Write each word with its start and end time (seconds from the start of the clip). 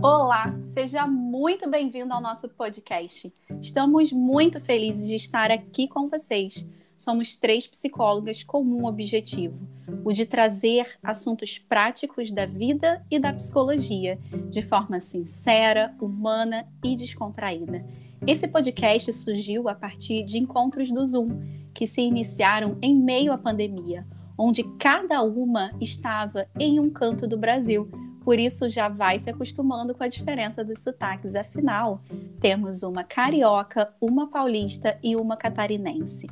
Olá, 0.00 0.56
seja 0.62 1.08
muito 1.08 1.68
bem-vindo 1.68 2.14
ao 2.14 2.20
nosso 2.20 2.48
podcast. 2.48 3.32
Estamos 3.60 4.12
muito 4.12 4.60
felizes 4.60 5.08
de 5.08 5.16
estar 5.16 5.50
aqui 5.50 5.88
com 5.88 6.08
vocês. 6.08 6.64
Somos 6.96 7.36
três 7.36 7.66
psicólogas 7.66 8.44
com 8.44 8.62
um 8.62 8.86
objetivo: 8.86 9.58
o 10.04 10.12
de 10.12 10.24
trazer 10.24 10.96
assuntos 11.02 11.58
práticos 11.58 12.30
da 12.30 12.46
vida 12.46 13.04
e 13.10 13.18
da 13.18 13.32
psicologia, 13.32 14.20
de 14.48 14.62
forma 14.62 15.00
sincera, 15.00 15.92
humana 16.00 16.64
e 16.84 16.94
descontraída. 16.94 17.84
Esse 18.24 18.46
podcast 18.46 19.12
surgiu 19.12 19.68
a 19.68 19.74
partir 19.74 20.22
de 20.22 20.38
encontros 20.38 20.92
do 20.92 21.04
Zoom, 21.04 21.28
que 21.74 21.88
se 21.88 22.02
iniciaram 22.02 22.78
em 22.80 22.94
meio 22.94 23.32
à 23.32 23.38
pandemia, 23.38 24.06
onde 24.38 24.62
cada 24.78 25.20
uma 25.22 25.72
estava 25.80 26.46
em 26.56 26.78
um 26.78 26.88
canto 26.88 27.26
do 27.26 27.36
Brasil 27.36 27.90
por 28.28 28.38
isso 28.38 28.68
já 28.68 28.90
vai 28.90 29.18
se 29.18 29.30
acostumando 29.30 29.94
com 29.94 30.04
a 30.04 30.06
diferença 30.06 30.62
dos 30.62 30.80
sotaques. 30.80 31.34
Afinal, 31.34 32.02
temos 32.38 32.82
uma 32.82 33.02
carioca, 33.02 33.90
uma 33.98 34.28
paulista 34.28 34.98
e 35.02 35.16
uma 35.16 35.34
catarinense. 35.34 36.26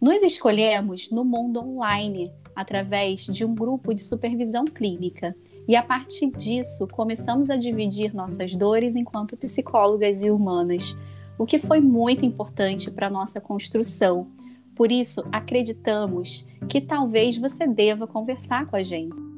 Nos 0.00 0.22
escolhemos 0.22 1.10
no 1.10 1.22
mundo 1.22 1.60
online, 1.60 2.32
através 2.56 3.26
de 3.26 3.44
um 3.44 3.54
grupo 3.54 3.92
de 3.92 4.02
supervisão 4.02 4.64
clínica. 4.64 5.36
E 5.68 5.76
a 5.76 5.82
partir 5.82 6.30
disso, 6.30 6.88
começamos 6.90 7.50
a 7.50 7.56
dividir 7.56 8.14
nossas 8.14 8.56
dores 8.56 8.96
enquanto 8.96 9.36
psicólogas 9.36 10.22
e 10.22 10.30
humanas, 10.30 10.96
o 11.38 11.44
que 11.44 11.58
foi 11.58 11.78
muito 11.78 12.24
importante 12.24 12.90
para 12.90 13.10
nossa 13.10 13.38
construção. 13.38 14.28
Por 14.74 14.90
isso, 14.90 15.22
acreditamos 15.30 16.46
que 16.70 16.80
talvez 16.80 17.36
você 17.36 17.66
deva 17.66 18.06
conversar 18.06 18.64
com 18.64 18.76
a 18.76 18.82
gente. 18.82 19.31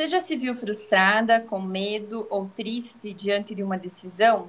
Você 0.00 0.06
já 0.06 0.18
se 0.18 0.34
viu 0.34 0.54
frustrada, 0.54 1.40
com 1.40 1.60
medo 1.60 2.26
ou 2.30 2.46
triste 2.48 3.12
diante 3.12 3.54
de 3.54 3.62
uma 3.62 3.76
decisão? 3.76 4.48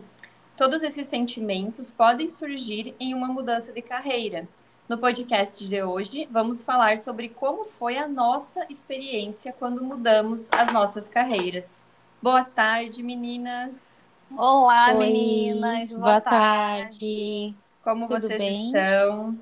Todos 0.56 0.82
esses 0.82 1.06
sentimentos 1.08 1.92
podem 1.92 2.30
surgir 2.30 2.96
em 2.98 3.14
uma 3.14 3.28
mudança 3.28 3.74
de 3.74 3.82
carreira. 3.82 4.48
No 4.88 4.98
podcast 4.98 5.68
de 5.68 5.84
hoje, 5.84 6.26
vamos 6.32 6.64
falar 6.64 6.98
sobre 6.98 7.28
como 7.28 7.66
foi 7.66 7.98
a 7.98 8.08
nossa 8.08 8.66
experiência 8.70 9.52
quando 9.52 9.84
mudamos 9.84 10.48
as 10.54 10.72
nossas 10.72 11.10
carreiras. 11.10 11.84
Boa 12.22 12.46
tarde, 12.46 13.04
meninas. 13.04 14.08
Olá, 14.34 14.94
Oi, 14.94 15.00
meninas. 15.00 15.92
Boa, 15.92 16.02
boa 16.02 16.22
tarde. 16.22 16.98
tarde. 16.98 17.56
Como 17.84 18.08
Tudo 18.08 18.22
vocês 18.22 18.40
bem? 18.40 18.68
estão? 18.68 19.38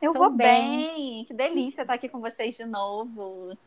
Eu 0.00 0.12
Tô 0.12 0.18
vou 0.20 0.30
bem. 0.30 0.86
bem. 0.86 1.24
Que 1.24 1.34
delícia 1.34 1.82
estar 1.82 1.94
aqui 1.94 2.08
com 2.08 2.20
vocês 2.20 2.56
de 2.56 2.64
novo. 2.64 3.58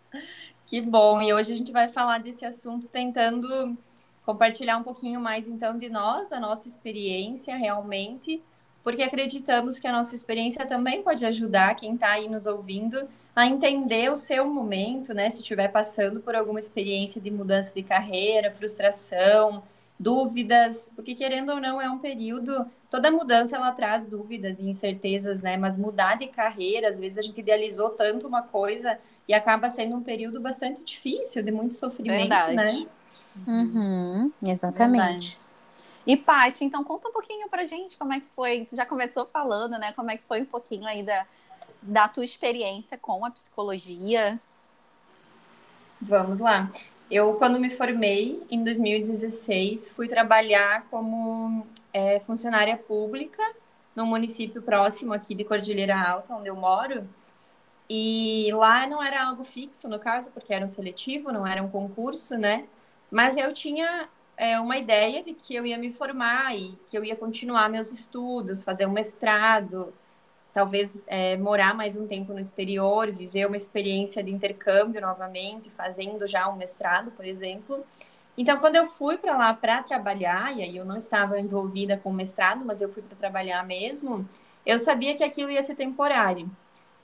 Que 0.72 0.80
bom! 0.80 1.22
E 1.22 1.34
hoje 1.34 1.52
a 1.52 1.56
gente 1.58 1.74
vai 1.74 1.90
falar 1.90 2.20
desse 2.20 2.46
assunto 2.46 2.88
tentando 2.88 3.78
compartilhar 4.26 4.78
um 4.78 4.84
pouquinho 4.84 5.20
mais 5.20 5.50
então 5.50 5.78
de 5.78 5.90
nós, 5.90 6.30
da 6.30 6.40
nossa 6.40 6.66
experiência 6.66 7.58
realmente, 7.58 8.42
porque 8.82 9.04
acreditamos 9.04 9.82
que 9.82 9.86
a 9.86 9.92
nossa 9.92 10.16
experiência 10.16 10.66
também 10.66 11.04
pode 11.04 11.26
ajudar 11.26 11.76
quem 11.76 11.96
está 11.96 12.12
aí 12.12 12.30
nos 12.30 12.48
ouvindo 12.48 13.06
a 13.36 13.46
entender 13.46 14.10
o 14.10 14.16
seu 14.16 14.46
momento, 14.50 15.14
né? 15.14 15.30
Se 15.30 15.42
estiver 15.42 15.68
passando 15.68 16.22
por 16.22 16.38
alguma 16.38 16.58
experiência 16.58 17.20
de 17.20 17.30
mudança 17.30 17.76
de 17.76 17.84
carreira, 17.84 18.50
frustração, 18.50 19.62
dúvidas, 20.02 20.92
porque 20.96 21.14
querendo 21.14 21.52
ou 21.52 21.62
não 21.62 21.80
é 21.80 21.90
um 21.90 22.00
período, 22.00 22.66
toda 22.90 23.12
mudança 23.12 23.56
ela 23.56 23.72
traz 23.72 24.08
dúvidas 24.08 24.60
e 24.60 24.68
incertezas, 24.68 25.42
né? 25.42 25.58
Mas 25.58 25.78
mudar 25.78 26.18
de 26.18 26.28
carreira, 26.28 26.88
às 26.88 27.00
vezes 27.00 27.20
a 27.20 27.22
gente 27.22 27.40
idealizou 27.40 27.92
tanto 27.92 28.28
uma 28.28 28.42
coisa 28.42 28.98
e 29.28 29.34
acaba 29.34 29.70
sendo 29.70 29.96
um 29.96 30.02
período 30.02 30.42
bastante 30.42 30.84
difícil, 30.84 31.44
de 31.44 31.52
muito 31.52 31.76
sofrimento, 31.76 32.30
Verdade. 32.30 32.56
né? 32.56 32.88
Uhum, 33.48 34.32
exatamente. 34.46 35.38
Verdade. 35.38 35.40
E 36.06 36.18
Paty, 36.18 36.66
então 36.66 36.84
conta 36.84 37.10
um 37.10 37.14
pouquinho 37.14 37.48
pra 37.48 37.64
gente 37.66 37.96
como 37.96 38.12
é 38.12 38.20
que 38.20 38.26
foi, 38.36 38.66
você 38.66 38.76
já 38.76 38.88
começou 38.88 39.26
falando, 39.28 39.78
né? 39.78 39.94
Como 39.94 40.10
é 40.10 40.18
que 40.18 40.24
foi 40.28 40.42
um 40.42 40.46
pouquinho 40.46 40.88
aí 40.88 41.04
da, 41.04 41.28
da 41.82 42.08
tua 42.08 42.24
experiência 42.24 42.98
com 42.98 43.24
a 43.24 43.30
psicologia? 43.30 44.40
Vamos 46.02 46.40
lá. 46.40 46.72
Eu, 47.12 47.34
quando 47.34 47.60
me 47.60 47.70
formei, 47.70 48.42
em 48.50 48.64
2016, 48.64 49.90
fui 49.90 50.08
trabalhar 50.08 50.86
como 50.90 51.68
é, 51.92 52.22
funcionária 52.22 52.78
pública 52.78 53.44
num 53.94 54.06
município 54.06 54.62
próximo 54.62 55.12
aqui 55.14 55.36
de 55.36 55.44
Cordilheira 55.44 55.94
Alta, 56.00 56.34
onde 56.34 56.48
eu 56.48 56.56
moro. 56.56 57.06
E 57.90 58.50
lá 58.54 58.88
não 58.88 59.04
era 59.04 59.28
algo 59.28 59.44
fixo, 59.44 59.90
no 59.90 60.00
caso, 60.00 60.32
porque 60.32 60.54
era 60.54 60.64
um 60.64 60.70
seletivo, 60.70 61.34
não 61.34 61.46
era 61.46 61.62
um 61.62 61.70
concurso, 61.70 62.38
né? 62.38 62.66
Mas 63.12 63.36
eu 63.36 63.54
tinha 63.54 64.08
é, 64.38 64.58
uma 64.62 64.78
ideia 64.78 65.22
de 65.22 65.34
que 65.34 65.54
eu 65.54 65.66
ia 65.66 65.78
me 65.78 65.92
formar 65.92 66.56
e 66.56 66.80
que 66.88 66.98
eu 66.98 67.04
ia 67.04 67.18
continuar 67.18 67.70
meus 67.70 67.92
estudos, 67.92 68.64
fazer 68.64 68.86
um 68.86 68.92
mestrado, 68.92 69.94
talvez 70.54 71.06
é, 71.08 71.38
morar 71.38 71.74
mais 71.74 71.96
um 71.96 72.08
tempo 72.08 72.34
no 72.34 72.40
exterior, 72.40 73.12
viver 73.12 73.46
uma 73.48 73.56
experiência 73.56 74.24
de 74.24 74.32
intercâmbio 74.32 75.02
novamente, 75.02 75.70
fazendo 75.70 76.28
já 76.28 76.50
um 76.50 76.56
mestrado, 76.56 77.12
por 77.12 77.26
exemplo. 77.26 77.86
Então, 78.38 78.58
quando 78.60 78.76
eu 78.76 78.86
fui 78.86 79.18
para 79.18 79.38
lá 79.38 79.54
para 79.54 79.84
trabalhar, 79.84 80.56
e 80.58 80.62
aí 80.62 80.76
eu 80.76 80.86
não 80.86 80.98
estava 80.98 81.40
envolvida 81.40 81.98
com 81.98 82.10
o 82.10 82.14
mestrado, 82.14 82.64
mas 82.66 82.82
eu 82.82 82.92
fui 82.92 83.04
para 83.04 83.18
trabalhar 83.18 83.66
mesmo, 83.66 84.28
eu 84.66 84.78
sabia 84.80 85.16
que 85.16 85.24
aquilo 85.24 85.52
ia 85.52 85.62
ser 85.62 85.76
temporário. 85.76 86.50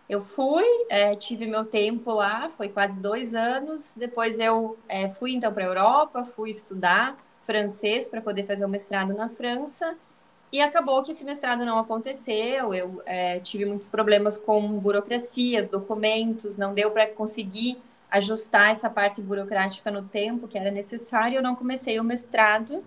Eu 0.10 0.22
fui, 0.22 0.64
é, 0.90 1.16
tive 1.16 1.46
meu 1.46 1.66
tempo 1.66 2.12
lá, 2.12 2.50
foi 2.50 2.70
quase 2.70 3.00
dois 3.00 3.36
anos. 3.36 3.94
Depois 3.96 4.40
eu 4.40 4.78
é, 4.88 5.10
fui 5.10 5.34
então 5.34 5.54
para 5.54 5.66
a 5.66 5.68
Europa, 5.68 6.24
fui 6.24 6.50
estudar 6.50 7.18
francês 7.44 8.08
para 8.08 8.22
poder 8.22 8.44
fazer 8.44 8.66
o 8.66 8.70
mestrado 8.70 9.14
na 9.14 9.28
França. 9.28 9.98
E 10.52 10.62
acabou 10.62 11.04
que 11.04 11.12
esse 11.12 11.26
mestrado 11.26 11.66
não 11.66 11.78
aconteceu. 11.78 12.74
Eu 12.74 13.02
é, 13.06 13.40
tive 13.40 13.66
muitos 13.66 13.90
problemas 13.90 14.38
com 14.38 14.80
burocracias, 14.80 15.68
documentos, 15.68 16.58
não 16.58 16.74
deu 16.74 16.92
para 16.92 17.08
conseguir 17.08 17.78
ajustar 18.10 18.72
essa 18.72 18.90
parte 18.90 19.22
burocrática 19.22 19.92
no 19.92 20.02
tempo 20.02 20.48
que 20.48 20.58
era 20.58 20.72
necessário. 20.72 21.38
Eu 21.38 21.44
não 21.44 21.56
comecei 21.56 22.00
o 22.00 22.04
mestrado. 22.04 22.84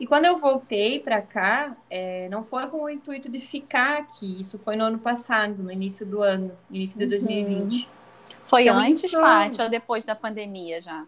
E 0.00 0.06
quando 0.06 0.24
eu 0.24 0.38
voltei 0.38 1.00
para 1.00 1.20
cá, 1.20 1.76
é, 1.90 2.28
não 2.30 2.42
foi 2.42 2.66
com 2.68 2.84
o 2.84 2.88
intuito 2.88 3.28
de 3.28 3.40
ficar 3.40 3.98
aqui. 3.98 4.40
Isso 4.40 4.58
foi 4.58 4.76
no 4.76 4.84
ano 4.84 4.98
passado, 4.98 5.62
no 5.62 5.70
início 5.70 6.06
do 6.06 6.22
ano, 6.22 6.52
início 6.70 6.96
de 6.96 7.04
uhum. 7.04 7.10
2020. 7.10 7.88
Foi 8.46 8.62
então, 8.62 8.78
antes, 8.78 9.04
isso... 9.04 9.18
Ou 9.62 9.68
depois 9.68 10.04
da 10.04 10.14
pandemia 10.14 10.80
já? 10.80 11.04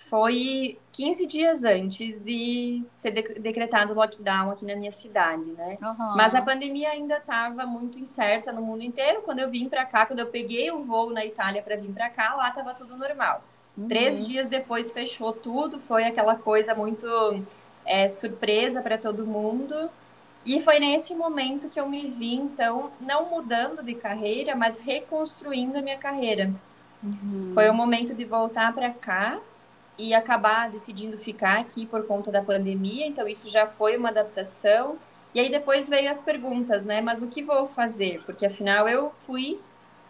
Foi 0.00 0.78
15 0.92 1.26
dias 1.26 1.62
antes 1.62 2.18
de 2.18 2.82
ser 2.94 3.10
decretado 3.10 3.92
o 3.92 3.96
lockdown 3.96 4.50
aqui 4.50 4.64
na 4.64 4.74
minha 4.74 4.90
cidade, 4.90 5.50
né? 5.52 5.76
Uhum. 5.80 6.16
Mas 6.16 6.34
a 6.34 6.40
pandemia 6.40 6.88
ainda 6.88 7.18
estava 7.18 7.66
muito 7.66 7.98
incerta 7.98 8.50
no 8.50 8.62
mundo 8.62 8.82
inteiro. 8.82 9.20
Quando 9.20 9.40
eu 9.40 9.50
vim 9.50 9.68
para 9.68 9.84
cá, 9.84 10.06
quando 10.06 10.20
eu 10.20 10.26
peguei 10.26 10.70
o 10.70 10.82
voo 10.82 11.10
na 11.10 11.24
Itália 11.24 11.62
para 11.62 11.76
vir 11.76 11.92
para 11.92 12.08
cá, 12.08 12.34
lá 12.34 12.48
estava 12.48 12.72
tudo 12.72 12.96
normal. 12.96 13.44
Uhum. 13.76 13.88
Três 13.88 14.26
dias 14.26 14.46
depois 14.46 14.90
fechou 14.90 15.34
tudo, 15.34 15.78
foi 15.78 16.04
aquela 16.04 16.34
coisa 16.34 16.74
muito 16.74 17.06
é, 17.84 18.08
surpresa 18.08 18.80
para 18.80 18.96
todo 18.96 19.26
mundo. 19.26 19.90
E 20.46 20.62
foi 20.62 20.80
nesse 20.80 21.14
momento 21.14 21.68
que 21.68 21.78
eu 21.78 21.86
me 21.86 22.08
vi, 22.08 22.34
então, 22.34 22.90
não 22.98 23.28
mudando 23.28 23.82
de 23.82 23.94
carreira, 23.94 24.56
mas 24.56 24.78
reconstruindo 24.78 25.76
a 25.76 25.82
minha 25.82 25.98
carreira. 25.98 26.50
Uhum. 27.04 27.50
Foi 27.52 27.68
o 27.68 27.74
momento 27.74 28.14
de 28.14 28.24
voltar 28.24 28.72
para 28.72 28.88
cá 28.90 29.38
e 30.00 30.14
acabar 30.14 30.70
decidindo 30.70 31.18
ficar 31.18 31.58
aqui 31.60 31.84
por 31.84 32.06
conta 32.06 32.30
da 32.30 32.42
pandemia, 32.42 33.06
então 33.06 33.28
isso 33.28 33.50
já 33.50 33.66
foi 33.66 33.98
uma 33.98 34.08
adaptação. 34.08 34.96
E 35.34 35.38
aí 35.38 35.50
depois 35.50 35.90
veio 35.90 36.10
as 36.10 36.22
perguntas, 36.22 36.82
né? 36.84 37.02
Mas 37.02 37.22
o 37.22 37.28
que 37.28 37.42
vou 37.42 37.66
fazer? 37.66 38.22
Porque 38.24 38.46
afinal 38.46 38.88
eu 38.88 39.12
fui 39.26 39.60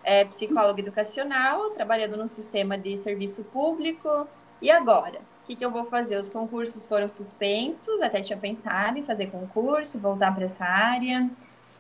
é, 0.05 0.25
psicóloga 0.25 0.81
educacional, 0.81 1.71
trabalhando 1.71 2.17
no 2.17 2.29
sistema 2.29 2.79
de 2.79 2.97
serviço 2.97 3.43
público, 3.45 4.29
e 4.63 4.71
agora? 4.71 5.19
O 5.43 5.47
que, 5.47 5.57
que 5.57 5.65
eu 5.65 5.73
vou 5.73 5.85
fazer? 5.85 6.17
Os 6.17 6.29
concursos 6.29 6.87
foram 6.87 7.09
suspensos, 7.09 8.01
até 8.01 8.23
tinha 8.23 8.39
pensado 8.39 8.97
em 8.97 9.03
fazer 9.03 9.27
concurso, 9.27 9.99
voltar 9.99 10.33
para 10.33 10.45
essa 10.45 10.65
área. 10.65 11.29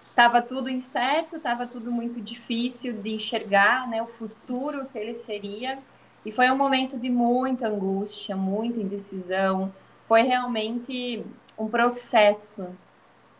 Estava 0.02 0.42
tudo 0.42 0.68
incerto, 0.68 1.36
estava 1.36 1.64
tudo 1.64 1.92
muito 1.92 2.20
difícil 2.20 2.92
de 2.94 3.14
enxergar 3.14 3.88
né, 3.88 4.02
o 4.02 4.06
futuro 4.06 4.86
que 4.86 4.98
ele 4.98 5.14
seria. 5.14 5.78
E 6.24 6.30
foi 6.30 6.50
um 6.50 6.56
momento 6.56 6.98
de 6.98 7.08
muita 7.08 7.68
angústia, 7.68 8.36
muita 8.36 8.80
indecisão. 8.80 9.72
Foi 10.06 10.22
realmente 10.22 11.24
um 11.58 11.68
processo, 11.68 12.68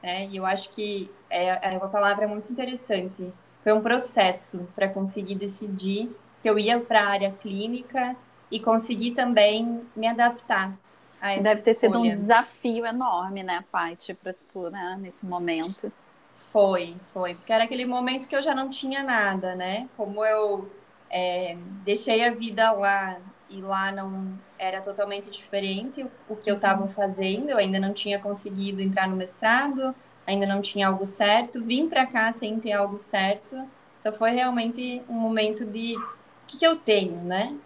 né? 0.03 0.27
E 0.27 0.37
eu 0.37 0.47
acho 0.47 0.71
que 0.71 1.11
é, 1.29 1.73
é 1.73 1.79
uma 1.79 1.88
palavra 1.88 2.27
muito 2.27 2.50
interessante. 2.50 3.32
Foi 3.62 3.73
um 3.73 3.81
processo 3.81 4.67
para 4.75 4.88
conseguir 4.88 5.35
decidir 5.35 6.11
que 6.41 6.49
eu 6.49 6.59
ia 6.59 6.81
para 6.81 7.03
a 7.03 7.09
área 7.09 7.31
clínica 7.31 8.17
e 8.50 8.59
conseguir 8.59 9.12
também 9.12 9.82
me 9.94 10.06
adaptar 10.06 10.77
a 11.21 11.32
essa 11.32 11.43
Deve 11.43 11.62
ter 11.62 11.71
escolha. 11.73 11.93
sido 11.93 12.00
um 12.00 12.09
desafio 12.09 12.87
enorme, 12.87 13.43
né, 13.43 13.62
Paty, 13.71 14.15
para 14.15 14.35
tu, 14.53 14.71
né, 14.71 14.97
nesse 15.00 15.27
momento. 15.27 15.93
Foi, 16.35 16.97
foi. 17.12 17.35
Porque 17.35 17.53
era 17.53 17.65
aquele 17.65 17.85
momento 17.85 18.27
que 18.27 18.35
eu 18.35 18.41
já 18.41 18.55
não 18.55 18.71
tinha 18.71 19.03
nada, 19.03 19.55
né? 19.55 19.87
Como 19.97 20.25
eu 20.25 20.71
é, 21.11 21.57
deixei 21.85 22.25
a 22.27 22.31
vida 22.31 22.71
lá 22.73 23.19
e 23.49 23.61
lá 23.61 23.91
não 23.91 24.39
era 24.57 24.81
totalmente 24.81 25.29
diferente 25.29 26.07
o 26.29 26.37
que 26.37 26.51
eu 26.51 26.55
estava 26.55 26.87
fazendo. 26.87 27.51
Eu 27.51 27.59
ainda 27.59 27.81
não 27.81 27.93
tinha 27.93 28.19
conseguido 28.19 28.81
entrar 28.81 29.09
no 29.09 29.17
mestrado, 29.17 29.95
ainda 30.27 30.47
não 30.47 30.61
tinha 30.61 30.89
algo 30.89 31.05
certo. 31.05 31.62
Vim 31.62 31.89
para 31.89 32.07
cá 32.07 32.31
sem 32.31 32.61
ter 32.61 32.73
algo 32.73 32.99
certo. 32.99 33.57
Então 33.99 34.12
foi 34.12 34.31
realmente 34.31 35.03
um 35.09 35.15
momento 35.15 35.65
de 35.65 35.97
o 35.97 36.47
que, 36.47 36.59
que 36.59 36.67
eu 36.67 36.77
tenho, 36.77 37.17
né? 37.23 37.56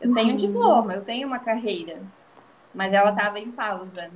Eu 0.00 0.12
tenho 0.12 0.28
um 0.28 0.30
uhum. 0.30 0.36
diploma, 0.36 0.94
eu 0.94 1.02
tenho 1.02 1.28
uma 1.28 1.38
carreira, 1.38 2.00
mas 2.74 2.92
ela 2.92 3.10
estava 3.10 3.38
em 3.38 3.50
pausa. 3.50 4.10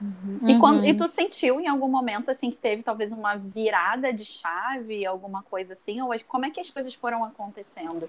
Uhum. 0.00 0.48
E, 0.48 0.58
quando, 0.58 0.84
e 0.84 0.92
uhum. 0.92 0.96
tu 0.96 1.08
sentiu 1.08 1.60
em 1.60 1.68
algum 1.68 1.88
momento 1.88 2.30
assim 2.30 2.50
que 2.50 2.56
teve 2.56 2.82
talvez 2.82 3.12
uma 3.12 3.36
virada 3.36 4.12
de 4.12 4.24
chave, 4.24 5.04
alguma 5.04 5.42
coisa 5.42 5.74
assim? 5.74 6.00
Ou 6.00 6.10
como 6.26 6.46
é 6.46 6.50
que 6.50 6.60
as 6.60 6.70
coisas 6.70 6.94
foram 6.94 7.24
acontecendo? 7.24 8.08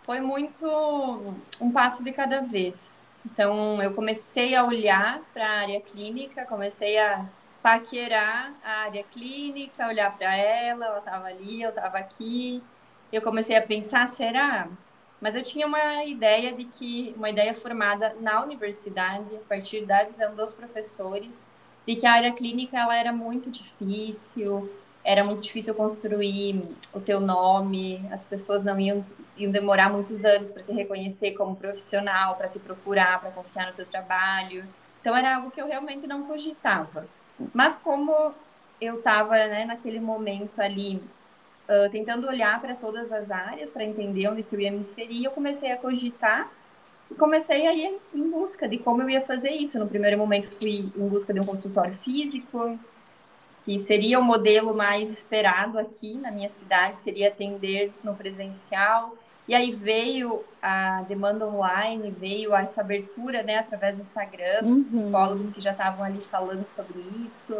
Foi 0.00 0.20
muito 0.20 0.66
um 1.60 1.70
passo 1.70 2.02
de 2.02 2.12
cada 2.12 2.40
vez. 2.40 3.06
Então 3.24 3.82
eu 3.82 3.94
comecei 3.94 4.54
a 4.54 4.64
olhar 4.64 5.20
para 5.32 5.46
a 5.46 5.58
área 5.60 5.80
clínica, 5.80 6.44
comecei 6.46 6.98
a 6.98 7.26
paquerar 7.62 8.52
a 8.64 8.84
área 8.84 9.02
clínica, 9.02 9.88
olhar 9.88 10.16
para 10.16 10.36
ela, 10.36 10.86
ela 10.86 10.98
estava 10.98 11.26
ali, 11.26 11.62
eu 11.62 11.70
estava 11.70 11.98
aqui. 11.98 12.62
Eu 13.12 13.22
comecei 13.22 13.56
a 13.56 13.62
pensar, 13.62 14.06
será? 14.06 14.68
Mas 15.20 15.34
eu 15.34 15.42
tinha 15.42 15.66
uma 15.66 16.04
ideia 16.04 16.52
de 16.52 16.64
que, 16.64 17.14
uma 17.16 17.30
ideia 17.30 17.54
formada 17.54 18.14
na 18.20 18.42
universidade, 18.42 19.34
a 19.34 19.48
partir 19.48 19.84
da 19.84 20.04
visão 20.04 20.34
dos 20.34 20.52
professores, 20.52 21.48
de 21.86 21.96
que 21.96 22.06
a 22.06 22.12
área 22.12 22.32
clínica 22.32 22.78
ela 22.78 22.96
era 22.96 23.12
muito 23.12 23.50
difícil, 23.50 24.70
era 25.02 25.22
muito 25.22 25.40
difícil 25.40 25.74
construir 25.74 26.60
o 26.92 27.00
teu 27.00 27.20
nome, 27.20 28.04
as 28.10 28.24
pessoas 28.24 28.62
não 28.62 28.78
iam, 28.78 29.06
iam 29.36 29.52
demorar 29.52 29.88
muitos 29.88 30.24
anos 30.24 30.50
para 30.50 30.64
te 30.64 30.72
reconhecer 30.72 31.32
como 31.32 31.54
profissional, 31.54 32.34
para 32.34 32.48
te 32.48 32.58
procurar, 32.58 33.20
para 33.20 33.30
confiar 33.30 33.68
no 33.68 33.72
teu 33.72 33.86
trabalho. 33.86 34.64
Então 35.00 35.16
era 35.16 35.36
algo 35.36 35.50
que 35.50 35.62
eu 35.62 35.68
realmente 35.68 36.06
não 36.06 36.24
cogitava. 36.24 37.06
Mas 37.54 37.76
como 37.76 38.34
eu 38.80 38.98
estava 38.98 39.34
né, 39.34 39.64
naquele 39.64 40.00
momento 40.00 40.60
ali 40.60 41.00
uh, 41.68 41.90
tentando 41.90 42.26
olhar 42.26 42.60
para 42.60 42.74
todas 42.74 43.12
as 43.12 43.30
áreas 43.30 43.70
para 43.70 43.84
entender 43.84 44.28
onde 44.28 44.44
eu 44.50 44.60
ia 44.60 44.70
me 44.70 44.78
inserir, 44.78 45.24
eu 45.24 45.30
comecei 45.30 45.70
a 45.70 45.76
cogitar 45.76 46.50
e 47.10 47.14
comecei 47.14 47.66
a 47.66 47.72
ir 47.72 47.98
em 48.14 48.30
busca 48.30 48.68
de 48.68 48.78
como 48.78 49.02
eu 49.02 49.10
ia 49.10 49.20
fazer 49.20 49.50
isso. 49.50 49.78
No 49.78 49.86
primeiro 49.86 50.18
momento 50.18 50.58
fui 50.58 50.90
em 50.96 51.08
busca 51.08 51.32
de 51.32 51.40
um 51.40 51.44
consultório 51.44 51.94
físico, 51.94 52.78
que 53.64 53.78
seria 53.78 54.18
o 54.18 54.22
modelo 54.22 54.74
mais 54.74 55.10
esperado 55.10 55.78
aqui 55.78 56.14
na 56.14 56.30
minha 56.30 56.48
cidade, 56.48 57.00
seria 57.00 57.28
atender 57.28 57.92
no 58.02 58.14
presencial. 58.14 59.16
E 59.48 59.54
aí 59.54 59.72
veio 59.72 60.42
a 60.60 61.02
demanda 61.02 61.46
online, 61.46 62.10
veio 62.10 62.54
essa 62.54 62.80
abertura, 62.80 63.44
né, 63.44 63.58
através 63.58 63.96
do 63.96 64.00
Instagram, 64.00 64.62
dos 64.62 64.76
uhum. 64.76 64.82
psicólogos 64.82 65.50
que 65.50 65.60
já 65.60 65.70
estavam 65.70 66.04
ali 66.04 66.20
falando 66.20 66.64
sobre 66.64 66.98
isso. 67.24 67.54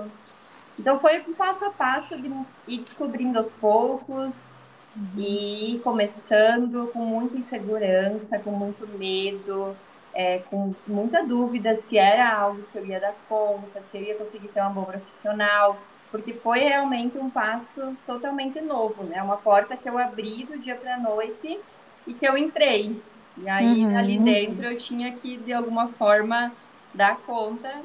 Então 0.78 0.98
foi 0.98 1.20
um 1.26 1.32
passo 1.32 1.64
a 1.64 1.70
passo 1.70 2.20
de 2.20 2.28
ir 2.68 2.78
descobrindo 2.78 3.38
aos 3.38 3.52
poucos 3.52 4.54
uhum. 4.94 5.06
e 5.18 5.80
começando 5.82 6.90
com 6.92 7.00
muita 7.00 7.36
insegurança, 7.36 8.38
com 8.38 8.50
muito 8.50 8.86
medo, 8.98 9.76
é, 10.12 10.38
com 10.50 10.74
muita 10.86 11.24
dúvida 11.24 11.74
se 11.74 11.98
era 11.98 12.32
algo 12.32 12.62
que 12.62 12.78
eu 12.78 12.86
ia 12.86 13.00
dar 13.00 13.14
conta, 13.28 13.80
se 13.80 13.98
eu 13.98 14.02
ia 14.02 14.14
conseguir 14.14 14.48
ser 14.48 14.60
uma 14.60 14.70
boa 14.70 14.86
profissional, 14.86 15.78
porque 16.10 16.32
foi 16.32 16.60
realmente 16.60 17.18
um 17.18 17.28
passo 17.28 17.96
totalmente 18.06 18.60
novo, 18.60 19.04
né? 19.04 19.22
Uma 19.22 19.36
porta 19.36 19.76
que 19.76 19.88
eu 19.88 19.98
abri 19.98 20.44
do 20.44 20.58
dia 20.58 20.74
para 20.74 20.94
a 20.94 20.98
noite 20.98 21.58
e 22.06 22.14
que 22.14 22.26
eu 22.26 22.36
entrei. 22.36 23.00
E 23.36 23.48
aí 23.48 23.84
uhum. 23.84 23.98
ali 23.98 24.18
dentro 24.18 24.64
eu 24.64 24.76
tinha 24.76 25.12
que 25.12 25.36
de 25.36 25.52
alguma 25.52 25.88
forma 25.88 26.52
dar 26.94 27.18
conta 27.18 27.82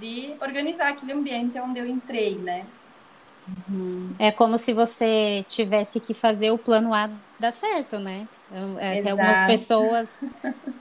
de 0.00 0.34
organizar 0.40 0.88
aquele 0.88 1.12
ambiente 1.12 1.58
onde 1.58 1.78
eu 1.78 1.86
entrei, 1.86 2.36
né? 2.36 2.66
Uhum. 3.68 4.14
É 4.18 4.30
como 4.30 4.58
se 4.58 4.72
você 4.72 5.44
tivesse 5.48 6.00
que 6.00 6.12
fazer 6.12 6.50
o 6.50 6.58
plano 6.58 6.92
A 6.92 7.08
dar 7.38 7.52
certo, 7.52 7.98
né? 7.98 8.28
É, 8.78 9.00
até 9.00 9.10
algumas 9.10 9.42
pessoas 9.44 10.18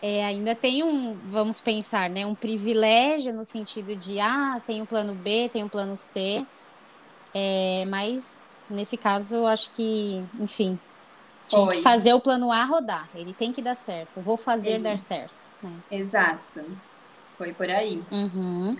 é, 0.02 0.26
ainda 0.26 0.56
tem 0.56 0.84
um, 0.84 1.18
vamos 1.26 1.60
pensar, 1.60 2.10
né, 2.10 2.26
um 2.26 2.34
privilégio 2.34 3.34
no 3.34 3.44
sentido 3.44 3.94
de 3.94 4.22
ah, 4.22 4.62
tem 4.66 4.82
o 4.82 4.86
plano 4.86 5.14
B, 5.14 5.50
tem 5.52 5.66
o 5.66 5.70
plano 5.70 5.98
C, 5.98 6.46
é, 7.34 7.84
mas 7.90 8.56
nesse 8.70 8.96
caso 8.96 9.36
eu 9.36 9.48
acho 9.48 9.70
que, 9.72 10.24
enfim, 10.40 10.80
tinha 11.46 11.68
que 11.68 11.82
fazer 11.82 12.14
o 12.14 12.22
plano 12.22 12.54
A 12.54 12.64
rodar, 12.64 13.10
ele 13.14 13.34
tem 13.34 13.52
que 13.52 13.62
dar 13.62 13.76
certo, 13.76 14.22
vou 14.22 14.38
fazer 14.38 14.80
dar 14.80 14.98
certo. 14.98 15.46
Né? 15.62 15.74
Exato, 15.92 16.64
foi 17.38 17.54
por 17.54 17.70
aí. 17.70 18.02
Uhum. 18.10 18.72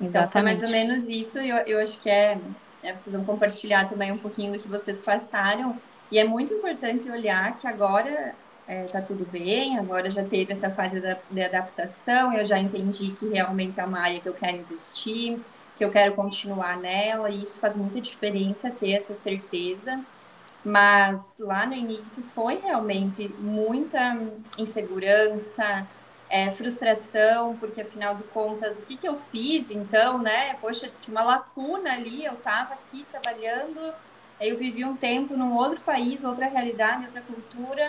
Então 0.00 0.28
foi 0.28 0.42
mais 0.42 0.62
ou 0.62 0.68
menos 0.68 1.08
isso, 1.08 1.38
eu, 1.38 1.56
eu 1.58 1.80
acho 1.80 2.00
que 2.00 2.10
é, 2.10 2.38
é, 2.82 2.96
vocês 2.96 3.14
vão 3.14 3.24
compartilhar 3.24 3.86
também 3.86 4.10
um 4.10 4.18
pouquinho 4.18 4.52
do 4.52 4.58
que 4.58 4.68
vocês 4.68 5.00
passaram, 5.00 5.76
e 6.10 6.18
é 6.18 6.24
muito 6.24 6.52
importante 6.52 7.08
olhar 7.08 7.56
que 7.56 7.66
agora 7.66 8.34
é, 8.66 8.84
tá 8.84 9.00
tudo 9.00 9.24
bem, 9.30 9.78
agora 9.78 10.10
já 10.10 10.24
teve 10.24 10.52
essa 10.52 10.70
fase 10.70 11.00
da, 11.00 11.16
de 11.30 11.42
adaptação, 11.42 12.32
eu 12.32 12.44
já 12.44 12.58
entendi 12.58 13.12
que 13.12 13.28
realmente 13.28 13.78
é 13.78 13.84
uma 13.84 14.00
área 14.00 14.20
que 14.20 14.28
eu 14.28 14.34
quero 14.34 14.56
investir, 14.56 15.38
que 15.76 15.84
eu 15.84 15.90
quero 15.90 16.14
continuar 16.14 16.76
nela, 16.76 17.30
e 17.30 17.42
isso 17.42 17.60
faz 17.60 17.76
muita 17.76 18.00
diferença 18.00 18.70
ter 18.70 18.92
essa 18.92 19.14
certeza. 19.14 20.00
Mas 20.64 21.38
lá 21.38 21.66
no 21.66 21.74
início 21.74 22.22
foi 22.22 22.56
realmente 22.56 23.28
muita 23.38 24.16
insegurança, 24.56 25.86
é, 26.34 26.50
frustração, 26.50 27.56
porque 27.58 27.80
afinal 27.80 28.16
de 28.16 28.24
contas, 28.24 28.76
o 28.76 28.82
que, 28.82 28.96
que 28.96 29.06
eu 29.06 29.16
fiz 29.16 29.70
então, 29.70 30.18
né? 30.18 30.54
Poxa, 30.54 30.90
tinha 31.00 31.16
uma 31.16 31.22
lacuna 31.22 31.92
ali, 31.92 32.24
eu 32.24 32.32
estava 32.32 32.74
aqui 32.74 33.06
trabalhando, 33.08 33.94
aí 34.40 34.48
eu 34.48 34.56
vivi 34.56 34.84
um 34.84 34.96
tempo 34.96 35.36
num 35.36 35.54
outro 35.54 35.80
país, 35.82 36.24
outra 36.24 36.46
realidade, 36.46 37.04
outra 37.04 37.20
cultura, 37.20 37.88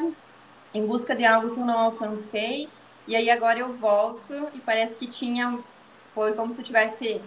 em 0.75 0.85
busca 0.85 1.15
de 1.15 1.25
algo 1.25 1.55
que 1.55 1.59
eu 1.59 1.65
não 1.65 1.79
alcancei, 1.79 2.69
e 3.07 3.15
aí 3.15 3.31
agora 3.31 3.57
eu 3.57 3.73
volto 3.73 4.31
e 4.53 4.59
parece 4.59 4.93
que 4.93 5.07
tinha, 5.07 5.57
foi 6.13 6.33
como 6.33 6.53
se 6.53 6.61
eu 6.61 6.65
tivesse 6.65 7.19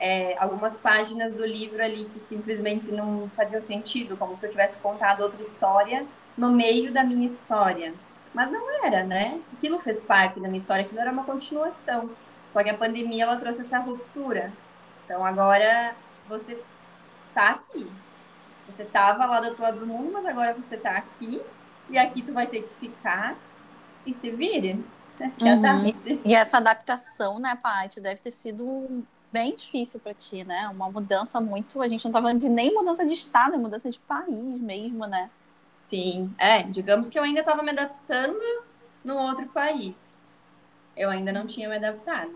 é, 0.00 0.36
algumas 0.38 0.76
páginas 0.76 1.32
do 1.32 1.46
livro 1.46 1.84
ali 1.84 2.06
que 2.06 2.18
simplesmente 2.18 2.90
não 2.90 3.30
faziam 3.36 3.60
sentido, 3.60 4.16
como 4.16 4.36
se 4.36 4.44
eu 4.44 4.50
tivesse 4.50 4.78
contado 4.78 5.22
outra 5.22 5.40
história 5.40 6.04
no 6.36 6.50
meio 6.50 6.92
da 6.92 7.04
minha 7.04 7.26
história. 7.26 7.94
Mas 8.34 8.50
não 8.50 8.84
era, 8.84 9.04
né? 9.04 9.40
Aquilo 9.52 9.78
fez 9.78 10.02
parte 10.02 10.40
da 10.40 10.48
minha 10.48 10.58
história, 10.58 10.84
aquilo 10.84 11.00
era 11.00 11.12
uma 11.12 11.24
continuação. 11.24 12.10
Só 12.48 12.62
que 12.62 12.68
a 12.68 12.76
pandemia 12.76 13.22
ela 13.22 13.36
trouxe 13.36 13.60
essa 13.60 13.78
ruptura. 13.78 14.52
Então 15.04 15.24
agora 15.24 15.94
você 16.28 16.60
tá 17.32 17.50
aqui. 17.50 17.90
Você 18.66 18.84
tava 18.84 19.24
lá 19.26 19.40
do 19.40 19.46
outro 19.46 19.62
lado 19.62 19.78
do 19.78 19.86
mundo, 19.86 20.10
mas 20.12 20.26
agora 20.26 20.52
você 20.52 20.76
tá 20.76 20.96
aqui 20.96 21.40
e 21.88 21.98
aqui 21.98 22.22
tu 22.22 22.32
vai 22.32 22.46
ter 22.46 22.62
que 22.62 22.68
ficar 22.68 23.36
e 24.04 24.12
se 24.12 24.30
vire. 24.30 24.84
Né? 25.18 25.30
Se 25.30 25.44
uhum. 25.44 26.20
E 26.24 26.34
essa 26.34 26.56
adaptação, 26.56 27.38
né, 27.38 27.56
Paty, 27.62 28.00
deve 28.00 28.20
ter 28.20 28.30
sido 28.30 29.04
bem 29.32 29.54
difícil 29.54 30.00
para 30.00 30.14
ti, 30.14 30.44
né? 30.44 30.68
Uma 30.68 30.90
mudança 30.90 31.40
muito. 31.40 31.82
A 31.82 31.88
gente 31.88 32.04
não 32.04 32.12
tá 32.12 32.20
falando 32.20 32.40
de 32.40 32.48
nem 32.48 32.72
mudança 32.74 33.04
de 33.04 33.14
estado, 33.14 33.54
é 33.54 33.58
mudança 33.58 33.90
de 33.90 33.98
país 34.00 34.60
mesmo, 34.60 35.06
né? 35.06 35.30
Sim, 35.86 36.34
é, 36.38 36.62
digamos 36.62 37.08
que 37.08 37.18
eu 37.18 37.22
ainda 37.22 37.40
estava 37.40 37.62
me 37.62 37.70
adaptando 37.70 38.40
no 39.04 39.16
outro 39.16 39.46
país. 39.48 39.96
Eu 40.96 41.10
ainda 41.10 41.32
não 41.32 41.46
tinha 41.46 41.68
me 41.68 41.76
adaptado. 41.76 42.34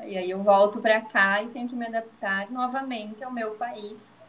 E 0.00 0.16
aí 0.16 0.30
eu 0.30 0.42
volto 0.42 0.80
para 0.80 1.00
cá 1.00 1.42
e 1.42 1.48
tenho 1.48 1.68
que 1.68 1.76
me 1.76 1.86
adaptar 1.86 2.50
novamente 2.50 3.22
ao 3.22 3.30
meu 3.30 3.52
país 3.52 4.22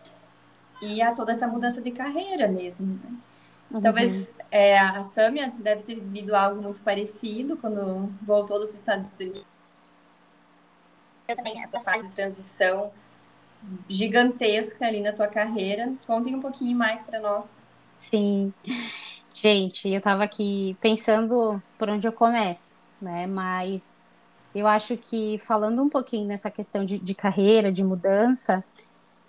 e 0.82 1.02
a 1.02 1.14
toda 1.14 1.32
essa 1.32 1.48
mudança 1.48 1.82
de 1.82 1.92
carreira 1.92 2.48
mesmo. 2.48 3.00
Né? 3.04 3.12
Uhum. 3.72 3.82
Talvez 3.82 4.34
é, 4.50 4.78
a 4.78 5.04
Samia 5.04 5.54
deve 5.58 5.84
ter 5.84 5.96
vivido 5.96 6.36
algo 6.36 6.62
muito 6.62 6.82
parecido 6.82 7.56
quando 7.58 8.12
voltou 8.22 8.60
dos 8.60 8.74
Estados 8.74 9.18
Unidos. 9.20 9.46
Eu 11.28 11.36
também 11.36 11.62
essa 11.62 11.80
fase 11.80 12.04
de 12.08 12.14
transição 12.14 12.92
gigantesca 13.88 14.86
ali 14.86 15.02
na 15.02 15.14
tua 15.14 15.28
carreira. 15.28 15.94
Contem 16.06 16.36
um 16.36 16.42
pouquinho 16.42 16.78
mais 16.78 17.04
para 17.04 17.20
nós. 17.20 17.64
Sim. 18.02 18.52
Gente, 19.34 19.88
eu 19.90 20.00
estava 20.00 20.24
aqui 20.24 20.76
pensando 20.82 21.62
por 21.78 21.90
onde 21.90 22.06
eu 22.08 22.12
começo, 22.12 22.80
né? 23.02 23.28
Mas 23.28 24.14
eu 24.54 24.68
acho 24.68 24.98
que 24.98 25.38
falando 25.38 25.82
um 25.82 25.88
pouquinho 25.88 26.28
nessa 26.28 26.52
questão 26.52 26.84
de, 26.84 27.00
de 27.00 27.16
carreira, 27.16 27.72
de 27.72 27.84
mudança, 27.84 28.64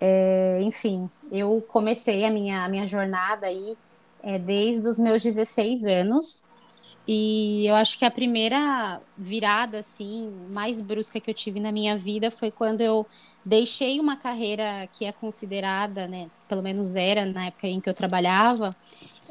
é, 0.00 0.58
enfim, 0.62 1.08
eu 1.30 1.62
comecei 1.68 2.24
a 2.24 2.30
minha, 2.30 2.64
a 2.64 2.68
minha 2.68 2.84
jornada 2.84 3.46
aí 3.46 3.76
é, 4.22 4.38
desde 4.38 4.88
os 4.88 4.98
meus 4.98 5.22
16 5.22 5.84
anos. 5.86 6.42
E 7.06 7.66
eu 7.66 7.74
acho 7.74 7.98
que 7.98 8.04
a 8.04 8.10
primeira 8.10 9.00
virada, 9.18 9.80
assim, 9.80 10.32
mais 10.50 10.80
brusca 10.80 11.18
que 11.18 11.30
eu 11.30 11.34
tive 11.34 11.58
na 11.58 11.72
minha 11.72 11.96
vida 11.96 12.30
foi 12.30 12.50
quando 12.52 12.80
eu 12.80 13.04
deixei 13.44 13.98
uma 13.98 14.16
carreira 14.16 14.88
que 14.92 15.04
é 15.04 15.10
considerada, 15.10 16.06
né, 16.06 16.30
pelo 16.48 16.62
menos 16.62 16.94
era 16.94 17.26
na 17.26 17.46
época 17.46 17.66
em 17.66 17.80
que 17.80 17.88
eu 17.90 17.94
trabalhava, 17.94 18.70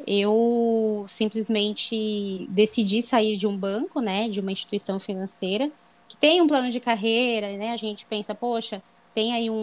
eu 0.05 1.05
simplesmente 1.07 2.45
decidi 2.49 3.01
sair 3.01 3.37
de 3.37 3.47
um 3.47 3.55
banco, 3.55 4.01
né, 4.01 4.27
de 4.27 4.41
uma 4.41 4.51
instituição 4.51 4.99
financeira, 4.99 5.71
que 6.09 6.17
tem 6.17 6.41
um 6.41 6.47
plano 6.47 6.69
de 6.69 6.79
carreira, 6.81 7.55
né, 7.55 7.71
a 7.71 7.77
gente 7.77 8.05
pensa, 8.05 8.35
poxa, 8.35 8.83
tem 9.13 9.33
aí 9.33 9.49
um, 9.49 9.53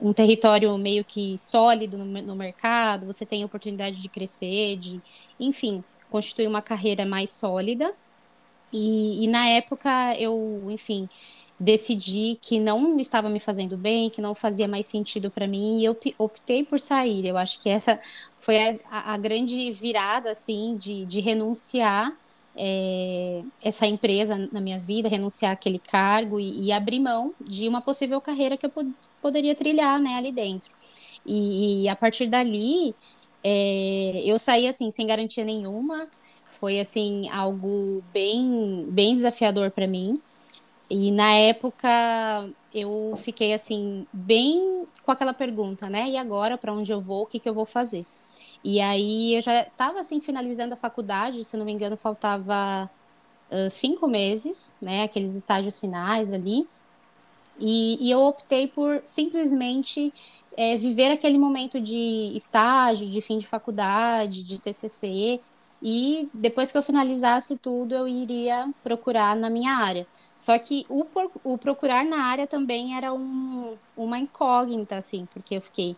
um, 0.00 0.08
um 0.08 0.12
território 0.14 0.76
meio 0.78 1.04
que 1.04 1.36
sólido 1.36 1.98
no, 1.98 2.04
no 2.04 2.34
mercado, 2.34 3.06
você 3.06 3.26
tem 3.26 3.44
oportunidade 3.44 4.00
de 4.00 4.08
crescer, 4.08 4.76
de, 4.78 5.00
enfim, 5.38 5.84
constituir 6.10 6.46
uma 6.46 6.62
carreira 6.62 7.06
mais 7.06 7.30
sólida. 7.30 7.94
E, 8.72 9.24
e 9.24 9.28
na 9.28 9.48
época 9.48 10.14
eu, 10.18 10.62
enfim, 10.68 11.08
decidi 11.58 12.38
que 12.40 12.58
não 12.58 12.98
estava 12.98 13.28
me 13.28 13.38
fazendo 13.38 13.76
bem, 13.76 14.08
que 14.08 14.22
não 14.22 14.34
fazia 14.34 14.66
mais 14.66 14.86
sentido 14.86 15.30
para 15.30 15.46
mim, 15.46 15.80
e 15.80 15.84
eu 15.84 15.96
optei 16.18 16.64
por 16.64 16.80
sair. 16.80 17.26
Eu 17.26 17.36
acho 17.36 17.60
que 17.60 17.68
essa 17.68 18.00
foi 18.38 18.80
a, 18.90 19.12
a 19.12 19.16
grande 19.18 19.70
virada, 19.70 20.30
assim, 20.30 20.76
de, 20.76 21.04
de 21.04 21.20
renunciar 21.20 22.16
é, 22.56 23.42
essa 23.62 23.86
empresa 23.86 24.48
na 24.50 24.60
minha 24.60 24.78
vida, 24.78 25.08
renunciar 25.08 25.52
aquele 25.52 25.78
cargo 25.78 26.40
e, 26.40 26.66
e, 26.66 26.72
abrir 26.72 26.98
mão 26.98 27.34
de 27.40 27.68
uma 27.68 27.80
possível 27.80 28.20
carreira 28.20 28.56
que 28.56 28.66
eu 28.66 28.70
pod 28.70 28.92
poderia 29.20 29.54
trilhar, 29.54 30.00
né, 30.00 30.14
ali 30.16 30.32
dentro. 30.32 30.72
E, 31.26 31.82
e 31.84 31.88
a 31.88 31.94
partir 31.94 32.26
dali, 32.26 32.94
é, 33.42 34.22
eu 34.24 34.38
saí 34.38 34.68
assim 34.68 34.90
sem 34.90 35.06
garantia 35.06 35.44
nenhuma. 35.44 36.08
Foi 36.44 36.78
assim 36.80 37.28
algo 37.30 38.02
bem 38.12 38.86
bem 38.90 39.14
desafiador 39.14 39.70
para 39.70 39.86
mim. 39.86 40.20
E 40.88 41.10
na 41.10 41.32
época 41.34 41.88
eu 42.74 43.14
fiquei 43.18 43.52
assim 43.54 44.06
bem 44.12 44.86
com 45.04 45.12
aquela 45.12 45.32
pergunta, 45.32 45.88
né? 45.88 46.08
E 46.10 46.16
agora 46.16 46.58
para 46.58 46.72
onde 46.72 46.92
eu 46.92 47.00
vou? 47.00 47.22
O 47.22 47.26
que 47.26 47.38
que 47.38 47.48
eu 47.48 47.54
vou 47.54 47.66
fazer? 47.66 48.04
E 48.62 48.80
aí 48.80 49.34
eu 49.36 49.40
já 49.40 49.62
estava 49.62 50.00
assim 50.00 50.20
finalizando 50.20 50.74
a 50.74 50.76
faculdade, 50.76 51.44
se 51.44 51.56
não 51.56 51.64
me 51.64 51.72
engano 51.72 51.96
faltava 51.96 52.90
uh, 53.50 53.70
cinco 53.70 54.06
meses, 54.06 54.74
né? 54.80 55.04
Aqueles 55.04 55.34
estágios 55.34 55.80
finais 55.80 56.32
ali. 56.32 56.68
E, 57.58 57.98
e 58.00 58.10
eu 58.10 58.20
optei 58.20 58.66
por 58.68 59.00
simplesmente 59.04 60.12
é, 60.60 60.76
viver 60.76 61.10
aquele 61.10 61.38
momento 61.38 61.80
de 61.80 62.32
estágio, 62.36 63.08
de 63.08 63.22
fim 63.22 63.38
de 63.38 63.46
faculdade, 63.46 64.44
de 64.44 64.58
TCC, 64.60 65.40
e 65.82 66.28
depois 66.34 66.70
que 66.70 66.76
eu 66.76 66.82
finalizasse 66.82 67.56
tudo, 67.56 67.94
eu 67.94 68.06
iria 68.06 68.70
procurar 68.82 69.34
na 69.34 69.48
minha 69.48 69.72
área. 69.72 70.06
Só 70.36 70.58
que 70.58 70.84
o, 70.90 71.06
o 71.44 71.56
procurar 71.56 72.04
na 72.04 72.24
área 72.24 72.46
também 72.46 72.94
era 72.94 73.10
um, 73.10 73.74
uma 73.96 74.18
incógnita, 74.18 74.98
assim, 74.98 75.26
porque 75.32 75.56
eu 75.56 75.62
fiquei, 75.62 75.96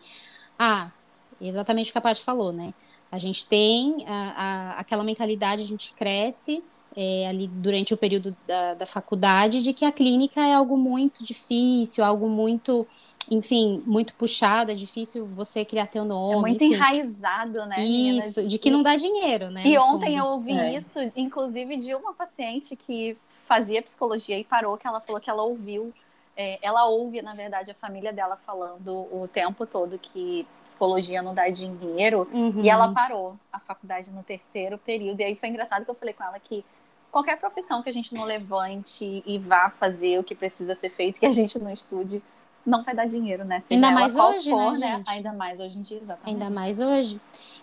ah, 0.56 0.92
exatamente 1.40 1.90
o 1.90 1.92
que 1.92 1.98
a 1.98 2.00
Paty 2.00 2.22
falou, 2.22 2.52
né? 2.52 2.72
A 3.10 3.18
gente 3.18 3.44
tem 3.44 4.04
a, 4.06 4.14
a, 4.14 4.72
aquela 4.78 5.02
mentalidade, 5.02 5.64
a 5.64 5.66
gente 5.66 5.92
cresce 5.92 6.62
é, 6.96 7.26
ali 7.26 7.48
durante 7.48 7.92
o 7.94 7.96
período 7.96 8.36
da, 8.46 8.74
da 8.74 8.86
faculdade 8.86 9.60
de 9.62 9.72
que 9.72 9.84
a 9.84 9.90
clínica 9.90 10.40
é 10.40 10.54
algo 10.54 10.76
muito 10.76 11.24
difícil, 11.24 12.04
algo 12.04 12.28
muito 12.28 12.86
enfim, 13.30 13.82
muito 13.86 14.14
puxado, 14.14 14.70
é 14.70 14.74
difícil 14.74 15.26
você 15.26 15.64
criar 15.64 15.86
teu 15.86 16.04
nome. 16.04 16.34
É 16.34 16.40
muito 16.40 16.64
enfim. 16.64 16.74
enraizado, 16.74 17.64
né? 17.66 17.82
Isso, 17.82 18.42
de, 18.42 18.48
de 18.48 18.58
que 18.58 18.70
não 18.70 18.82
dá 18.82 18.96
dinheiro, 18.96 19.50
né? 19.50 19.62
E 19.64 19.78
ontem 19.78 20.16
fundo. 20.16 20.18
eu 20.18 20.24
ouvi 20.26 20.58
é. 20.58 20.76
isso, 20.76 20.98
inclusive, 21.16 21.76
de 21.76 21.94
uma 21.94 22.12
paciente 22.12 22.76
que 22.76 23.16
fazia 23.46 23.82
psicologia 23.82 24.38
e 24.38 24.44
parou, 24.44 24.76
que 24.76 24.86
ela 24.86 25.00
falou 25.00 25.20
que 25.20 25.30
ela 25.30 25.42
ouviu. 25.42 25.92
É, 26.34 26.58
ela 26.62 26.86
ouve, 26.86 27.20
na 27.20 27.34
verdade, 27.34 27.70
a 27.70 27.74
família 27.74 28.10
dela 28.10 28.36
falando 28.36 29.06
o 29.12 29.28
tempo 29.30 29.66
todo 29.66 29.98
que 29.98 30.46
psicologia 30.64 31.20
não 31.20 31.34
dá 31.34 31.48
dinheiro. 31.50 32.26
Uhum. 32.32 32.62
E 32.62 32.70
ela 32.70 32.90
parou 32.92 33.36
a 33.52 33.60
faculdade 33.60 34.10
no 34.10 34.22
terceiro 34.22 34.78
período. 34.78 35.20
E 35.20 35.24
aí 35.24 35.36
foi 35.36 35.50
engraçado 35.50 35.84
que 35.84 35.90
eu 35.90 35.94
falei 35.94 36.14
com 36.14 36.24
ela 36.24 36.40
que 36.40 36.64
qualquer 37.10 37.38
profissão 37.38 37.82
que 37.82 37.90
a 37.90 37.92
gente 37.92 38.14
não 38.14 38.24
levante 38.24 39.22
e 39.26 39.38
vá 39.38 39.68
fazer 39.68 40.18
o 40.18 40.24
que 40.24 40.34
precisa 40.34 40.74
ser 40.74 40.88
feito, 40.88 41.20
que 41.20 41.26
a 41.26 41.30
gente 41.30 41.58
não 41.58 41.70
estude, 41.70 42.22
não 42.64 42.82
vai 42.82 42.94
dar 42.94 43.06
dinheiro, 43.06 43.44
né? 43.44 43.58
Ainda 43.70 43.90
mais 43.90 44.16
hoje, 44.16 44.50
for, 44.50 44.72
né, 44.78 44.98
né? 44.98 45.04
Ainda 45.06 45.32
mais 45.32 45.60
hoje 45.60 45.78
em 45.78 45.82
dia, 45.82 45.98
exatamente. 46.00 46.42
Ainda 46.42 46.54
mais 46.54 46.80
hoje. 46.80 47.20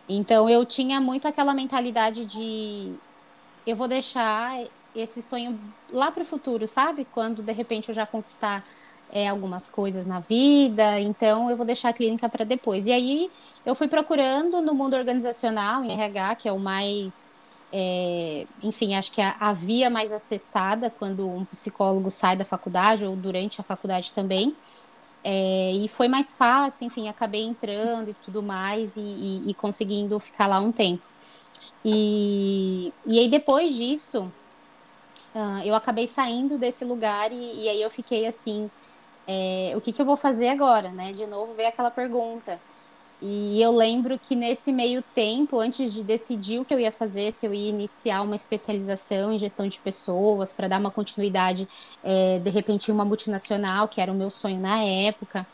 Então 0.08 0.50
eu 0.50 0.66
tinha 0.66 1.00
muito 1.00 1.28
aquela 1.28 1.54
mentalidade 1.54 2.26
de 2.26 2.94
eu 3.66 3.76
vou 3.76 3.88
deixar 3.88 4.60
esse 4.96 5.22
sonho 5.22 5.60
lá 5.92 6.12
para 6.12 6.24
o 6.24 6.26
futuro, 6.26 6.68
sabe? 6.68 7.06
Quando 7.06 7.42
de 7.42 7.52
repente 7.52 7.90
eu 7.90 7.96
já 7.96 8.06
conquistar 8.06 8.66
é, 9.12 9.28
algumas 9.28 9.68
coisas 9.68 10.06
na 10.06 10.20
vida, 10.20 11.00
então 11.00 11.50
eu 11.50 11.58
vou 11.58 11.66
deixar 11.66 11.90
a 11.90 11.94
clínica 11.94 12.28
para 12.30 12.44
depois. 12.44 12.88
E 12.88 12.92
aí 12.92 13.30
eu 13.66 13.76
fui 13.76 13.88
procurando 13.88 14.62
no 14.62 14.74
mundo 14.74 14.96
organizacional, 14.96 15.84
em 15.84 15.92
RH, 15.92 16.36
que 16.36 16.50
é 16.50 16.52
o 16.52 16.60
mais. 16.60 17.32
É, 17.72 18.48
enfim, 18.64 18.96
acho 18.96 19.12
que 19.12 19.22
é 19.22 19.36
a 19.40 19.54
via 19.54 19.92
mais 19.92 20.12
acessada 20.12 20.90
quando 20.90 21.30
um 21.30 21.46
psicólogo 21.46 22.10
sai 22.10 22.36
da 22.36 22.44
faculdade 22.44 23.06
ou 23.06 23.16
durante 23.16 23.62
a 23.62 23.64
faculdade 23.64 24.12
também. 24.12 24.56
É, 25.32 25.74
e 25.74 25.88
foi 25.88 26.08
mais 26.08 26.34
fácil, 26.34 26.88
enfim, 26.88 27.08
acabei 27.08 27.44
entrando 27.44 28.10
e 28.10 28.16
tudo 28.16 28.42
mais 28.42 28.98
e, 28.98 29.00
e, 29.00 29.52
e 29.52 29.54
conseguindo 29.54 30.20
ficar 30.20 30.48
lá 30.48 30.60
um 30.60 30.72
tempo. 30.72 31.04
E, 31.86 32.92
e 33.06 33.20
aí 33.20 33.30
depois 33.30 33.76
disso, 33.76 34.32
uh, 35.36 35.62
eu 35.64 35.76
acabei 35.76 36.08
saindo 36.08 36.58
desse 36.58 36.84
lugar 36.84 37.32
e, 37.32 37.64
e 37.64 37.70
aí 37.70 37.80
eu 37.80 37.92
fiquei 37.92 38.26
assim, 38.26 38.72
é, 39.28 39.74
o 39.76 39.82
que, 39.82 39.94
que 39.94 40.02
eu 40.02 40.06
vou 40.06 40.18
fazer 40.18 40.50
agora, 40.50 40.90
né? 40.90 41.14
De 41.14 41.28
novo 41.28 41.54
veio 41.54 41.70
aquela 41.70 41.92
pergunta. 41.92 42.60
E 43.22 43.62
eu 43.62 43.72
lembro 43.76 44.18
que 44.18 44.34
nesse 44.34 44.72
meio 44.72 45.02
tempo, 45.02 45.60
antes 45.60 45.94
de 45.94 46.04
decidir 46.04 46.60
o 46.60 46.66
que 46.66 46.74
eu 46.74 46.80
ia 46.80 46.92
fazer, 46.92 47.34
se 47.34 47.46
eu 47.46 47.54
ia 47.54 47.70
iniciar 47.70 48.22
uma 48.22 48.36
especialização 48.36 49.34
em 49.34 49.38
gestão 49.38 49.68
de 49.68 49.80
pessoas, 49.80 50.54
para 50.54 50.70
dar 50.70 50.80
uma 50.80 50.92
continuidade, 50.92 51.68
é, 52.02 52.40
de 52.40 52.50
repente, 52.50 52.92
uma 52.92 53.04
multinacional, 53.04 53.90
que 53.90 54.00
era 54.00 54.12
o 54.12 54.16
meu 54.16 54.30
sonho 54.30 54.60
na 54.60 54.82
época, 54.82 55.46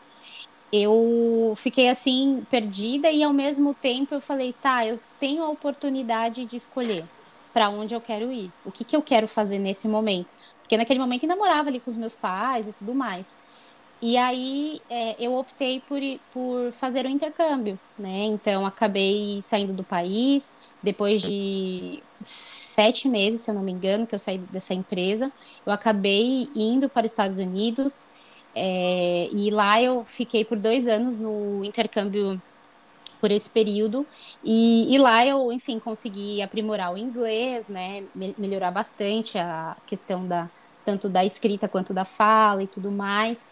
eu 0.71 1.53
fiquei 1.57 1.89
assim, 1.89 2.45
perdida, 2.49 3.09
e 3.09 3.23
ao 3.23 3.33
mesmo 3.33 3.73
tempo 3.73 4.13
eu 4.13 4.21
falei: 4.21 4.53
tá, 4.53 4.85
eu 4.85 4.99
tenho 5.19 5.43
a 5.43 5.49
oportunidade 5.49 6.45
de 6.45 6.57
escolher 6.57 7.05
para 7.53 7.69
onde 7.69 7.95
eu 7.95 8.01
quero 8.01 8.31
ir, 8.31 8.51
o 8.65 8.71
que, 8.71 8.83
que 8.83 8.95
eu 8.95 9.01
quero 9.01 9.27
fazer 9.27 9.59
nesse 9.59 9.87
momento. 9.87 10.33
Porque 10.61 10.77
naquele 10.77 10.99
momento 10.99 11.23
ainda 11.23 11.35
morava 11.35 11.69
ali 11.69 11.79
com 11.79 11.89
os 11.89 11.97
meus 11.97 12.15
pais 12.15 12.67
e 12.67 12.73
tudo 12.73 12.93
mais. 12.93 13.37
E 14.01 14.17
aí 14.17 14.81
é, 14.89 15.15
eu 15.23 15.33
optei 15.33 15.81
por, 15.81 15.99
por 16.31 16.71
fazer 16.73 17.05
o 17.05 17.09
intercâmbio, 17.09 17.79
né? 17.97 18.25
Então 18.25 18.65
acabei 18.65 19.41
saindo 19.41 19.73
do 19.73 19.83
país 19.83 20.57
depois 20.83 21.21
de 21.21 22.03
sete 22.23 23.07
meses, 23.07 23.41
se 23.41 23.51
eu 23.51 23.55
não 23.55 23.63
me 23.63 23.71
engano, 23.71 24.05
que 24.05 24.13
eu 24.13 24.19
saí 24.19 24.37
dessa 24.37 24.73
empresa. 24.73 25.31
Eu 25.65 25.71
acabei 25.71 26.49
indo 26.55 26.89
para 26.89 27.05
os 27.05 27.11
Estados 27.11 27.37
Unidos 27.37 28.07
é, 28.53 29.29
e 29.31 29.49
lá 29.49 29.81
eu 29.81 30.03
fiquei 30.05 30.45
por 30.45 30.57
dois 30.57 30.87
anos 30.87 31.19
no 31.19 31.63
intercâmbio 31.63 32.41
por 33.19 33.31
esse 33.31 33.49
período 33.49 34.05
e, 34.43 34.93
e, 34.93 34.97
lá 34.99 35.25
eu, 35.25 35.51
enfim, 35.51 35.79
consegui 35.79 36.41
aprimorar 36.41 36.93
o 36.93 36.97
inglês, 36.97 37.69
né? 37.69 38.03
Melhorar 38.37 38.71
bastante 38.71 39.37
a 39.37 39.77
questão 39.85 40.27
da 40.27 40.49
tanto 40.83 41.09
da 41.09 41.25
escrita 41.25 41.67
quanto 41.67 41.93
da 41.93 42.05
fala 42.05 42.61
e 42.61 42.67
tudo 42.67 42.91
mais 42.91 43.51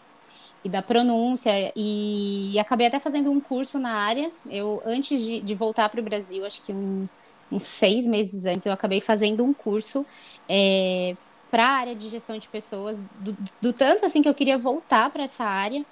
e 0.64 0.68
da 0.68 0.80
pronúncia 0.80 1.72
e, 1.76 2.58
acabei 2.58 2.86
até 2.86 2.98
fazendo 2.98 3.30
um 3.30 3.38
curso 3.38 3.78
na 3.78 3.92
área. 3.92 4.30
Eu 4.50 4.82
antes 4.86 5.20
de, 5.20 5.40
de 5.40 5.54
voltar 5.54 5.88
para 5.90 6.00
o 6.00 6.02
Brasil, 6.02 6.44
acho 6.46 6.62
que 6.62 6.72
um, 6.72 7.06
uns 7.52 7.64
seis 7.64 8.06
meses 8.06 8.46
antes, 8.46 8.64
eu 8.66 8.72
acabei 8.72 9.00
fazendo 9.00 9.44
um 9.44 9.52
curso 9.52 10.06
é, 10.48 11.14
para 11.50 11.66
a 11.66 11.72
área 11.72 11.94
de 11.94 12.08
gestão 12.08 12.38
de 12.38 12.48
pessoas, 12.48 12.98
do, 13.20 13.36
do 13.60 13.72
tanto 13.72 14.06
assim 14.06 14.22
que 14.22 14.28
eu 14.28 14.34
queria 14.34 14.56
voltar 14.56 15.10
para 15.10 15.24
essa 15.24 15.44
área. 15.44 15.84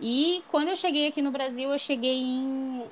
E 0.00 0.42
quando 0.48 0.68
eu 0.68 0.76
cheguei 0.76 1.06
aqui 1.06 1.22
no 1.22 1.30
Brasil, 1.30 1.70
eu 1.70 1.78
cheguei 1.78 2.20
em 2.20 2.84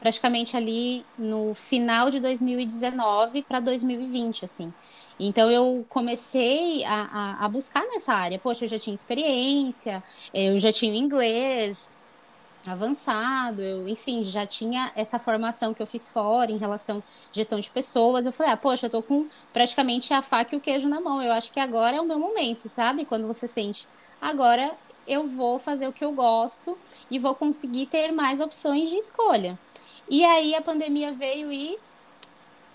praticamente 0.00 0.56
ali 0.56 1.04
no 1.18 1.54
final 1.54 2.08
de 2.08 2.20
2019 2.20 3.42
para 3.42 3.58
2020, 3.58 4.44
assim. 4.44 4.72
Então 5.18 5.50
eu 5.50 5.84
comecei 5.88 6.84
a, 6.84 7.02
a, 7.40 7.44
a, 7.44 7.48
buscar 7.48 7.82
nessa 7.84 8.14
área. 8.14 8.38
Poxa, 8.38 8.64
eu 8.64 8.68
já 8.68 8.78
tinha 8.78 8.94
experiência, 8.94 10.02
eu 10.32 10.58
já 10.58 10.72
tinha 10.72 10.96
inglês 10.96 11.90
avançado, 12.66 13.62
eu, 13.62 13.88
enfim, 13.88 14.22
já 14.22 14.46
tinha 14.46 14.92
essa 14.94 15.18
formação 15.18 15.72
que 15.72 15.82
eu 15.82 15.86
fiz 15.86 16.08
fora 16.08 16.52
em 16.52 16.56
relação 16.58 16.98
à 16.98 17.02
gestão 17.32 17.58
de 17.58 17.70
pessoas. 17.70 18.26
Eu 18.26 18.32
falei, 18.32 18.52
ah, 18.52 18.56
poxa, 18.56 18.86
eu 18.86 18.90
tô 18.90 19.02
com 19.02 19.26
praticamente 19.52 20.12
a 20.12 20.22
faca 20.22 20.54
e 20.54 20.58
o 20.58 20.60
queijo 20.60 20.88
na 20.88 21.00
mão. 21.00 21.22
Eu 21.22 21.32
acho 21.32 21.52
que 21.52 21.60
agora 21.60 21.96
é 21.96 22.00
o 22.00 22.06
meu 22.06 22.18
momento, 22.18 22.68
sabe? 22.68 23.04
Quando 23.04 23.26
você 23.26 23.48
sente, 23.48 23.88
agora 24.20 24.72
eu 25.06 25.26
vou 25.26 25.58
fazer 25.58 25.88
o 25.88 25.92
que 25.92 26.04
eu 26.04 26.12
gosto 26.12 26.76
e 27.10 27.18
vou 27.18 27.34
conseguir 27.34 27.86
ter 27.86 28.12
mais 28.12 28.40
opções 28.40 28.90
de 28.90 28.96
escolha. 28.96 29.58
E 30.08 30.24
aí 30.24 30.54
a 30.54 30.62
pandemia 30.62 31.12
veio 31.12 31.52
e 31.52 31.78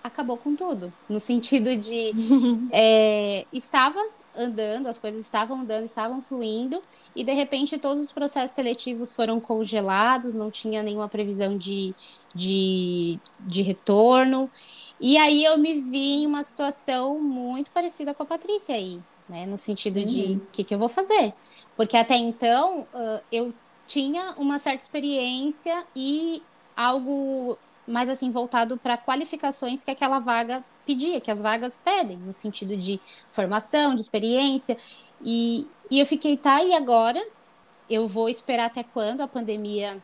acabou 0.03 0.37
com 0.37 0.55
tudo. 0.55 0.91
No 1.07 1.19
sentido 1.19 1.75
de 1.75 2.11
é, 2.71 3.45
estava 3.53 3.99
andando, 4.35 4.87
as 4.87 4.97
coisas 4.97 5.21
estavam 5.21 5.61
andando, 5.61 5.85
estavam 5.85 6.21
fluindo, 6.21 6.81
e 7.15 7.23
de 7.23 7.31
repente 7.33 7.77
todos 7.77 8.03
os 8.03 8.11
processos 8.11 8.55
seletivos 8.55 9.15
foram 9.15 9.39
congelados, 9.39 10.35
não 10.35 10.49
tinha 10.49 10.81
nenhuma 10.81 11.07
previsão 11.07 11.57
de, 11.57 11.93
de, 12.33 13.19
de 13.39 13.61
retorno. 13.61 14.49
E 14.99 15.17
aí 15.17 15.43
eu 15.43 15.57
me 15.57 15.79
vi 15.79 16.23
em 16.23 16.27
uma 16.27 16.43
situação 16.43 17.19
muito 17.19 17.71
parecida 17.71 18.13
com 18.13 18.23
a 18.23 18.25
Patrícia 18.25 18.75
aí, 18.75 18.99
né? 19.29 19.45
No 19.45 19.57
sentido 19.57 19.97
uhum. 19.99 20.05
de 20.05 20.33
o 20.33 20.47
que, 20.51 20.63
que 20.63 20.73
eu 20.73 20.79
vou 20.79 20.89
fazer? 20.89 21.33
Porque 21.75 21.97
até 21.97 22.15
então 22.15 22.87
eu 23.31 23.53
tinha 23.85 24.33
uma 24.37 24.59
certa 24.59 24.83
experiência 24.83 25.83
e 25.95 26.41
algo 26.75 27.57
mais 27.87 28.09
assim 28.09 28.31
voltado 28.31 28.77
para 28.77 28.97
qualificações 28.97 29.83
que 29.83 29.91
aquela 29.91 30.19
vaga 30.19 30.63
pedia, 30.85 31.21
que 31.21 31.31
as 31.31 31.41
vagas 31.41 31.77
pedem, 31.77 32.17
no 32.17 32.33
sentido 32.33 32.75
de 32.75 32.99
formação, 33.29 33.95
de 33.95 34.01
experiência. 34.01 34.77
E, 35.23 35.67
e 35.89 35.99
eu 35.99 36.05
fiquei, 36.05 36.37
tá, 36.37 36.63
e 36.63 36.73
agora? 36.73 37.23
Eu 37.89 38.07
vou 38.07 38.29
esperar 38.29 38.65
até 38.65 38.83
quando 38.83 39.21
a 39.21 39.27
pandemia 39.27 40.01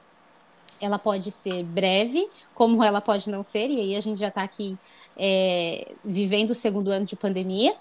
ela 0.82 0.98
pode 0.98 1.32
ser 1.32 1.64
breve, 1.64 2.28
como 2.54 2.84
ela 2.84 3.02
pode 3.02 3.30
não 3.30 3.44
ser, 3.44 3.70
e 3.70 3.82
aí 3.82 3.96
a 3.96 4.02
gente 4.02 4.20
já 4.20 4.30
está 4.30 4.44
aqui 4.44 4.78
é, 5.18 5.92
vivendo 6.04 6.52
o 6.52 6.56
segundo 6.56 6.90
ano 6.90 7.06
de 7.06 7.16
pandemia. 7.16 7.76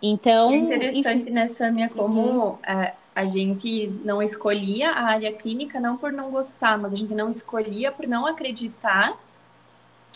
Então. 0.00 0.52
É 0.52 0.56
interessante 0.56 1.22
enfim, 1.22 1.30
nessa 1.30 1.70
minha 1.70 1.88
como 1.88 2.20
uhum. 2.20 2.58
a, 2.64 2.92
a 3.14 3.24
gente 3.24 3.88
não 4.04 4.22
escolhia 4.22 4.90
a 4.90 5.06
área 5.06 5.32
clínica 5.32 5.80
não 5.80 5.96
por 5.96 6.12
não 6.12 6.30
gostar, 6.30 6.78
mas 6.78 6.92
a 6.92 6.96
gente 6.96 7.14
não 7.14 7.28
escolhia 7.28 7.90
por 7.90 8.06
não 8.06 8.26
acreditar 8.26 9.18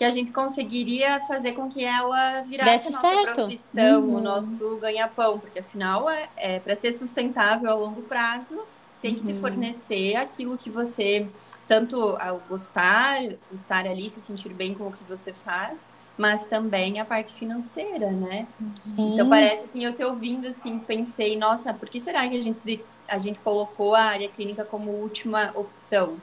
que 0.01 0.05
a 0.07 0.11
gente 0.11 0.33
conseguiria 0.33 1.21
fazer 1.21 1.53
com 1.53 1.69
que 1.69 1.85
ela 1.85 2.41
virasse 2.41 2.89
a 2.89 2.91
nossa 2.91 3.07
certo. 3.07 3.35
profissão, 3.35 4.01
uhum. 4.01 4.15
o 4.15 4.21
nosso 4.23 4.79
ganha-pão, 4.79 5.39
porque 5.39 5.59
afinal 5.59 6.09
é, 6.09 6.31
é 6.39 6.59
para 6.59 6.75
ser 6.75 6.91
sustentável 6.91 7.69
a 7.69 7.75
longo 7.75 8.01
prazo, 8.01 8.67
tem 9.03 9.15
que 9.15 9.21
uhum. 9.21 9.27
te 9.27 9.35
fornecer 9.35 10.17
aquilo 10.17 10.57
que 10.57 10.71
você 10.71 11.29
tanto 11.69 12.17
ao 12.19 12.41
gostar, 12.49 13.23
estar 13.53 13.87
ali, 13.87 14.09
se 14.09 14.23
sentir 14.23 14.55
bem 14.55 14.73
com 14.73 14.89
o 14.89 14.91
que 14.91 15.05
você 15.05 15.35
faz, 15.35 15.87
mas 16.17 16.45
também 16.45 16.99
a 16.99 17.05
parte 17.05 17.35
financeira, 17.35 18.11
né? 18.11 18.47
Sim. 18.77 19.13
Então 19.13 19.29
parece 19.29 19.65
assim, 19.65 19.85
eu 19.85 19.95
te 19.95 20.03
ouvindo 20.03 20.49
assim, 20.49 20.79
pensei, 20.79 21.37
nossa, 21.37 21.75
por 21.75 21.91
que 21.91 22.01
será 22.01 22.27
que 22.27 22.39
a 22.39 22.41
gente 22.41 22.83
a 23.07 23.19
gente 23.19 23.39
colocou 23.41 23.95
a 23.95 24.05
área 24.05 24.31
clínica 24.31 24.65
como 24.65 24.93
última 24.93 25.53
opção? 25.55 26.17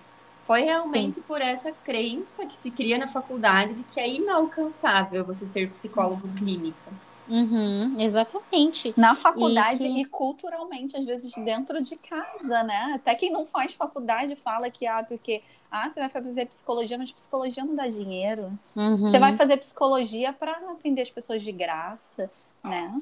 Foi 0.48 0.62
realmente 0.62 1.16
Sim. 1.16 1.24
por 1.27 1.42
essa 1.42 1.74
crença 1.74 2.46
que 2.46 2.56
se 2.56 2.72
cria 2.72 2.98
na 2.98 3.06
faculdade 3.06 3.74
de 3.74 3.84
que 3.84 4.00
é 4.00 4.10
inalcançável 4.10 5.25
você 5.25 5.46
ser 5.46 5.70
psicólogo 5.70 6.25
clínico. 6.38 6.89
Uhum, 7.27 7.94
exatamente. 8.00 8.94
Na 8.96 9.13
faculdade 9.13 9.84
e, 9.84 9.94
que... 9.94 10.01
e, 10.04 10.06
culturalmente, 10.06 10.96
às 10.96 11.06
vezes 11.06 11.34
dentro 11.44 11.84
de 11.84 11.98
casa, 11.98 12.63
né? 12.63 12.94
Até 12.96 13.13
quem 13.13 13.30
não 13.30 13.46
faz 13.46 13.74
faculdade 13.74 14.38
fala 14.38 14.72
que, 14.72 14.88
ah, 14.88 15.04
porque 15.04 15.44
ah, 15.70 15.89
você 15.89 16.00
vai 16.00 16.08
fazer 16.08 16.46
psicologia, 16.46 16.98
mas 16.98 17.12
psicologia 17.12 17.66
não 17.66 17.75
dá 17.75 17.86
dinheiro. 17.86 18.58
Uhum. 18.74 18.96
Você 19.00 19.20
vai 19.20 19.34
fazer 19.34 19.58
psicologia 19.58 20.32
para 20.32 20.54
atender 20.72 21.01
as 21.01 21.10
pessoas 21.10 21.44
de 21.44 21.51
graça, 21.51 22.32
né? 22.63 22.98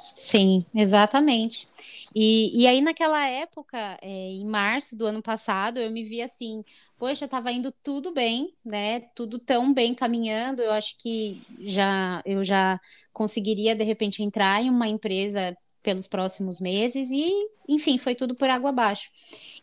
Sim, 0.00 0.64
exatamente. 0.74 1.64
E, 2.14 2.62
e 2.62 2.66
aí, 2.66 2.80
naquela 2.80 3.24
época, 3.26 3.76
é, 4.02 4.08
em 4.08 4.44
março 4.46 4.96
do 4.96 5.06
ano 5.06 5.22
passado, 5.22 5.78
eu 5.78 5.90
me 5.90 6.02
vi 6.04 6.22
assim, 6.22 6.64
poxa, 6.98 7.26
estava 7.26 7.52
indo 7.52 7.70
tudo 7.82 8.12
bem, 8.12 8.54
né? 8.64 9.00
Tudo 9.14 9.38
tão 9.38 9.72
bem 9.72 9.94
caminhando. 9.94 10.62
Eu 10.62 10.72
acho 10.72 10.96
que 10.98 11.42
já 11.60 12.22
eu 12.24 12.42
já 12.42 12.80
conseguiria 13.12 13.74
de 13.76 13.84
repente 13.84 14.22
entrar 14.22 14.62
em 14.62 14.70
uma 14.70 14.88
empresa 14.88 15.56
pelos 15.82 16.06
próximos 16.06 16.60
meses 16.60 17.10
e, 17.10 17.30
enfim, 17.68 17.98
foi 17.98 18.14
tudo 18.14 18.34
por 18.34 18.48
água 18.50 18.70
abaixo. 18.70 19.10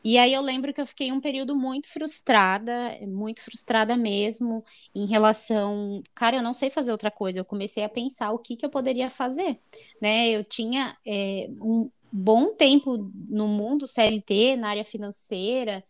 E 0.03 0.17
aí 0.17 0.33
eu 0.33 0.41
lembro 0.41 0.73
que 0.73 0.81
eu 0.81 0.87
fiquei 0.87 1.11
um 1.11 1.19
período 1.19 1.55
muito 1.55 1.89
frustrada, 1.89 2.71
muito 3.07 3.41
frustrada 3.41 3.95
mesmo, 3.97 4.63
em 4.95 5.05
relação, 5.05 6.01
cara, 6.15 6.37
eu 6.37 6.43
não 6.43 6.53
sei 6.53 6.69
fazer 6.69 6.91
outra 6.91 7.11
coisa. 7.11 7.39
Eu 7.39 7.45
comecei 7.45 7.83
a 7.83 7.89
pensar 7.89 8.31
o 8.31 8.39
que 8.39 8.55
que 8.55 8.65
eu 8.65 8.69
poderia 8.69 9.09
fazer, 9.09 9.59
né? 10.01 10.29
Eu 10.29 10.43
tinha 10.43 10.97
é, 11.05 11.49
um 11.61 11.89
bom 12.11 12.53
tempo 12.55 13.11
no 13.29 13.47
mundo 13.47 13.87
CLT, 13.87 14.55
na 14.55 14.69
área 14.69 14.85
financeira, 14.85 15.83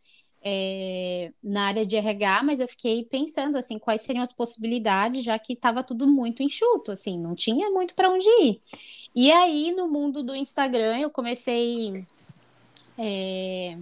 é, 0.50 1.34
na 1.44 1.68
área 1.68 1.86
de 1.86 1.98
RH, 1.98 2.44
mas 2.44 2.62
eu 2.62 2.68
fiquei 2.70 3.04
pensando 3.04 3.58
assim, 3.58 3.78
quais 3.78 4.02
seriam 4.02 4.24
as 4.24 4.32
possibilidades, 4.32 5.22
já 5.22 5.38
que 5.38 5.52
estava 5.52 5.84
tudo 5.84 6.08
muito 6.08 6.42
enxuto, 6.42 6.90
assim, 6.90 7.20
não 7.20 7.36
tinha 7.36 7.70
muito 7.70 7.94
para 7.94 8.10
onde 8.10 8.26
ir. 8.42 8.62
E 9.14 9.30
aí, 9.30 9.74
no 9.74 9.90
mundo 9.90 10.24
do 10.24 10.34
Instagram, 10.34 11.00
eu 11.00 11.10
comecei 11.10 12.06
é, 12.98 13.78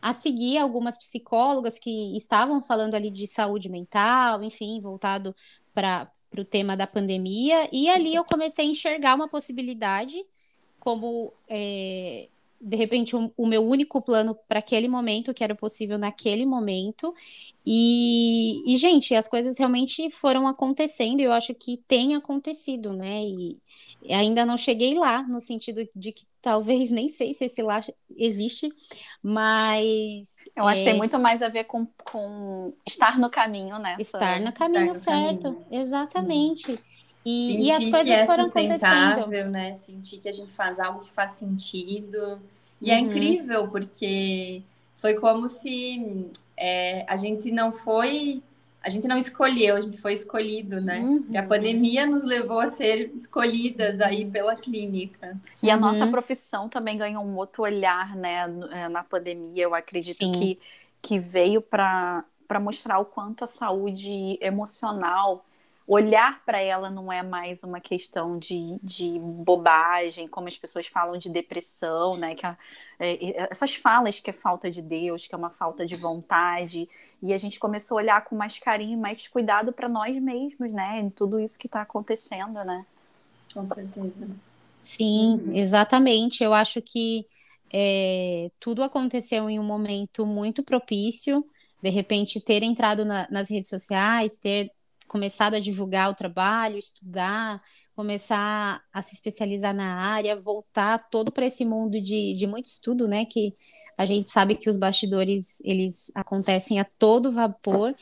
a 0.00 0.12
seguir 0.12 0.58
algumas 0.58 0.96
psicólogas 0.96 1.80
que 1.80 2.16
estavam 2.16 2.62
falando 2.62 2.94
ali 2.94 3.10
de 3.10 3.26
saúde 3.26 3.68
mental, 3.68 4.40
enfim, 4.44 4.80
voltado 4.80 5.34
para 5.74 6.08
o 6.38 6.44
tema 6.44 6.76
da 6.76 6.86
pandemia, 6.86 7.66
e 7.72 7.88
ali 7.88 8.14
eu 8.14 8.24
comecei 8.24 8.64
a 8.66 8.70
enxergar 8.70 9.16
uma 9.16 9.26
possibilidade 9.26 10.24
como 10.78 11.32
é, 11.48 12.28
de 12.60 12.76
repente, 12.76 13.14
o, 13.14 13.32
o 13.36 13.46
meu 13.46 13.62
único 13.62 14.00
plano 14.00 14.36
para 14.48 14.58
aquele 14.58 14.88
momento, 14.88 15.34
que 15.34 15.44
era 15.44 15.54
possível 15.54 15.98
naquele 15.98 16.46
momento. 16.46 17.14
E, 17.64 18.62
e, 18.66 18.76
gente, 18.76 19.14
as 19.14 19.28
coisas 19.28 19.58
realmente 19.58 20.10
foram 20.10 20.46
acontecendo, 20.46 21.20
e 21.20 21.24
eu 21.24 21.32
acho 21.32 21.54
que 21.54 21.76
tem 21.88 22.14
acontecido, 22.14 22.92
né? 22.92 23.22
E 23.24 23.58
ainda 24.10 24.44
não 24.44 24.56
cheguei 24.56 24.94
lá, 24.94 25.22
no 25.22 25.40
sentido 25.40 25.88
de 25.94 26.12
que 26.12 26.24
talvez 26.42 26.90
nem 26.92 27.08
sei 27.08 27.34
se 27.34 27.46
esse 27.46 27.62
lá 27.62 27.80
existe, 28.16 28.68
mas. 29.22 30.48
Eu 30.54 30.66
acho 30.66 30.80
é... 30.80 30.84
que 30.84 30.90
tem 30.90 30.98
muito 30.98 31.18
mais 31.18 31.42
a 31.42 31.48
ver 31.48 31.64
com, 31.64 31.86
com 32.04 32.74
estar 32.86 33.18
no 33.18 33.30
caminho, 33.30 33.78
né? 33.78 33.96
Estar 33.98 34.40
no 34.40 34.52
caminho 34.52 34.92
estar 34.92 35.12
no 35.16 35.22
certo, 35.22 35.42
caminho. 35.42 35.66
exatamente. 35.70 36.76
Sim. 36.76 37.03
E, 37.24 37.68
e, 37.68 37.72
as 37.72 37.86
coisas 37.86 38.10
é 38.10 38.26
foram 38.26 38.44
acontecendo. 38.44 39.50
Né? 39.50 39.72
Sentir 39.72 40.18
que 40.18 40.28
a 40.28 40.32
gente 40.32 40.52
faz 40.52 40.78
algo 40.78 41.00
que 41.00 41.10
faz 41.10 41.32
sentido. 41.32 42.38
E 42.80 42.90
é 42.90 42.98
uhum. 42.98 42.98
é 42.98 43.08
incrível, 43.08 43.68
porque 43.68 44.62
foi 44.96 45.14
como 45.14 45.48
se 45.48 46.30
é, 46.56 47.04
a 47.08 47.16
gente 47.16 47.50
não 47.50 47.72
foi. 47.72 48.42
A 48.82 48.90
gente 48.90 49.08
não 49.08 49.16
escolheu, 49.16 49.76
a 49.76 49.80
gente 49.80 49.98
foi 49.98 50.12
escolhido, 50.12 50.78
né? 50.78 51.00
Uhum. 51.00 51.24
E 51.30 51.38
a 51.38 51.42
pandemia 51.42 52.04
nos 52.04 52.22
levou 52.22 52.60
a 52.60 52.66
ser 52.66 53.10
escolhidas 53.14 53.98
aí 54.02 54.26
pela 54.26 54.54
clínica. 54.56 55.40
E 55.62 55.70
a 55.70 55.76
nossa 55.78 56.04
uhum. 56.04 56.10
profissão 56.10 56.68
também 56.68 56.98
ganhou 56.98 57.24
um 57.24 57.34
outro 57.38 57.62
olhar, 57.62 58.14
né? 58.14 58.44
É, 58.72 58.88
na 58.90 59.02
pandemia, 59.02 59.62
eu 59.62 59.74
acredito 59.74 60.18
que, 60.18 60.60
que 61.00 61.18
veio 61.18 61.62
para 61.62 62.26
mostrar 62.60 62.98
o 62.98 63.06
quanto 63.06 63.44
a 63.44 63.46
saúde 63.46 64.38
emocional 64.42 65.42
olhar 65.86 66.42
para 66.44 66.60
ela 66.60 66.88
não 66.90 67.12
é 67.12 67.22
mais 67.22 67.62
uma 67.62 67.80
questão 67.80 68.38
de, 68.38 68.78
de 68.82 69.18
bobagem, 69.18 70.26
como 70.26 70.48
as 70.48 70.56
pessoas 70.56 70.86
falam 70.86 71.18
de 71.18 71.28
depressão, 71.28 72.16
né? 72.16 72.34
Que 72.34 72.46
a, 72.46 72.56
é, 72.98 73.48
essas 73.50 73.74
falas 73.74 74.18
que 74.18 74.30
é 74.30 74.32
falta 74.32 74.70
de 74.70 74.80
Deus, 74.80 75.26
que 75.26 75.34
é 75.34 75.38
uma 75.38 75.50
falta 75.50 75.84
de 75.84 75.96
vontade, 75.96 76.88
e 77.22 77.32
a 77.32 77.38
gente 77.38 77.60
começou 77.60 77.98
a 77.98 78.02
olhar 78.02 78.24
com 78.24 78.34
mais 78.34 78.58
carinho, 78.58 78.98
mais 78.98 79.28
cuidado 79.28 79.72
para 79.72 79.88
nós 79.88 80.18
mesmos, 80.18 80.72
né? 80.72 81.00
Em 81.00 81.10
tudo 81.10 81.38
isso 81.38 81.58
que 81.58 81.66
está 81.66 81.82
acontecendo, 81.82 82.64
né? 82.64 82.86
Com 83.52 83.66
certeza. 83.66 84.26
Sim, 84.82 85.42
uhum. 85.46 85.54
exatamente. 85.54 86.42
Eu 86.42 86.54
acho 86.54 86.80
que 86.80 87.26
é, 87.72 88.50
tudo 88.58 88.82
aconteceu 88.82 89.50
em 89.50 89.58
um 89.58 89.64
momento 89.64 90.24
muito 90.24 90.62
propício. 90.62 91.44
De 91.82 91.90
repente, 91.90 92.40
ter 92.40 92.62
entrado 92.62 93.04
na, 93.04 93.28
nas 93.30 93.50
redes 93.50 93.68
sociais, 93.68 94.38
ter 94.38 94.70
começado 95.08 95.54
a 95.54 95.60
divulgar 95.60 96.10
o 96.10 96.14
trabalho, 96.14 96.78
estudar, 96.78 97.60
começar 97.94 98.82
a 98.92 99.02
se 99.02 99.14
especializar 99.14 99.74
na 99.74 99.94
área, 99.94 100.36
voltar 100.36 100.98
todo 101.10 101.30
para 101.30 101.46
esse 101.46 101.64
mundo 101.64 102.00
de, 102.00 102.32
de 102.32 102.46
muito 102.46 102.66
estudo, 102.66 103.06
né? 103.06 103.24
Que 103.24 103.54
a 103.96 104.04
gente 104.04 104.30
sabe 104.30 104.56
que 104.56 104.68
os 104.68 104.76
bastidores 104.76 105.60
eles 105.64 106.10
acontecem 106.14 106.80
a 106.80 106.84
todo 106.84 107.30
vapor. 107.30 107.94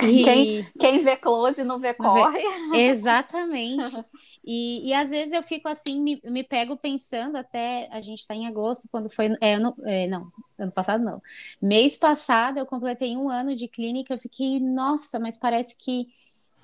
E... 0.00 0.22
Quem, 0.22 0.66
quem 0.78 1.00
vê 1.00 1.16
close 1.16 1.62
não 1.64 1.80
vê 1.80 1.92
corre. 1.92 2.40
Exatamente. 2.74 4.04
E, 4.44 4.88
e 4.88 4.94
às 4.94 5.10
vezes 5.10 5.32
eu 5.32 5.42
fico 5.42 5.68
assim, 5.68 6.00
me, 6.00 6.20
me 6.24 6.44
pego 6.44 6.76
pensando, 6.76 7.36
até 7.36 7.88
a 7.90 8.00
gente 8.00 8.20
está 8.20 8.34
em 8.34 8.46
agosto, 8.46 8.88
quando 8.90 9.10
foi. 9.10 9.36
É, 9.40 9.54
ano, 9.54 9.74
é, 9.84 10.06
não, 10.06 10.30
ano 10.56 10.72
passado 10.72 11.04
não. 11.04 11.20
Mês 11.60 11.96
passado 11.96 12.58
eu 12.58 12.66
completei 12.66 13.16
um 13.16 13.28
ano 13.28 13.56
de 13.56 13.66
clínica, 13.66 14.14
eu 14.14 14.18
fiquei, 14.18 14.60
nossa, 14.60 15.18
mas 15.18 15.36
parece 15.36 15.76
que 15.76 16.06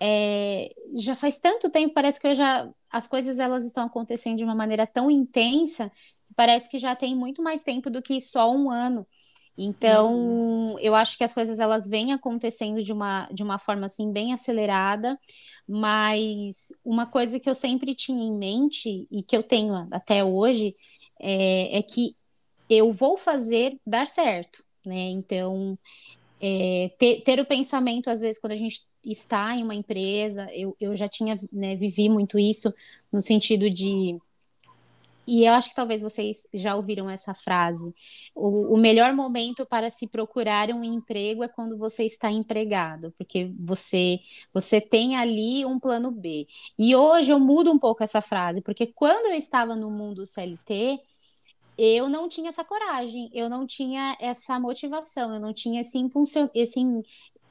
é, 0.01 0.73
já 0.97 1.15
faz 1.15 1.41
tanto 1.41 1.71
tempo, 1.71 1.95
parece 1.95 2.21
que 2.21 2.27
eu 2.27 2.35
já 2.35 2.69
as 2.91 3.07
coisas 3.07 3.39
elas 3.39 3.67
estão 3.67 3.85
acontecendo 3.85 4.39
de 4.39 4.45
uma 4.45 4.55
maneira 4.55 4.87
tão 4.87 5.11
intensa 5.11 5.91
que 6.27 6.35
parece 6.35 6.71
que 6.71 6.79
já 6.79 6.97
tem 6.97 7.15
muito 7.15 7.43
mais 7.43 7.63
tempo 7.63 7.91
do 7.91 8.01
que 8.01 8.21
só 8.21 8.51
um 8.51 8.71
ano. 8.71 9.07
Então, 9.61 10.15
uhum. 10.15 10.79
eu 10.79 10.95
acho 10.95 11.19
que 11.19 11.25
as 11.25 11.35
coisas 11.35 11.59
elas 11.59 11.89
vêm 11.89 12.13
acontecendo 12.13 12.83
de 12.83 12.93
uma, 12.93 13.29
de 13.33 13.43
uma 13.43 13.59
forma 13.59 13.87
assim 13.87 14.13
bem 14.13 14.33
acelerada, 14.33 15.17
mas 15.67 16.69
uma 16.85 17.07
coisa 17.07 17.41
que 17.41 17.51
eu 17.51 17.55
sempre 17.55 17.93
tinha 17.93 18.23
em 18.23 18.33
mente 18.33 19.07
e 19.11 19.23
que 19.23 19.37
eu 19.37 19.43
tenho 19.43 19.89
até 19.91 20.25
hoje 20.25 20.77
é, 21.21 21.79
é 21.79 21.83
que 21.83 22.15
eu 22.71 22.93
vou 22.93 23.17
fazer 23.17 23.79
dar 23.85 24.07
certo, 24.07 24.63
né? 24.87 25.11
Então, 25.11 25.77
é, 26.41 26.93
ter, 26.99 27.23
ter, 27.23 27.41
o 27.41 27.45
pensamento, 27.45 28.09
às 28.09 28.21
vezes, 28.21 28.41
quando 28.41 28.53
a 28.53 28.57
gente 28.57 28.87
está 29.05 29.55
em 29.55 29.63
uma 29.63 29.75
empresa, 29.75 30.47
eu, 30.53 30.77
eu 30.81 30.95
já 30.97 31.09
tinha, 31.09 31.39
né, 31.53 31.77
vivi 31.77 32.09
muito 32.09 32.39
isso 32.39 32.73
no 33.13 33.21
sentido 33.21 33.71
de 33.71 34.19
e 35.31 35.45
eu 35.45 35.53
acho 35.53 35.69
que 35.69 35.75
talvez 35.75 36.01
vocês 36.01 36.49
já 36.55 36.75
ouviram 36.75 37.11
essa 37.11 37.35
frase. 37.35 37.95
O, 38.35 38.75
o, 38.75 38.79
melhor 38.79 39.13
momento 39.13 39.67
para 39.67 39.91
se 39.91 40.07
procurar 40.07 40.71
um 40.71 40.83
emprego 40.83 41.45
é 41.45 41.49
quando 41.49 41.77
você 41.77 42.05
está 42.05 42.31
empregado, 42.31 43.13
porque 43.19 43.53
você 43.61 44.21
você 44.55 44.81
tem 44.81 45.17
ali 45.17 45.67
um 45.67 45.79
plano 45.79 46.11
B. 46.11 46.47
E 46.79 46.97
hoje 46.97 47.31
eu 47.31 47.39
mudo 47.39 47.71
um 47.71 47.79
pouco 47.79 48.03
essa 48.03 48.23
frase, 48.23 48.63
porque 48.63 48.87
quando 48.87 49.27
eu 49.27 49.35
estava 49.35 49.77
no 49.77 49.91
mundo 49.91 50.25
CLT, 50.25 50.99
eu 51.77 52.09
não 52.09 52.27
tinha 52.27 52.49
essa 52.49 52.65
coragem, 52.65 53.31
eu 53.35 53.51
não 53.51 53.67
tinha 53.67 54.17
essa 54.19 54.59
motivação, 54.59 55.35
eu 55.35 55.41
não 55.41 55.53
tinha 55.53 55.83
esse 55.83 55.99
impulso, 55.99 56.51
esse, 56.55 56.81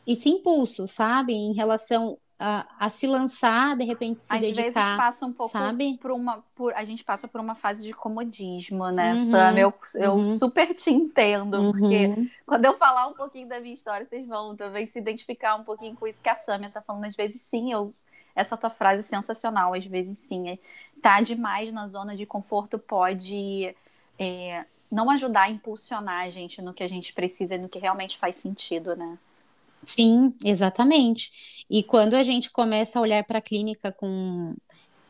esse 0.08 0.30
impulso, 0.30 0.88
sabe, 0.88 1.34
em 1.34 1.54
relação 1.54 2.18
a, 2.40 2.66
a, 2.80 2.90
se 2.90 3.08
lançar, 3.08 3.76
de 3.76 3.84
repente 3.84 4.22
se 4.22 4.34
Às 4.34 4.40
dedicar. 4.40 4.68
Às 4.68 4.74
vezes 4.74 4.98
passa 4.98 5.26
um 5.26 5.34
pouco 5.34 5.52
sabe? 5.52 5.98
por 5.98 6.12
uma. 6.12 6.44
Por, 6.56 6.74
a 6.74 6.84
gente 6.86 7.04
passa 7.04 7.28
por 7.28 7.42
uma 7.42 7.56
fase 7.56 7.84
de 7.84 7.94
comodismo, 7.94 8.90
né, 8.90 9.16
uhum, 9.16 9.32
Sam? 9.32 9.58
Eu, 9.58 9.74
eu 9.96 10.14
uhum. 10.14 10.38
super 10.38 10.74
te 10.74 10.92
entendo, 10.92 11.58
uhum. 11.58 11.72
porque 11.72 12.30
quando 12.46 12.66
eu 12.66 12.78
falar 12.78 13.08
um 13.08 13.14
pouquinho 13.14 13.50
da 13.50 13.60
minha 13.60 13.74
história, 13.74 14.08
vocês 14.08 14.28
vão 14.28 14.56
talvez 14.56 14.92
se 14.92 15.00
identificar 15.00 15.56
um 15.56 15.64
pouquinho 15.64 15.96
com 15.96 16.08
isso 16.08 16.22
que 16.22 16.30
a 16.30 16.36
Samia 16.36 16.70
tá 16.70 16.82
falando. 16.82 17.06
Às 17.06 17.16
vezes, 17.16 17.42
sim, 17.42 17.72
eu. 17.72 17.94
Essa 18.36 18.56
tua 18.56 18.70
frase 18.70 19.00
é 19.00 19.04
sensacional, 19.04 19.74
às 19.74 19.86
vezes 19.86 20.20
sim. 20.20 20.48
É, 20.50 20.60
tá 21.02 21.20
demais 21.22 21.74
na 21.74 21.88
zona 21.88 22.16
de 22.16 22.24
conforto 22.24 22.78
pode 22.78 23.76
é, 24.20 24.64
não 24.92 25.10
ajudar 25.10 25.44
a 25.44 25.50
impulsionar 25.50 26.26
a 26.26 26.30
gente 26.30 26.62
no 26.62 26.72
que 26.72 26.84
a 26.84 26.88
gente 26.88 27.14
precisa 27.14 27.56
e 27.56 27.58
no 27.58 27.68
que 27.68 27.80
realmente 27.80 28.16
faz 28.16 28.36
sentido, 28.36 28.96
né? 28.96 29.18
Sim, 29.86 30.36
exatamente. 30.44 31.30
E 31.70 31.84
quando 31.84 32.16
a 32.16 32.24
gente 32.24 32.52
começa 32.52 33.00
a 33.00 33.02
olhar 33.02 33.24
para 33.24 33.38
a 33.40 33.42
clínica 33.42 33.92
com, 33.92 34.54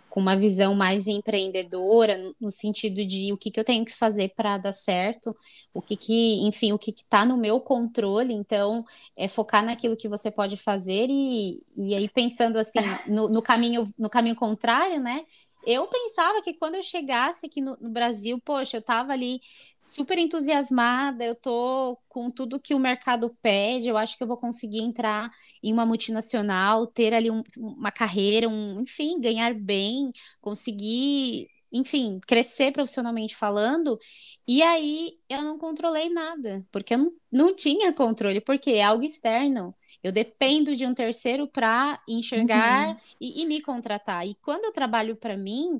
com 0.10 0.19
uma 0.21 0.36
visão 0.38 0.75
mais 0.75 1.08
empreendedora, 1.08 2.17
no 2.39 2.51
sentido 2.51 3.06
de 3.06 3.34
o 3.34 3.38
que, 3.38 3.51
que 3.51 3.60
eu 3.60 3.65
tenho 3.65 3.86
que 3.86 3.93
fazer 3.95 4.34
para 4.36 4.58
dar 4.60 4.73
certo, 4.73 5.36
o 5.73 5.82
que, 5.82 5.97
que 5.97 6.41
enfim, 6.47 6.73
o 6.73 6.80
que 6.80 6.91
está 6.91 7.25
no 7.25 7.38
meu 7.38 7.60
controle, 7.62 8.34
então 8.34 8.86
é 9.17 9.27
focar 9.27 9.65
naquilo 9.65 9.97
que 9.97 10.10
você 10.10 10.32
pode 10.32 10.58
fazer 10.58 11.08
e, 11.10 11.63
e 11.77 11.95
aí 11.95 12.10
pensando 12.10 12.58
assim, 12.60 12.99
no, 13.06 13.30
no 13.30 13.41
caminho, 13.41 13.86
no 13.97 14.10
caminho 14.10 14.36
contrário, 14.36 14.99
né? 15.01 15.23
Eu 15.67 15.86
pensava 15.88 16.41
que 16.41 16.53
quando 16.53 16.75
eu 16.75 16.82
chegasse 16.82 17.45
aqui 17.45 17.60
no, 17.60 17.75
no, 17.82 17.89
Brasil, 17.89 18.39
poxa, 18.39 18.77
eu 18.77 18.82
tava 18.82 19.12
ali 19.12 19.41
super 19.82 20.17
entusiasmada, 20.17 21.25
eu 21.25 21.36
tô 21.36 21.99
com 22.08 22.30
tudo 22.32 22.58
que 22.58 22.73
o 22.73 22.80
mercado 22.80 23.36
pede, 23.41 23.89
eu 23.89 23.97
acho 23.97 24.17
que 24.17 24.23
eu 24.23 24.27
vou 24.27 24.38
conseguir 24.38 24.80
entrar 24.80 25.30
em 25.62 25.73
uma 25.73 25.86
multinacional, 25.86 26.88
ter 26.88 27.13
ali 27.13 27.30
um, 27.30 27.43
uma 27.58 27.91
carreira, 27.91 28.47
um, 28.47 28.80
enfim, 28.80 29.19
ganhar 29.19 29.53
bem, 29.53 30.13
conseguir, 30.39 31.49
enfim, 31.69 32.21
crescer 32.25 32.71
profissionalmente 32.71 33.36
falando. 33.36 33.99
E 34.47 34.62
aí 34.63 35.19
eu 35.30 35.41
não 35.41 35.58
controlei 35.58 36.10
nada, 36.10 36.65
porque 36.71 36.93
eu 36.93 36.97
não, 36.99 37.12
não 37.30 37.56
tinha 37.56 37.91
controle, 37.91 38.39
porque 38.39 38.71
é 38.71 38.84
algo 38.84 39.03
externo. 39.03 39.75
Eu 40.03 40.12
dependo 40.12 40.75
de 40.75 40.86
um 40.86 40.93
terceiro 40.93 41.47
para 41.47 41.99
enxergar 42.07 42.89
uhum. 42.89 42.97
e, 43.19 43.41
e, 43.41 43.45
me 43.45 43.62
contratar. 43.62 44.25
E 44.25 44.36
quando 44.36 44.65
eu 44.65 44.71
trabalho 44.71 45.15
para 45.15 45.36
mim, 45.36 45.79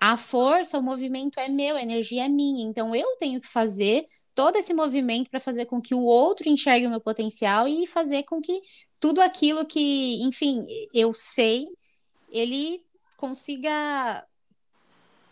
a 0.00 0.16
força, 0.16 0.78
o 0.78 0.82
movimento 0.82 1.38
é 1.38 1.48
meu, 1.48 1.76
a 1.76 1.82
energia 1.82 2.24
é 2.24 2.28
minha. 2.28 2.64
Então 2.64 2.94
eu 2.94 3.16
tenho 3.18 3.40
que 3.40 3.48
fazer 3.48 4.06
todo 4.34 4.56
esse 4.56 4.72
movimento 4.72 5.28
para 5.30 5.40
fazer 5.40 5.66
com 5.66 5.80
que 5.80 5.94
o 5.94 6.02
outro 6.02 6.48
enxergue 6.48 6.86
o 6.86 6.90
meu 6.90 7.00
potencial 7.00 7.66
e 7.66 7.86
fazer 7.86 8.22
com 8.22 8.40
que 8.40 8.60
tudo 9.00 9.20
aquilo 9.20 9.66
que, 9.66 10.22
enfim, 10.22 10.66
eu 10.94 11.12
sei, 11.12 11.68
ele 12.30 12.84
consiga 13.16 14.24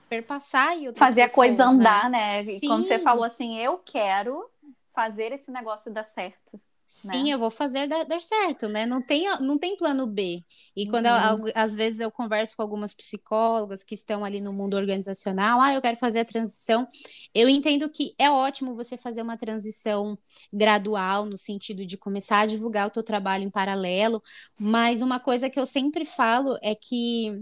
perpassar 0.09 0.77
e 0.77 0.92
fazer 0.94 1.22
pessoas, 1.22 1.33
a 1.33 1.35
coisa 1.35 1.64
andar, 1.64 2.11
né? 2.11 2.42
né? 2.42 2.61
Como 2.61 2.83
você 2.83 2.99
falou 2.99 3.25
assim, 3.25 3.59
eu 3.59 3.79
quero 3.79 4.49
fazer 4.94 5.33
esse 5.33 5.51
negócio 5.51 5.92
dar 5.92 6.05
certo. 6.05 6.61
Sim, 6.87 7.25
né? 7.25 7.31
eu 7.31 7.38
vou 7.38 7.51
fazer 7.51 7.88
dar, 7.88 8.05
dar, 8.05 8.20
certo, 8.20 8.68
né? 8.68 8.87
Não 8.87 9.03
tem, 9.03 9.25
não 9.40 9.59
tem 9.59 9.77
plano 9.77 10.07
B. 10.07 10.44
E 10.75 10.85
uhum. 10.85 10.90
quando 10.90 11.07
eu, 11.07 11.53
às 11.53 11.75
vezes 11.75 11.99
eu 11.99 12.12
converso 12.12 12.55
com 12.55 12.62
algumas 12.62 12.94
psicólogas 12.94 13.83
que 13.83 13.96
estão 13.96 14.25
ali 14.25 14.40
no 14.40 14.53
mundo 14.53 14.77
organizacional, 14.77 15.61
ah, 15.61 15.75
eu 15.75 15.83
quero 15.83 15.96
fazer 15.96 16.20
a 16.20 16.25
transição. 16.25 16.87
Eu 17.35 17.49
entendo 17.49 17.90
que 17.90 18.14
é 18.16 18.31
ótimo 18.31 18.77
você 18.77 18.96
fazer 18.96 19.20
uma 19.20 19.37
transição 19.37 20.16
gradual, 20.53 21.25
no 21.27 21.37
sentido 21.37 21.85
de 21.85 21.99
começar 21.99 22.40
a 22.40 22.46
divulgar 22.46 22.87
o 22.87 22.90
teu 22.90 23.03
trabalho 23.03 23.42
em 23.42 23.51
paralelo, 23.51 24.22
mas 24.57 25.03
uma 25.03 25.18
coisa 25.18 25.51
que 25.51 25.59
eu 25.59 25.66
sempre 25.66 26.05
falo 26.05 26.57
é 26.62 26.72
que 26.75 27.37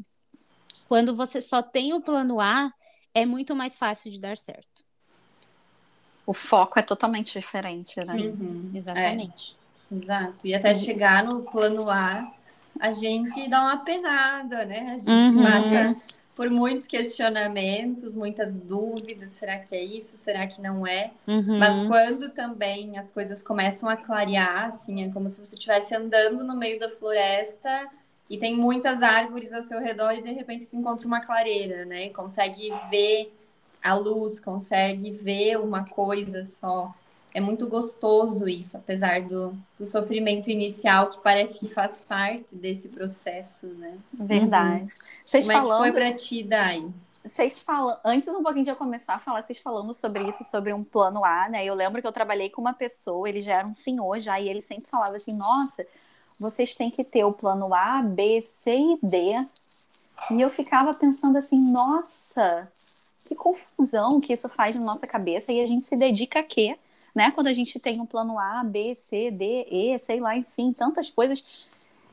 quando 0.89 1.15
você 1.15 1.41
só 1.41 1.63
tem 1.63 1.93
o 1.93 2.01
plano 2.01 2.41
A, 2.41 2.73
é 3.13 3.27
muito 3.27 3.55
mais 3.55 3.77
fácil 3.77 4.11
de 4.11 4.19
dar 4.19 4.39
certo 4.39 4.84
o 6.27 6.33
foco 6.33 6.79
é 6.79 6.83
totalmente 6.83 7.39
diferente, 7.39 7.97
né? 7.99 8.07
Sim, 8.07 8.29
uhum. 8.29 8.71
exatamente. 8.75 9.57
É. 9.91 9.95
Exato. 9.95 10.47
E 10.47 10.55
até 10.55 10.75
chegar 10.75 11.25
no 11.25 11.43
plano 11.43 11.89
A, 11.91 12.33
a 12.81 12.91
gente 12.91 13.49
dá 13.49 13.61
uma 13.61 13.79
penada, 13.79 14.65
né? 14.65 14.93
A 14.95 14.97
gente 14.97 15.11
uhum. 15.11 15.43
passa 15.43 16.19
por 16.35 16.51
muitos 16.51 16.87
questionamentos, 16.87 18.17
muitas 18.17 18.59
dúvidas. 18.59 19.31
Será 19.31 19.59
que 19.59 19.75
é 19.75 19.83
isso? 19.83 20.17
Será 20.17 20.47
que 20.47 20.61
não 20.61 20.87
é? 20.87 21.13
Uhum. 21.27 21.59
Mas 21.59 21.79
quando 21.87 22.31
também 22.31 22.99
as 22.99 23.13
coisas 23.13 23.43
começam 23.43 23.89
a 23.89 23.97
clarear, 23.97 24.67
assim, 24.67 25.05
é 25.05 25.11
como 25.11 25.29
se 25.29 25.45
você 25.45 25.55
estivesse 25.55 25.95
andando 25.95 26.43
no 26.43 26.57
meio 26.57 26.81
da 26.81 26.91
floresta 26.91 27.89
e 28.29 28.39
tem 28.39 28.57
muitas 28.57 29.03
árvores 29.03 29.53
ao 29.53 29.63
seu 29.63 29.81
redor 29.81 30.13
e 30.13 30.23
de 30.23 30.33
repente 30.33 30.67
tu 30.67 30.77
encontra 30.77 31.07
uma 31.07 31.21
clareira, 31.21 31.85
né? 31.85 32.07
E 32.07 32.11
consegue 32.11 32.71
ver 32.91 33.33
a 33.85 33.95
luz, 33.95 34.41
consegue 34.41 35.11
ver 35.11 35.59
uma 35.61 35.85
coisa 35.85 36.43
só. 36.43 36.93
É 37.35 37.41
muito 37.41 37.69
gostoso 37.69 38.49
isso, 38.49 38.77
apesar 38.77 39.21
do, 39.23 39.55
do 39.77 39.85
sofrimento 39.85 40.49
inicial 40.51 41.11
que 41.11 41.19
parece 41.19 41.59
que 41.59 41.69
faz 41.69 42.05
parte 42.05 42.55
desse 42.55 42.89
processo, 42.89 43.67
né? 43.67 43.99
Verdade. 44.13 44.85
Uhum. 44.85 44.89
Vocês 45.25 45.47
Como 45.47 45.59
falando... 45.59 45.85
é 45.85 45.89
que 45.89 45.93
foi 45.93 46.01
pra 46.01 46.17
ti, 46.17 46.43
Dai? 46.43 46.87
Vocês 47.25 47.59
falam, 47.59 47.99
antes 48.05 48.29
um 48.29 48.43
pouquinho 48.43 48.65
de 48.65 48.71
eu 48.71 48.77
começar 48.77 49.15
a 49.15 49.19
falar, 49.19 49.43
vocês 49.43 49.59
falando 49.59 49.93
sobre 49.93 50.27
isso, 50.29 50.45
sobre 50.45 50.73
um 50.73 50.85
plano 50.85 51.25
A, 51.25 51.49
né? 51.49 51.65
Eu 51.65 51.75
lembro 51.75 52.01
que 52.01 52.07
eu 52.07 52.13
trabalhei 52.13 52.49
com 52.49 52.61
uma 52.61 52.75
pessoa, 52.75 53.29
ele 53.29 53.43
já 53.43 53.55
era 53.59 53.67
um 53.67 53.73
senhor 53.73 54.19
já, 54.21 54.41
e 54.41 54.49
ele 54.49 54.61
sempre 54.61 54.91
falava 54.91 55.17
assim, 55.17 55.35
nossa, 55.35 55.87
vocês 56.39 56.75
têm 56.75 56.91
que 56.91 57.03
ter 57.03 57.25
o 57.25 57.33
plano 57.33 57.75
A, 57.75 58.03
B, 58.03 58.41
C 58.41 58.77
e 58.77 58.99
D. 59.03 59.47
E 60.31 60.41
eu 60.41 60.51
ficava 60.51 60.95
pensando 60.95 61.37
assim, 61.37 61.59
nossa, 61.59 62.71
que 63.35 63.43
confusão 63.43 64.21
que 64.21 64.33
isso 64.33 64.49
faz 64.49 64.77
na 64.77 64.83
nossa 64.83 65.07
cabeça 65.07 65.53
e 65.53 65.61
a 65.61 65.67
gente 65.67 65.85
se 65.85 65.97
dedica 65.97 66.41
a 66.41 66.43
quê? 66.43 66.77
Né? 67.15 67.31
Quando 67.31 67.49
a 67.49 67.53
gente 67.53 67.79
tem 67.79 68.01
um 68.01 68.07
plano 68.07 68.39
A, 68.39 68.65
B, 68.65 68.95
C, 68.95 69.31
D, 69.31 69.67
E, 69.71 69.99
sei 69.99 70.21
lá, 70.21 70.37
enfim, 70.37 70.73
tantas 70.73 71.11
coisas. 71.11 71.45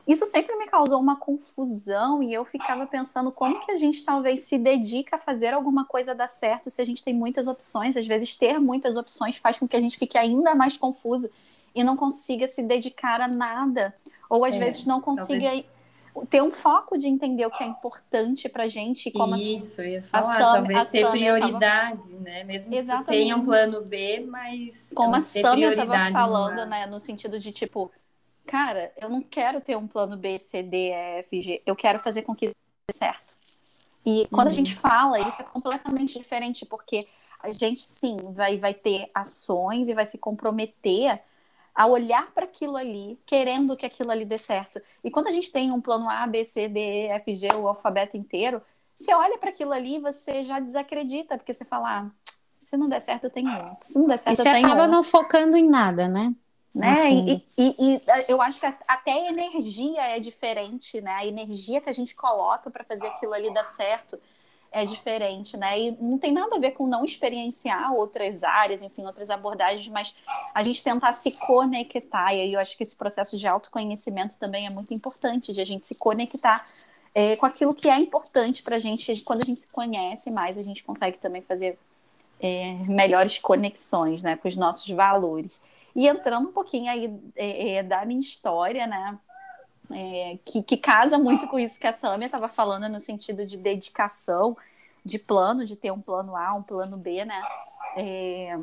Isso 0.07 0.25
sempre 0.25 0.55
me 0.55 0.67
causou 0.67 0.99
uma 0.99 1.15
confusão 1.15 2.21
e 2.21 2.33
eu 2.33 2.43
ficava 2.43 2.85
pensando 2.85 3.31
como 3.31 3.63
que 3.65 3.71
a 3.71 3.77
gente 3.77 4.03
talvez 4.03 4.41
se 4.41 4.57
dedica 4.57 5.15
a 5.15 5.19
fazer 5.19 5.53
alguma 5.53 5.85
coisa 5.85 6.13
dar 6.13 6.27
certo 6.27 6.69
se 6.69 6.81
a 6.81 6.85
gente 6.85 7.03
tem 7.03 7.13
muitas 7.13 7.47
opções. 7.47 7.95
Às 7.95 8.05
vezes 8.05 8.35
ter 8.35 8.59
muitas 8.59 8.95
opções 8.95 9.37
faz 9.37 9.57
com 9.57 9.67
que 9.67 9.75
a 9.75 9.81
gente 9.81 9.97
fique 9.97 10.17
ainda 10.17 10.53
mais 10.55 10.77
confuso 10.77 11.29
e 11.73 11.83
não 11.83 11.95
consiga 11.95 12.47
se 12.47 12.61
dedicar 12.63 13.21
a 13.21 13.27
nada. 13.27 13.95
Ou 14.29 14.43
às 14.43 14.55
é, 14.55 14.59
vezes 14.59 14.85
não 14.85 15.01
consiga 15.01 15.45
talvez 15.45 15.80
ter 16.29 16.41
um 16.41 16.51
foco 16.51 16.97
de 16.97 17.07
entender 17.07 17.45
o 17.45 17.49
que 17.49 17.63
é 17.63 17.67
importante 17.67 18.49
pra 18.49 18.67
gente. 18.67 19.09
Como 19.11 19.35
Isso, 19.35 19.81
a, 19.81 19.83
eu 19.83 19.89
ia 19.89 20.03
falar, 20.03 20.37
Sam, 20.37 20.53
talvez 20.53 20.89
ter 20.89 21.09
prioridade, 21.09 22.09
tava... 22.09 22.19
né? 22.21 22.43
Mesmo 22.43 22.73
Exatamente. 22.73 23.05
que 23.05 23.11
tenha 23.11 23.35
um 23.35 23.43
plano 23.43 23.81
B, 23.81 24.25
mas. 24.27 24.91
Como 24.93 25.15
a 25.15 25.19
Samia 25.19 25.71
estava 25.71 26.11
falando, 26.11 26.57
numa... 26.57 26.65
né? 26.65 26.85
No 26.85 26.99
sentido 26.99 27.39
de 27.39 27.51
tipo, 27.51 27.91
cara, 28.45 28.91
eu 28.99 29.09
não 29.09 29.21
quero 29.21 29.61
ter 29.61 29.77
um 29.77 29.87
plano 29.87 30.17
B, 30.17 30.37
C, 30.37 30.61
D, 30.61 30.89
E, 30.89 31.19
F, 31.19 31.41
G. 31.41 31.61
Eu 31.65 31.75
quero 31.75 31.99
fazer 31.99 32.23
com 32.23 32.35
que 32.35 32.45
isso 32.45 32.55
dê 32.89 32.97
certo. 32.97 33.37
E 34.05 34.27
quando 34.29 34.47
uhum. 34.47 34.53
a 34.53 34.55
gente 34.55 34.75
fala, 34.75 35.19
isso 35.19 35.41
é 35.41 35.45
completamente 35.45 36.17
diferente, 36.17 36.65
porque 36.65 37.07
a 37.39 37.51
gente 37.51 37.81
sim 37.81 38.17
vai, 38.31 38.57
vai 38.57 38.73
ter 38.73 39.09
ações 39.13 39.89
e 39.89 39.93
vai 39.93 40.05
se 40.05 40.17
comprometer 40.17 41.21
a 41.73 41.87
olhar 41.87 42.31
para 42.31 42.45
aquilo 42.45 42.75
ali, 42.75 43.19
querendo 43.25 43.75
que 43.77 43.85
aquilo 43.85 44.11
ali 44.11 44.25
dê 44.25 44.37
certo. 44.37 44.81
E 45.03 45.09
quando 45.09 45.27
a 45.27 45.31
gente 45.31 45.51
tem 45.51 45.71
um 45.71 45.81
plano 45.81 46.09
A, 46.09 46.27
B, 46.27 46.43
C, 46.43 46.67
D, 46.67 46.79
E, 46.79 47.07
F, 47.07 47.33
G, 47.35 47.47
o 47.53 47.67
alfabeto 47.67 48.17
inteiro, 48.17 48.61
você 48.93 49.13
olha 49.13 49.37
para 49.37 49.49
aquilo 49.49 49.71
ali 49.71 49.95
e 49.95 49.99
você 49.99 50.43
já 50.43 50.59
desacredita, 50.59 51.37
porque 51.37 51.53
você 51.53 51.65
fala, 51.65 52.01
ah, 52.01 52.11
Se 52.59 52.77
não 52.77 52.87
der 52.87 52.99
certo, 52.99 53.25
eu 53.25 53.29
tenho 53.29 53.49
outro. 53.49 53.87
Se 53.87 53.97
não 53.97 54.07
der 54.07 54.17
certo, 54.17 54.37
e 54.37 54.41
eu 54.41 54.43
tenho 54.43 54.65
acaba 54.65 54.81
outro. 54.81 54.95
não 54.95 55.03
focando 55.03 55.57
em 55.57 55.67
nada, 55.67 56.07
né? 56.07 56.35
Né? 56.73 57.11
E, 57.11 57.45
e, 57.57 57.75
e, 57.79 58.01
eu 58.29 58.41
acho 58.41 58.59
que 58.59 58.65
até 58.65 59.11
a 59.11 59.27
energia 59.29 60.01
é 60.03 60.19
diferente, 60.19 61.01
né? 61.01 61.11
A 61.15 61.25
energia 61.25 61.81
que 61.81 61.89
a 61.89 61.93
gente 61.93 62.15
coloca 62.15 62.71
para 62.71 62.85
fazer 62.85 63.07
aquilo 63.07 63.33
ali 63.33 63.53
dar 63.53 63.65
certo 63.65 64.17
é 64.71 64.85
diferente, 64.85 65.57
né? 65.57 65.77
E 65.77 65.91
não 65.99 66.17
tem 66.17 66.31
nada 66.31 66.55
a 66.55 66.59
ver 66.59 66.71
com 66.71 66.87
não 66.87 67.03
experienciar 67.03 67.93
outras 67.93 68.41
áreas, 68.43 68.81
enfim, 68.81 69.05
outras 69.05 69.29
abordagens, 69.29 69.87
mas 69.89 70.15
a 70.53 70.63
gente 70.63 70.81
tentar 70.81 71.11
se 71.11 71.31
conectar. 71.31 72.33
E 72.33 72.41
aí 72.41 72.53
eu 72.53 72.59
acho 72.59 72.77
que 72.77 72.83
esse 72.83 72.95
processo 72.95 73.37
de 73.37 73.45
autoconhecimento 73.45 74.37
também 74.37 74.65
é 74.65 74.69
muito 74.69 74.93
importante, 74.93 75.51
de 75.51 75.59
a 75.59 75.65
gente 75.65 75.85
se 75.85 75.95
conectar 75.95 76.65
é, 77.13 77.35
com 77.35 77.45
aquilo 77.45 77.75
que 77.75 77.89
é 77.89 77.97
importante 77.97 78.63
para 78.63 78.77
a 78.77 78.79
gente. 78.79 79.21
Quando 79.21 79.41
a 79.43 79.45
gente 79.45 79.61
se 79.61 79.67
conhece 79.67 80.31
mais, 80.31 80.57
a 80.57 80.63
gente 80.63 80.83
consegue 80.85 81.17
também 81.17 81.41
fazer 81.41 81.77
é, 82.39 82.73
melhores 82.87 83.39
conexões, 83.39 84.23
né, 84.23 84.37
com 84.37 84.47
os 84.47 84.55
nossos 84.55 84.89
valores. 84.89 85.61
E 85.93 86.07
entrando 86.07 86.47
um 86.47 86.53
pouquinho 86.53 86.89
aí 86.89 87.13
é, 87.35 87.73
é 87.73 87.83
da 87.83 88.05
minha 88.05 88.21
história, 88.21 88.87
né? 88.87 89.19
É, 89.93 90.37
que, 90.45 90.63
que, 90.63 90.77
casa 90.77 91.17
muito 91.17 91.47
com 91.47 91.59
isso 91.59 91.79
que 91.79 91.87
a 91.87 91.91
Samia 91.91 92.25
estava 92.25 92.47
falando 92.47 92.89
no 92.89 92.99
sentido 92.99 93.45
de 93.45 93.57
dedicação, 93.57 94.55
de 95.03 95.17
plano, 95.17 95.65
de 95.65 95.75
ter 95.75 95.91
um 95.91 96.01
plano 96.01 96.35
A, 96.35 96.53
um 96.53 96.63
plano 96.63 96.97
B, 96.97 97.25
né? 97.25 97.41
É, 97.95 98.57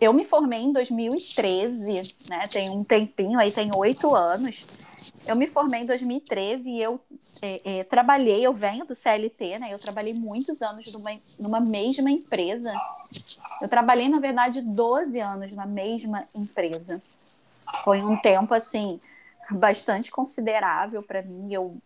eu 0.00 0.12
me 0.12 0.24
formei 0.24 0.60
em 0.60 0.72
2013, 0.72 2.02
né? 2.28 2.46
Tem 2.48 2.70
um 2.70 2.84
tempinho, 2.84 3.38
aí 3.38 3.50
tem 3.50 3.70
oito 3.74 4.14
anos. 4.14 4.66
Eu 5.26 5.36
me 5.36 5.46
formei 5.46 5.80
em 5.80 5.86
2013 5.86 6.70
e 6.70 6.82
eu 6.82 7.00
é, 7.40 7.78
é, 7.78 7.84
trabalhei, 7.84 8.46
eu 8.46 8.52
venho 8.52 8.84
do 8.84 8.94
CLT, 8.94 9.58
né? 9.58 9.72
Eu 9.72 9.78
trabalhei 9.78 10.12
muitos 10.12 10.60
anos 10.60 10.92
numa, 10.92 11.18
numa 11.38 11.60
mesma 11.60 12.10
empresa. 12.10 12.72
Eu 13.62 13.68
trabalhei, 13.68 14.08
na 14.08 14.20
verdade, 14.20 14.60
12 14.60 15.18
anos 15.20 15.52
na 15.52 15.64
mesma 15.64 16.26
empresa. 16.34 17.00
Foi 17.82 18.02
um 18.02 18.16
tempo 18.18 18.52
assim 18.52 19.00
bastante 19.50 20.10
considerável 20.10 21.02
para 21.02 21.22
mim. 21.22 21.52
Eu 21.52 21.76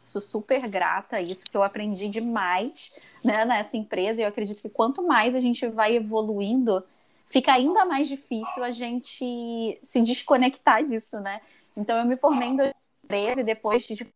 sou 0.00 0.20
super 0.20 0.68
grata 0.68 1.16
a 1.16 1.20
isso, 1.20 1.44
porque 1.44 1.56
eu 1.56 1.62
aprendi 1.62 2.08
demais 2.08 2.92
né, 3.24 3.44
nessa 3.44 3.76
empresa. 3.76 4.20
E 4.20 4.24
eu 4.24 4.28
acredito 4.28 4.62
que 4.62 4.68
quanto 4.68 5.06
mais 5.06 5.34
a 5.34 5.40
gente 5.40 5.66
vai 5.68 5.96
evoluindo, 5.96 6.84
fica 7.26 7.52
ainda 7.52 7.84
mais 7.84 8.08
difícil 8.08 8.62
a 8.64 8.70
gente 8.70 9.78
se 9.82 10.02
desconectar 10.02 10.84
disso, 10.84 11.20
né? 11.20 11.40
Então 11.76 11.96
eu 11.98 12.04
me 12.04 12.16
formei 12.16 12.48
em 12.48 12.56
2013 12.56 13.42
depois 13.42 13.84
de 13.84 14.06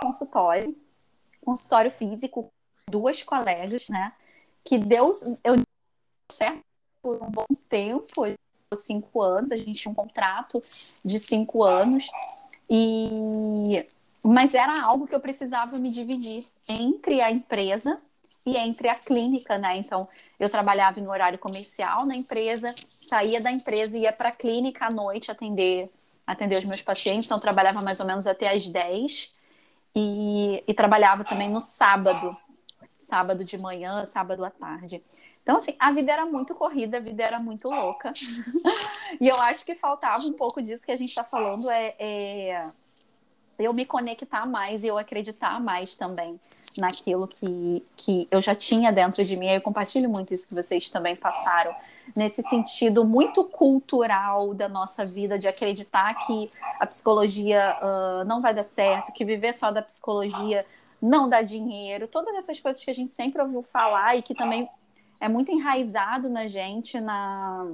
consultório, 0.00 0.76
consultório 1.44 1.90
físico, 1.90 2.50
duas 2.88 3.22
colegas, 3.22 3.88
né? 3.88 4.12
Que 4.64 4.78
deu 4.78 5.10
eu 5.44 5.54
certo 6.30 6.60
por 7.00 7.22
um 7.22 7.30
bom 7.30 7.46
tempo, 7.68 8.26
cinco 8.74 9.22
anos, 9.22 9.52
a 9.52 9.56
gente 9.56 9.74
tinha 9.74 9.92
um 9.92 9.94
contrato 9.94 10.60
de 11.04 11.18
cinco 11.18 11.64
anos, 11.64 12.08
e 12.68 13.86
mas 14.22 14.52
era 14.52 14.82
algo 14.82 15.06
que 15.06 15.14
eu 15.14 15.20
precisava 15.20 15.78
me 15.78 15.90
dividir 15.90 16.44
entre 16.68 17.20
a 17.20 17.30
empresa 17.30 17.98
e 18.44 18.56
entre 18.56 18.88
a 18.88 18.94
clínica, 18.94 19.56
né? 19.56 19.76
Então, 19.76 20.08
eu 20.38 20.48
trabalhava 20.50 21.00
em 21.00 21.06
horário 21.06 21.38
comercial 21.38 22.04
na 22.04 22.14
empresa, 22.14 22.70
saía 22.96 23.40
da 23.40 23.50
empresa 23.50 23.96
e 23.96 24.02
ia 24.02 24.12
para 24.12 24.30
a 24.30 24.32
clínica 24.32 24.86
à 24.86 24.90
noite 24.90 25.30
atender 25.30 25.90
atender 26.26 26.58
os 26.58 26.64
meus 26.66 26.82
pacientes, 26.82 27.24
então 27.24 27.40
trabalhava 27.40 27.80
mais 27.80 28.00
ou 28.00 28.06
menos 28.06 28.26
até 28.26 28.50
às 28.50 28.68
10 28.68 29.34
e, 29.96 30.62
e 30.68 30.74
trabalhava 30.74 31.24
também 31.24 31.48
no 31.48 31.58
sábado, 31.58 32.36
sábado 32.98 33.42
de 33.46 33.56
manhã, 33.56 34.04
sábado 34.04 34.44
à 34.44 34.50
tarde. 34.50 35.02
Então, 35.48 35.56
assim, 35.56 35.74
a 35.78 35.90
vida 35.92 36.12
era 36.12 36.26
muito 36.26 36.54
corrida, 36.54 36.98
a 36.98 37.00
vida 37.00 37.22
era 37.22 37.40
muito 37.40 37.70
louca. 37.70 38.12
e 39.18 39.26
eu 39.26 39.34
acho 39.36 39.64
que 39.64 39.74
faltava 39.74 40.22
um 40.24 40.34
pouco 40.34 40.60
disso 40.60 40.84
que 40.84 40.92
a 40.92 40.96
gente 40.96 41.08
está 41.08 41.24
falando, 41.24 41.70
é, 41.70 41.94
é, 41.98 42.62
eu 43.58 43.72
me 43.72 43.86
conectar 43.86 44.46
mais 44.46 44.84
e 44.84 44.88
eu 44.88 44.98
acreditar 44.98 45.58
mais 45.58 45.96
também 45.96 46.38
naquilo 46.76 47.26
que, 47.26 47.82
que 47.96 48.28
eu 48.30 48.42
já 48.42 48.54
tinha 48.54 48.92
dentro 48.92 49.24
de 49.24 49.36
mim. 49.38 49.48
Eu 49.48 49.62
compartilho 49.62 50.10
muito 50.10 50.34
isso 50.34 50.46
que 50.46 50.54
vocês 50.54 50.90
também 50.90 51.16
passaram, 51.16 51.74
nesse 52.14 52.42
sentido 52.42 53.02
muito 53.06 53.42
cultural 53.42 54.52
da 54.52 54.68
nossa 54.68 55.06
vida, 55.06 55.38
de 55.38 55.48
acreditar 55.48 56.12
que 56.26 56.46
a 56.78 56.86
psicologia 56.86 57.74
uh, 57.80 58.24
não 58.26 58.42
vai 58.42 58.52
dar 58.52 58.64
certo, 58.64 59.14
que 59.14 59.24
viver 59.24 59.54
só 59.54 59.70
da 59.70 59.80
psicologia 59.80 60.66
não 61.00 61.26
dá 61.26 61.40
dinheiro, 61.40 62.06
todas 62.06 62.34
essas 62.34 62.60
coisas 62.60 62.84
que 62.84 62.90
a 62.90 62.94
gente 62.94 63.10
sempre 63.10 63.40
ouviu 63.40 63.62
falar 63.62 64.16
e 64.16 64.20
que 64.20 64.34
também 64.34 64.68
é 65.20 65.28
muito 65.28 65.50
enraizado 65.50 66.28
na 66.28 66.46
gente 66.46 67.00
na 67.00 67.66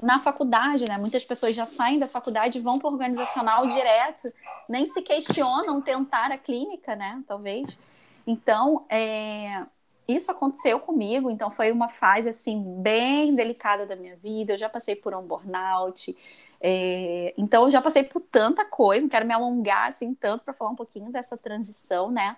na 0.00 0.18
faculdade, 0.18 0.84
né? 0.84 0.96
Muitas 0.96 1.24
pessoas 1.24 1.56
já 1.56 1.66
saem 1.66 1.98
da 1.98 2.06
faculdade 2.06 2.58
e 2.58 2.60
vão 2.60 2.78
para 2.78 2.88
o 2.88 2.92
organizacional 2.92 3.66
direto, 3.66 4.32
nem 4.68 4.86
se 4.86 5.02
questionam 5.02 5.82
tentar 5.82 6.30
a 6.30 6.38
clínica, 6.38 6.94
né? 6.94 7.20
Talvez. 7.26 7.76
Então, 8.24 8.86
é, 8.88 9.66
isso 10.06 10.30
aconteceu 10.30 10.78
comigo, 10.78 11.30
então 11.30 11.50
foi 11.50 11.72
uma 11.72 11.88
fase 11.88 12.28
assim 12.28 12.62
bem 12.80 13.34
delicada 13.34 13.86
da 13.86 13.96
minha 13.96 14.14
vida. 14.16 14.52
Eu 14.52 14.58
já 14.58 14.68
passei 14.68 14.94
por 14.94 15.14
um 15.14 15.22
burnout, 15.22 16.16
é, 16.60 17.34
então 17.36 17.64
eu 17.64 17.70
já 17.70 17.82
passei 17.82 18.04
por 18.04 18.20
tanta 18.20 18.64
coisa. 18.64 19.02
Não 19.02 19.08
quero 19.08 19.26
me 19.26 19.34
alongar 19.34 19.88
assim 19.88 20.14
tanto 20.14 20.44
para 20.44 20.54
falar 20.54 20.70
um 20.70 20.76
pouquinho 20.76 21.10
dessa 21.10 21.36
transição, 21.36 22.10
né? 22.10 22.36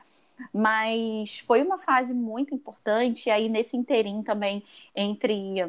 Mas 0.53 1.39
foi 1.41 1.63
uma 1.63 1.79
fase 1.79 2.15
muito 2.15 2.55
importante, 2.55 3.29
e 3.29 3.31
aí 3.31 3.49
nesse 3.49 3.77
interim 3.77 4.23
também 4.23 4.63
entre 4.95 5.63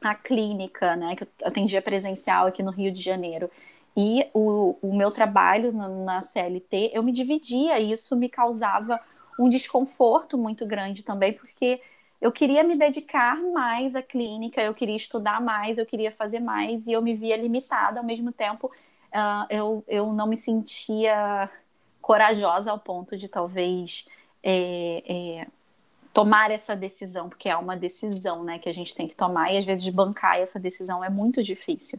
a 0.00 0.14
clínica, 0.14 0.96
né, 0.96 1.16
que 1.16 1.24
eu 1.24 1.28
atendia 1.44 1.82
presencial 1.82 2.46
aqui 2.46 2.62
no 2.62 2.70
Rio 2.70 2.92
de 2.92 3.02
Janeiro, 3.02 3.50
e 3.96 4.28
o, 4.34 4.76
o 4.82 4.94
meu 4.94 5.10
trabalho 5.10 5.72
na, 5.72 5.88
na, 5.88 6.22
CLT, 6.22 6.90
eu 6.92 7.02
me 7.02 7.10
dividia, 7.12 7.78
e 7.80 7.92
isso 7.92 8.14
me 8.14 8.28
causava 8.28 8.98
um 9.40 9.48
desconforto 9.48 10.36
muito 10.36 10.66
grande 10.66 11.02
também, 11.02 11.32
porque 11.32 11.80
eu 12.20 12.30
queria 12.30 12.62
me 12.62 12.76
dedicar 12.76 13.38
mais 13.54 13.96
à 13.96 14.02
clínica, 14.02 14.60
eu 14.62 14.74
queria 14.74 14.96
estudar 14.96 15.40
mais, 15.40 15.78
eu 15.78 15.86
queria 15.86 16.12
fazer 16.12 16.40
mais, 16.40 16.86
e 16.86 16.92
eu 16.92 17.00
me 17.00 17.14
via 17.14 17.36
limitada, 17.38 18.00
ao 18.00 18.04
mesmo 18.04 18.32
tempo, 18.32 18.66
uh, 18.66 19.46
eu, 19.48 19.84
eu 19.88 20.12
não 20.12 20.26
me 20.26 20.36
sentia 20.36 21.50
corajosa 22.06 22.70
ao 22.70 22.78
ponto 22.78 23.16
de 23.16 23.26
talvez 23.26 24.06
é, 24.40 25.02
é, 25.08 25.46
tomar 26.12 26.52
essa 26.52 26.76
decisão, 26.76 27.28
porque 27.28 27.48
é 27.48 27.56
uma 27.56 27.76
decisão 27.76 28.44
né, 28.44 28.60
que 28.60 28.68
a 28.68 28.72
gente 28.72 28.94
tem 28.94 29.08
que 29.08 29.16
tomar, 29.16 29.52
e 29.52 29.58
às 29.58 29.64
vezes 29.64 29.88
bancar 29.88 30.36
essa 30.36 30.60
decisão 30.60 31.02
é 31.02 31.10
muito 31.10 31.42
difícil. 31.42 31.98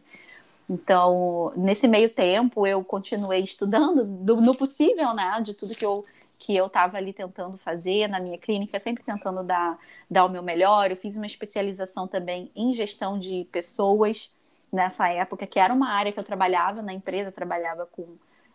Então, 0.70 1.52
nesse 1.58 1.90
meio 1.90 2.10
tempo, 2.10 2.66
eu 2.66 2.82
continuei 2.86 3.42
estudando 3.42 4.06
do, 4.06 4.38
no 4.38 4.56
possível, 4.56 5.14
né, 5.14 5.42
de 5.42 5.54
tudo 5.54 5.76
que 5.76 5.86
eu 5.86 6.06
que 6.40 6.56
eu 6.56 6.68
estava 6.68 6.98
ali 6.98 7.12
tentando 7.12 7.58
fazer 7.58 8.08
na 8.08 8.20
minha 8.20 8.38
clínica, 8.38 8.78
sempre 8.78 9.04
tentando 9.04 9.42
dar, 9.42 9.76
dar 10.08 10.24
o 10.24 10.30
meu 10.30 10.44
melhor. 10.44 10.92
Eu 10.92 10.96
fiz 10.96 11.18
uma 11.18 11.26
especialização 11.26 12.08
também 12.08 12.52
em 12.56 12.72
gestão 12.72 13.18
de 13.18 13.48
pessoas 13.52 14.32
nessa 14.72 15.10
época, 15.10 15.48
que 15.48 15.60
era 15.60 15.74
uma 15.74 15.90
área 15.90 16.12
que 16.12 16.20
eu 16.20 16.24
trabalhava 16.24 16.84
na 16.84 16.94
empresa, 16.94 17.32
trabalhava 17.32 17.88
com 17.88 18.06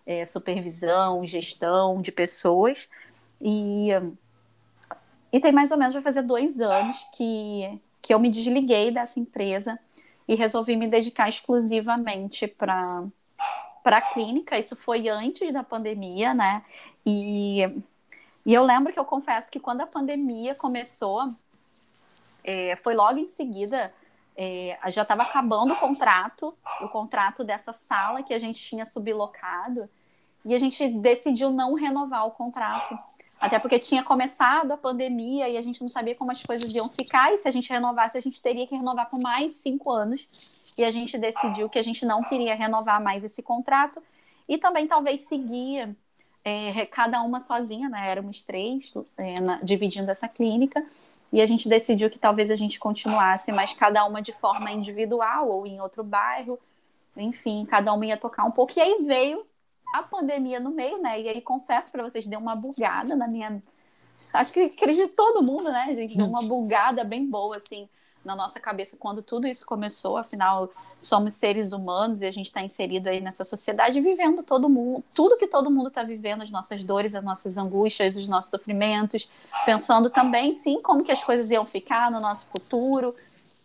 é, 0.07 0.25
supervisão, 0.25 1.25
gestão 1.25 2.01
de 2.01 2.13
pessoas. 2.13 2.89
E, 3.41 3.89
e 5.33 5.41
tem 5.41 5.53
mais 5.53 5.71
ou 5.71 5.79
menos, 5.79 5.95
vai 5.95 6.03
fazer 6.03 6.23
dois 6.23 6.61
anos 6.61 7.07
que, 7.15 7.81
que 8.01 8.13
eu 8.13 8.19
me 8.19 8.31
desliguei 8.31 8.91
dessa 8.91 9.19
empresa 9.19 9.79
e 10.29 10.35
resolvi 10.35 10.77
me 10.77 10.89
dedicar 10.89 11.29
exclusivamente 11.29 12.47
para 12.47 12.87
para 13.83 13.99
a 13.99 14.01
clínica. 14.01 14.59
Isso 14.59 14.77
foi 14.77 15.09
antes 15.09 15.53
da 15.53 15.63
pandemia, 15.63 16.33
né? 16.33 16.65
E, 17.05 17.63
e 18.47 18.55
eu 18.55 18.65
lembro 18.65 18.93
que 18.93 18.99
eu 18.99 19.05
confesso 19.05 19.51
que 19.51 19.59
quando 19.59 19.81
a 19.81 19.87
pandemia 19.87 20.55
começou, 20.55 21.33
é, 22.45 22.77
foi 22.77 22.95
logo 22.95 23.19
em 23.19 23.27
seguida 23.29 23.93
é, 24.37 24.79
já 24.89 25.03
estava 25.03 25.23
acabando 25.23 25.73
o 25.73 25.77
contrato, 25.77 26.55
o 26.81 26.89
contrato 26.89 27.45
dessa 27.45 27.73
sala 27.73 28.23
que 28.23 28.33
a 28.33 28.39
gente 28.39 28.61
tinha 28.61 28.85
sublocado, 28.85 29.89
e 30.45 30.55
a 30.55 30.59
gente 30.59 30.89
decidiu 30.89 31.51
não 31.51 31.75
renovar 31.75 32.27
o 32.27 32.33
contrato. 32.33 32.99
Até 33.41 33.59
porque 33.59 33.79
tinha 33.79 34.03
começado 34.03 34.73
a 34.73 34.77
pandemia 34.77 35.49
e 35.49 35.57
a 35.57 35.63
gente 35.63 35.81
não 35.81 35.89
sabia 35.89 36.17
como 36.17 36.33
as 36.33 36.43
coisas 36.43 36.75
iam 36.75 36.89
ficar, 36.89 37.33
e 37.33 37.37
se 37.37 37.47
a 37.47 37.53
gente 37.53 37.71
renovasse, 37.71 38.19
a 38.19 38.21
gente 38.21 38.43
teria 38.43 38.67
que 38.67 38.75
renovar 38.75 39.09
por 39.09 39.21
mais 39.21 39.55
cinco 39.55 39.91
anos. 39.91 40.29
E 40.77 40.85
a 40.85 40.91
gente 40.91 41.17
decidiu 41.17 41.69
que 41.69 41.79
a 41.79 41.83
gente 41.83 42.05
não 42.05 42.23
queria 42.23 42.55
renovar 42.55 43.01
mais 43.01 43.23
esse 43.23 43.43
contrato, 43.43 44.03
e 44.49 44.59
também 44.59 44.87
talvez 44.89 45.21
seguir 45.23 45.95
é, 46.45 46.87
cada 46.87 47.23
uma 47.23 47.39
sozinha, 47.39 47.89
né? 47.89 48.11
Éramos 48.11 48.43
três, 48.43 48.93
é, 49.17 49.41
na, 49.41 49.61
dividindo 49.63 50.11
essa 50.11 50.29
clínica 50.29 50.85
e 51.33 51.41
a 51.41 51.47
gente 51.47 51.69
decidiu 51.69 52.11
que 52.11 52.19
talvez 52.19 52.51
a 52.51 52.57
gente 52.57 52.79
continuasse, 52.79 53.51
mas 53.53 53.73
cada 53.73 54.05
uma 54.05 54.21
de 54.21 54.33
forma 54.33 54.71
individual 54.71 55.49
ou 55.49 55.67
em 55.67 55.81
outro 55.81 56.05
bairro, 56.05 56.59
enfim, 57.17 57.67
cada 57.69 57.93
uma 57.93 58.05
ia 58.05 58.17
tocar 58.17 58.45
um 58.45 58.51
pouco. 58.51 58.73
E 58.77 58.81
aí 58.81 59.03
veio 59.05 59.45
a 59.95 60.03
pandemia 60.03 60.61
no 60.61 60.71
meio, 60.71 61.01
né? 61.01 61.21
E 61.21 61.29
aí 61.29 61.41
confesso 61.41 61.91
para 61.91 62.03
vocês, 62.03 62.27
deu 62.27 62.39
uma 62.39 62.55
bugada 62.55 63.17
na 63.17 63.27
minha 63.27 63.63
acho 64.35 64.53
que 64.53 64.61
acredito 64.61 65.15
todo 65.15 65.43
mundo, 65.43 65.71
né, 65.71 65.93
gente? 65.95 66.17
Deu 66.17 66.27
uma 66.27 66.43
bugada 66.43 67.03
bem 67.05 67.29
boa, 67.29 67.57
assim, 67.57 67.89
na 68.25 68.37
nossa 68.37 68.61
cabeça 68.61 68.97
quando 68.97 69.23
tudo 69.23 69.47
isso 69.47 69.67
começou. 69.67 70.17
Afinal, 70.17 70.71
somos 70.99 71.35
seres 71.35 71.73
humanos 71.73 72.23
e 72.23 72.27
a 72.27 72.31
gente 72.31 72.47
está 72.47 72.63
inserido 72.63 73.09
aí 73.09 73.21
nessa 73.21 73.45
sociedade, 73.45 74.01
vivendo 74.01 74.43
todo 74.43 74.69
mundo, 74.69 75.05
tudo 75.13 75.37
que 75.37 75.47
todo 75.47 75.71
mundo 75.71 75.89
está 75.89 76.03
vivendo, 76.03 76.43
as 76.43 76.51
nossas 76.51 76.85
dores, 76.85 77.15
as 77.15 77.25
nossas 77.25 77.59
angústias, 77.59 78.17
os 78.17 78.29
nossos 78.29 78.51
sofrimentos, 78.51 79.29
pensando 79.65 80.11
também, 80.11 80.53
sim, 80.53 80.81
como 80.81 81.05
que 81.05 81.13
as 81.13 81.23
coisas 81.23 81.51
iam 81.51 81.67
ficar 81.67 82.11
no 82.11 82.21
nosso 82.21 82.47
futuro. 82.47 83.15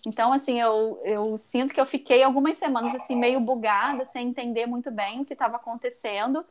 Então, 0.06 0.32
assim, 0.32 0.60
eu, 0.60 1.00
eu 1.04 1.38
sinto 1.38 1.74
que 1.74 1.82
eu 1.82 1.86
fiquei 1.86 2.24
algumas 2.24 2.58
semanas 2.58 2.96
assim 2.96 3.16
meio 3.16 3.40
bugada, 3.40 4.06
sem 4.06 4.30
entender 4.30 4.66
muito 4.66 4.90
bem 4.90 5.22
o 5.22 5.26
que 5.26 5.34
estava 5.34 5.58
acontecendo. 5.58 6.46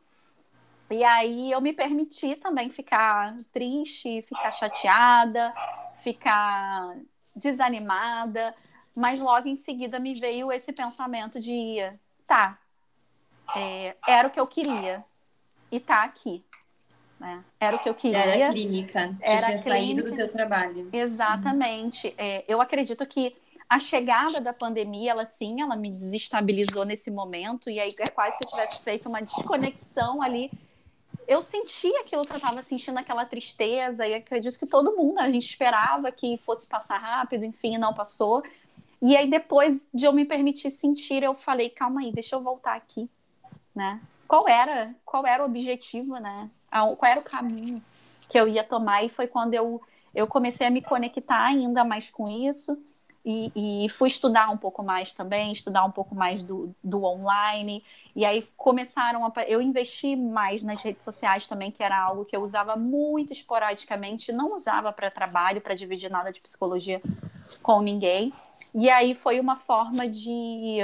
E 0.89 1.03
aí 1.03 1.51
eu 1.51 1.59
me 1.59 1.73
permiti 1.73 2.35
também 2.35 2.69
ficar 2.69 3.35
triste, 3.51 4.21
ficar 4.21 4.51
chateada, 4.53 5.53
ficar 6.01 6.95
desanimada, 7.37 8.53
mas 8.95 9.19
logo 9.19 9.47
em 9.47 9.55
seguida 9.55 9.99
me 9.99 10.19
veio 10.19 10.51
esse 10.51 10.73
pensamento 10.73 11.39
de 11.39 11.77
tá, 12.25 12.59
é, 13.55 13.95
era 14.07 14.27
o 14.27 14.31
que 14.31 14.39
eu 14.39 14.47
queria 14.47 15.03
e 15.71 15.79
tá 15.79 16.03
aqui. 16.03 16.43
Né? 17.19 17.43
Era 17.59 17.75
o 17.75 17.79
que 17.79 17.89
eu 17.89 17.95
queria. 17.95 18.17
Era 18.17 18.49
a 18.49 18.51
clínica. 18.51 19.15
Você 19.19 19.29
era 19.29 19.45
tinha 19.47 19.57
saído 19.57 20.03
do 20.03 20.15
teu 20.15 20.27
trabalho. 20.27 20.89
Exatamente. 20.93 22.07
Uhum. 22.07 22.13
É, 22.17 22.45
eu 22.47 22.61
acredito 22.61 23.05
que 23.05 23.35
a 23.69 23.79
chegada 23.79 24.39
da 24.39 24.53
pandemia, 24.53 25.11
ela 25.11 25.25
sim, 25.25 25.61
ela 25.61 25.75
me 25.75 25.89
desestabilizou 25.89 26.85
nesse 26.85 27.11
momento, 27.11 27.69
e 27.69 27.79
aí 27.79 27.93
é 27.99 28.07
quase 28.07 28.37
que 28.37 28.45
eu 28.45 28.49
tivesse 28.49 28.81
feito 28.81 29.09
uma 29.09 29.21
desconexão 29.21 30.21
ali 30.21 30.49
eu 31.27 31.41
senti 31.41 31.87
aquilo 31.97 32.23
que 32.23 32.31
eu 32.31 32.37
estava 32.37 32.61
sentindo, 32.61 32.97
aquela 32.97 33.25
tristeza, 33.25 34.07
e 34.07 34.13
acredito 34.13 34.57
que 34.57 34.65
todo 34.65 34.95
mundo, 34.95 35.19
a 35.19 35.29
gente 35.29 35.45
esperava 35.45 36.11
que 36.11 36.37
fosse 36.37 36.67
passar 36.67 36.97
rápido, 36.97 37.43
enfim, 37.43 37.77
não 37.77 37.93
passou. 37.93 38.41
E 39.01 39.15
aí, 39.15 39.29
depois 39.29 39.87
de 39.93 40.05
eu 40.05 40.13
me 40.13 40.23
permitir 40.23 40.71
sentir, 40.71 41.21
eu 41.21 41.35
falei, 41.35 41.69
calma 41.69 42.01
aí, 42.01 42.11
deixa 42.11 42.35
eu 42.35 42.41
voltar 42.41 42.75
aqui, 42.75 43.09
né? 43.75 44.01
Qual 44.27 44.47
era, 44.47 44.95
qual 45.05 45.25
era 45.25 45.43
o 45.43 45.45
objetivo, 45.45 46.17
né? 46.17 46.49
Qual 46.69 47.11
era 47.11 47.19
o 47.19 47.23
caminho 47.23 47.83
que 48.29 48.39
eu 48.39 48.47
ia 48.47 48.63
tomar? 48.63 49.03
E 49.03 49.09
foi 49.09 49.27
quando 49.27 49.53
eu, 49.53 49.81
eu 50.15 50.27
comecei 50.27 50.65
a 50.65 50.71
me 50.71 50.81
conectar 50.81 51.45
ainda 51.45 51.83
mais 51.83 52.09
com 52.09 52.27
isso. 52.27 52.77
E, 53.29 53.83
e, 53.83 53.89
fui 53.89 54.07
estudar 54.07 54.49
um 54.49 54.55
pouco 54.55 54.81
mais 54.81 55.11
também, 55.11 55.51
estudar 55.51 55.83
um 55.83 55.91
pouco 55.91 56.15
mais 56.15 56.41
do, 56.41 56.73
do 56.81 57.03
online. 57.03 57.83
E 58.15 58.23
aí 58.23 58.47
começaram 58.55 59.25
a. 59.25 59.33
Eu 59.45 59.61
investi 59.61 60.15
mais 60.15 60.63
nas 60.63 60.81
redes 60.81 61.03
sociais 61.03 61.45
também, 61.45 61.69
que 61.69 61.83
era 61.83 62.01
algo 62.01 62.23
que 62.23 62.33
eu 62.33 62.41
usava 62.41 62.77
muito 62.77 63.33
esporadicamente, 63.33 64.31
não 64.31 64.55
usava 64.55 64.93
para 64.93 65.11
trabalho, 65.11 65.59
para 65.59 65.75
dividir 65.75 66.09
nada 66.09 66.31
de 66.31 66.39
psicologia 66.39 67.01
com 67.61 67.81
ninguém. 67.81 68.31
E 68.73 68.89
aí 68.89 69.13
foi 69.13 69.41
uma 69.41 69.57
forma 69.57 70.07
de 70.07 70.77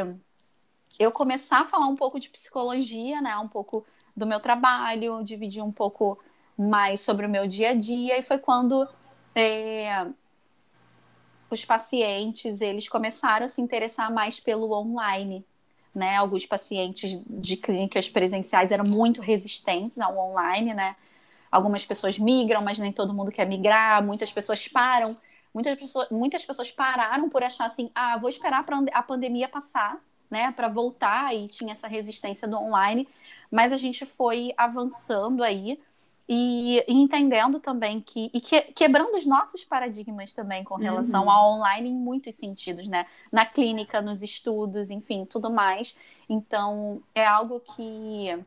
eu 0.99 1.13
começar 1.13 1.61
a 1.61 1.65
falar 1.65 1.87
um 1.87 1.95
pouco 1.95 2.19
de 2.19 2.29
psicologia, 2.29 3.21
né? 3.21 3.37
Um 3.37 3.47
pouco 3.47 3.85
do 4.13 4.27
meu 4.27 4.41
trabalho, 4.41 5.23
dividir 5.23 5.63
um 5.63 5.71
pouco 5.71 6.19
mais 6.57 6.99
sobre 6.99 7.25
o 7.25 7.29
meu 7.29 7.47
dia 7.47 7.69
a 7.69 7.73
dia. 7.73 8.19
E 8.19 8.21
foi 8.21 8.37
quando 8.37 8.85
é, 9.33 10.05
os 11.53 11.65
pacientes 11.65 12.61
eles 12.61 12.87
começaram 12.89 13.45
a 13.45 13.49
se 13.49 13.61
interessar 13.61 14.11
mais 14.11 14.39
pelo 14.39 14.71
online 14.73 15.45
né? 15.93 16.17
Alguns 16.17 16.45
pacientes 16.45 17.19
de 17.27 17.55
clínicas 17.55 18.09
presenciais 18.09 18.71
eram 18.71 18.85
muito 18.85 19.21
resistentes 19.21 19.99
ao 19.99 20.17
online, 20.17 20.73
né? 20.73 20.95
Algumas 21.51 21.85
pessoas 21.85 22.17
migram, 22.17 22.63
mas 22.63 22.79
nem 22.79 22.91
todo 22.91 23.13
mundo 23.13 23.31
quer 23.31 23.45
migrar. 23.45 24.03
Muitas 24.03 24.31
pessoas 24.31 24.67
param. 24.67 25.07
Muitas 25.53 25.77
pessoas, 25.77 26.09
muitas 26.09 26.43
pessoas 26.43 26.71
pararam 26.71 27.29
por 27.29 27.43
achar 27.43 27.65
assim: 27.65 27.91
ah, 27.93 28.17
vou 28.17 28.29
esperar 28.29 28.65
a 28.93 29.03
pandemia 29.03 29.47
passar, 29.47 29.99
né? 30.31 30.51
Para 30.51 30.67
voltar. 30.67 31.35
E 31.35 31.47
tinha 31.47 31.73
essa 31.73 31.87
resistência 31.87 32.47
do 32.47 32.57
online. 32.57 33.07
Mas 33.51 33.71
a 33.71 33.77
gente 33.77 34.03
foi 34.03 34.51
avançando 34.57 35.43
aí 35.43 35.79
e, 36.27 36.83
e 36.87 36.93
entendendo 36.93 37.59
também 37.59 37.99
que 37.99 38.29
e 38.33 38.39
que, 38.39 38.61
quebrando 38.73 39.17
os 39.17 39.25
nossos 39.25 39.65
paradigmas 39.65 40.33
também 40.33 40.63
com 40.63 40.75
relação 40.75 41.23
uhum. 41.23 41.31
ao 41.31 41.53
online 41.53 41.89
em 41.89 41.95
muitos 41.95 42.35
sentidos, 42.35 42.87
né? 42.87 43.05
Na 43.31 43.45
clínica, 43.45 44.01
nos 44.01 44.23
estudos, 44.23 44.89
enfim, 44.89 45.25
tudo 45.25 45.51
mais. 45.51 45.95
Então 46.29 47.01
é 47.13 47.25
algo 47.25 47.59
que 47.59 48.37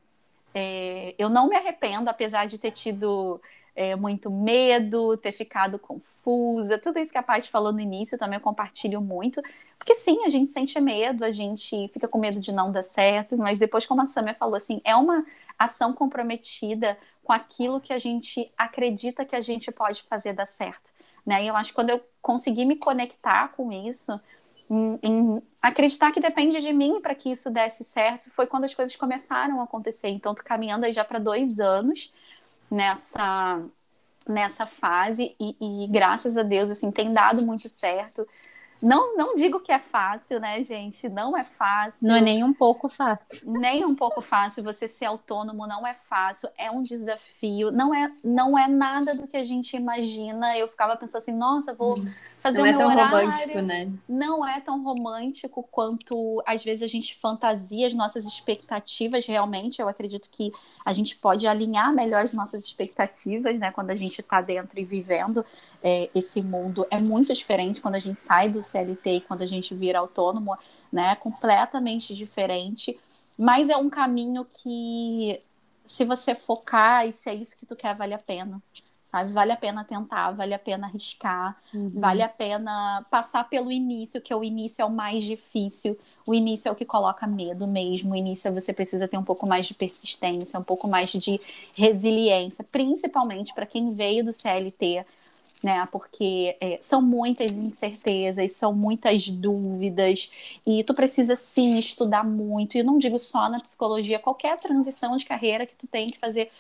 é, 0.54 1.14
eu 1.18 1.28
não 1.28 1.48
me 1.48 1.56
arrependo, 1.56 2.08
apesar 2.08 2.46
de 2.46 2.56
ter 2.56 2.70
tido 2.70 3.40
é, 3.74 3.94
muito 3.94 4.30
medo, 4.30 5.16
ter 5.18 5.32
ficado 5.32 5.78
confusa, 5.78 6.78
tudo 6.78 6.98
isso 6.98 7.12
que 7.12 7.18
a 7.18 7.22
Paty 7.22 7.50
falou 7.50 7.74
no 7.74 7.80
início, 7.80 8.16
também 8.16 8.38
eu 8.38 8.42
compartilho 8.42 9.02
muito. 9.02 9.42
Porque 9.78 9.94
sim, 9.94 10.24
a 10.24 10.30
gente 10.30 10.50
sente 10.50 10.80
medo, 10.80 11.22
a 11.22 11.30
gente 11.30 11.88
fica 11.92 12.08
com 12.08 12.18
medo 12.18 12.40
de 12.40 12.50
não 12.50 12.72
dar 12.72 12.82
certo, 12.82 13.36
mas 13.36 13.58
depois, 13.58 13.84
como 13.84 14.00
a 14.00 14.06
Samia 14.06 14.32
falou, 14.32 14.54
assim, 14.54 14.80
é 14.82 14.96
uma 14.96 15.24
ação 15.58 15.92
comprometida 15.92 16.96
com 17.26 17.32
aquilo 17.32 17.80
que 17.80 17.92
a 17.92 17.98
gente 17.98 18.52
acredita 18.56 19.24
que 19.24 19.34
a 19.34 19.40
gente 19.40 19.72
pode 19.72 20.04
fazer 20.04 20.32
dar 20.32 20.46
certo. 20.46 20.92
Né? 21.26 21.42
E 21.42 21.48
eu 21.48 21.56
acho 21.56 21.70
que 21.70 21.74
quando 21.74 21.90
eu 21.90 22.00
consegui 22.22 22.64
me 22.64 22.76
conectar 22.76 23.48
com 23.48 23.72
isso, 23.72 24.20
em, 24.70 24.96
em 25.02 25.42
acreditar 25.60 26.12
que 26.12 26.20
depende 26.20 26.60
de 26.60 26.72
mim 26.72 27.00
para 27.00 27.16
que 27.16 27.28
isso 27.28 27.50
desse 27.50 27.82
certo, 27.82 28.30
foi 28.30 28.46
quando 28.46 28.64
as 28.64 28.74
coisas 28.76 28.94
começaram 28.94 29.60
a 29.60 29.64
acontecer. 29.64 30.08
Então, 30.08 30.36
tô 30.36 30.44
caminhando 30.44 30.86
aí 30.86 30.92
já 30.92 31.04
para 31.04 31.18
dois 31.18 31.58
anos 31.58 32.12
nessa 32.70 33.60
nessa 34.28 34.66
fase 34.66 35.36
e, 35.38 35.56
e, 35.60 35.86
graças 35.86 36.36
a 36.36 36.42
Deus 36.42 36.68
assim 36.68 36.90
tem 36.90 37.12
dado 37.12 37.46
muito 37.46 37.68
certo 37.68 38.26
não, 38.82 39.16
não 39.16 39.34
digo 39.34 39.60
que 39.60 39.72
é 39.72 39.78
fácil, 39.78 40.38
né, 40.38 40.62
gente? 40.62 41.08
Não 41.08 41.36
é 41.36 41.44
fácil. 41.44 42.06
Não 42.06 42.14
é 42.14 42.20
nem 42.20 42.44
um 42.44 42.52
pouco 42.52 42.88
fácil. 42.88 43.50
Nem 43.50 43.84
um 43.84 43.94
pouco 43.94 44.20
fácil. 44.20 44.62
Você 44.64 44.86
ser 44.86 45.06
autônomo 45.06 45.66
não 45.66 45.86
é 45.86 45.94
fácil. 45.94 46.48
É 46.58 46.70
um 46.70 46.82
desafio. 46.82 47.70
Não 47.70 47.94
é, 47.94 48.12
não 48.22 48.58
é 48.58 48.68
nada 48.68 49.14
do 49.14 49.26
que 49.26 49.36
a 49.36 49.44
gente 49.44 49.76
imagina. 49.76 50.56
Eu 50.58 50.68
ficava 50.68 50.96
pensando 50.96 51.22
assim, 51.22 51.32
nossa, 51.32 51.74
vou 51.74 51.98
hum. 51.98 52.06
fazer 52.40 52.58
não 52.58 52.64
o 52.64 52.66
é 52.66 52.76
tão 52.76 52.94
romântico, 52.94 53.60
né? 53.60 53.92
Não 54.08 54.46
é 54.46 54.60
tão 54.60 54.82
romântico 54.82 55.62
quanto 55.70 56.42
às 56.46 56.62
vezes 56.62 56.82
a 56.82 56.86
gente 56.86 57.16
fantasia 57.16 57.86
as 57.86 57.94
nossas 57.94 58.26
expectativas 58.26 59.26
realmente. 59.26 59.80
Eu 59.80 59.88
acredito 59.88 60.28
que 60.30 60.52
a 60.84 60.92
gente 60.92 61.16
pode 61.16 61.46
alinhar 61.46 61.92
melhor 61.94 62.24
as 62.24 62.34
nossas 62.34 62.64
expectativas, 62.64 63.58
né? 63.58 63.70
Quando 63.72 63.90
a 63.90 63.94
gente 63.94 64.20
está 64.20 64.40
dentro 64.40 64.78
e 64.78 64.84
vivendo 64.84 65.44
é, 65.82 66.10
esse 66.14 66.42
mundo. 66.42 66.86
É 66.90 66.98
muito 66.98 67.32
diferente 67.32 67.80
quando 67.80 67.94
a 67.94 68.00
gente 68.00 68.20
sai 68.20 68.48
do 68.48 68.60
CLT 68.66 69.10
e 69.10 69.20
quando 69.20 69.42
a 69.42 69.46
gente 69.46 69.74
vira 69.74 69.98
autônomo, 69.98 70.56
né? 70.92 71.16
Completamente 71.16 72.14
diferente. 72.14 72.98
Mas 73.38 73.68
é 73.68 73.76
um 73.76 73.90
caminho 73.90 74.46
que, 74.46 75.40
se 75.84 76.04
você 76.04 76.34
focar 76.34 77.06
e 77.06 77.12
se 77.12 77.28
é 77.28 77.34
isso 77.34 77.56
que 77.56 77.66
tu 77.66 77.76
quer, 77.76 77.94
vale 77.94 78.14
a 78.14 78.18
pena. 78.18 78.62
Sabe? 79.04 79.32
Vale 79.32 79.52
a 79.52 79.56
pena 79.56 79.84
tentar, 79.84 80.32
vale 80.32 80.52
a 80.52 80.58
pena 80.58 80.88
arriscar, 80.88 81.56
uhum. 81.72 81.92
vale 81.94 82.22
a 82.22 82.28
pena 82.28 83.06
passar 83.08 83.48
pelo 83.48 83.70
início, 83.70 84.20
que 84.20 84.32
é 84.32 84.36
o 84.36 84.42
início 84.42 84.82
é 84.82 84.84
o 84.84 84.90
mais 84.90 85.22
difícil. 85.22 85.96
O 86.26 86.34
início 86.34 86.68
é 86.68 86.72
o 86.72 86.74
que 86.74 86.84
coloca 86.84 87.24
medo 87.24 87.68
mesmo. 87.68 88.14
O 88.14 88.16
início 88.16 88.48
é 88.48 88.50
você 88.50 88.72
precisa 88.72 89.06
ter 89.06 89.16
um 89.16 89.22
pouco 89.22 89.46
mais 89.46 89.64
de 89.64 89.74
persistência, 89.74 90.58
um 90.58 90.64
pouco 90.64 90.88
mais 90.88 91.10
de 91.10 91.40
resiliência, 91.74 92.64
principalmente 92.64 93.54
para 93.54 93.64
quem 93.64 93.90
veio 93.90 94.24
do 94.24 94.32
CLT 94.32 95.06
né? 95.62 95.86
Porque 95.90 96.56
é, 96.60 96.78
são 96.80 97.00
muitas 97.00 97.52
incertezas, 97.52 98.52
são 98.52 98.72
muitas 98.72 99.28
dúvidas, 99.28 100.30
e 100.66 100.84
tu 100.84 100.94
precisa 100.94 101.36
sim 101.36 101.78
estudar 101.78 102.24
muito. 102.24 102.76
E 102.76 102.80
eu 102.80 102.84
não 102.84 102.98
digo 102.98 103.18
só 103.18 103.48
na 103.48 103.60
psicologia, 103.60 104.18
qualquer 104.18 104.58
transição 104.58 105.16
de 105.16 105.24
carreira 105.24 105.66
que 105.66 105.74
tu 105.74 105.86
tem 105.86 106.10
que 106.10 106.18
fazer. 106.18 106.50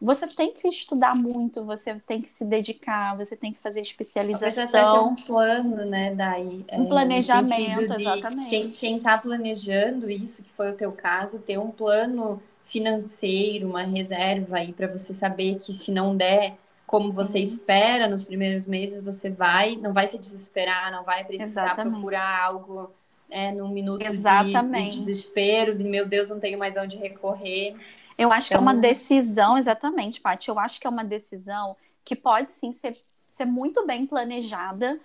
Você 0.00 0.26
tem 0.26 0.52
que 0.52 0.68
estudar 0.68 1.14
muito, 1.14 1.64
você 1.64 1.94
tem 2.06 2.20
que 2.20 2.28
se 2.28 2.44
dedicar, 2.44 3.16
você 3.16 3.36
tem 3.36 3.52
que 3.52 3.58
fazer 3.58 3.80
especialização. 3.80 4.66
Você 4.66 4.72
ter 4.72 4.84
um 4.84 5.14
plano, 5.14 5.84
né, 5.86 6.14
daí. 6.14 6.64
Um 6.72 6.84
é, 6.84 6.88
planejamento, 6.88 7.94
exatamente. 7.94 8.48
Quem, 8.48 8.70
quem 8.70 9.00
tá 9.00 9.16
planejando 9.16 10.10
isso, 10.10 10.42
que 10.42 10.50
foi 10.50 10.72
o 10.72 10.74
teu 10.74 10.92
caso, 10.92 11.38
ter 11.38 11.58
um 11.58 11.70
plano 11.70 12.42
financeiro, 12.64 13.68
uma 13.68 13.82
reserva 13.82 14.58
aí 14.58 14.72
para 14.72 14.88
você 14.88 15.14
saber 15.14 15.54
que 15.56 15.72
se 15.72 15.90
não 15.90 16.16
der, 16.16 16.56
como 16.94 17.08
Sim. 17.08 17.14
você 17.16 17.38
espera 17.40 18.06
nos 18.06 18.22
primeiros 18.22 18.68
meses, 18.68 19.02
você 19.02 19.28
vai, 19.28 19.74
não 19.74 19.92
vai 19.92 20.06
se 20.06 20.16
desesperar, 20.16 20.92
não 20.92 21.02
vai 21.02 21.24
precisar 21.24 21.64
Exatamente. 21.64 21.94
procurar 21.94 22.44
algo 22.44 22.88
é, 23.28 23.50
num 23.50 23.68
minuto 23.68 23.98
de, 23.98 24.16
de, 24.16 24.88
desespero, 24.90 25.76
de 25.76 25.82
meu 25.82 26.06
Deus, 26.06 26.30
não 26.30 26.38
tenho 26.38 26.56
mais 26.56 26.76
onde 26.76 26.96
recorrer. 26.96 27.74
Eu 28.16 28.30
acho 28.30 28.46
então... 28.46 28.46
que 28.46 28.54
é 28.54 28.60
uma 28.60 28.70
então 28.70 28.80
decisão, 28.80 29.58
exatamente, 29.58 30.20
Paty. 30.20 30.48
Eu 30.48 30.56
acho 30.56 30.80
que 30.80 30.86
é 30.86 30.90
uma 30.90 31.04
decisão 31.04 31.76
que 32.04 32.14
pode 32.14 32.52
sim 32.52 32.70
ser, 32.70 32.92
ser 33.26 33.44
muito 33.44 33.84
bem 33.84 34.06
planejada 34.06 35.00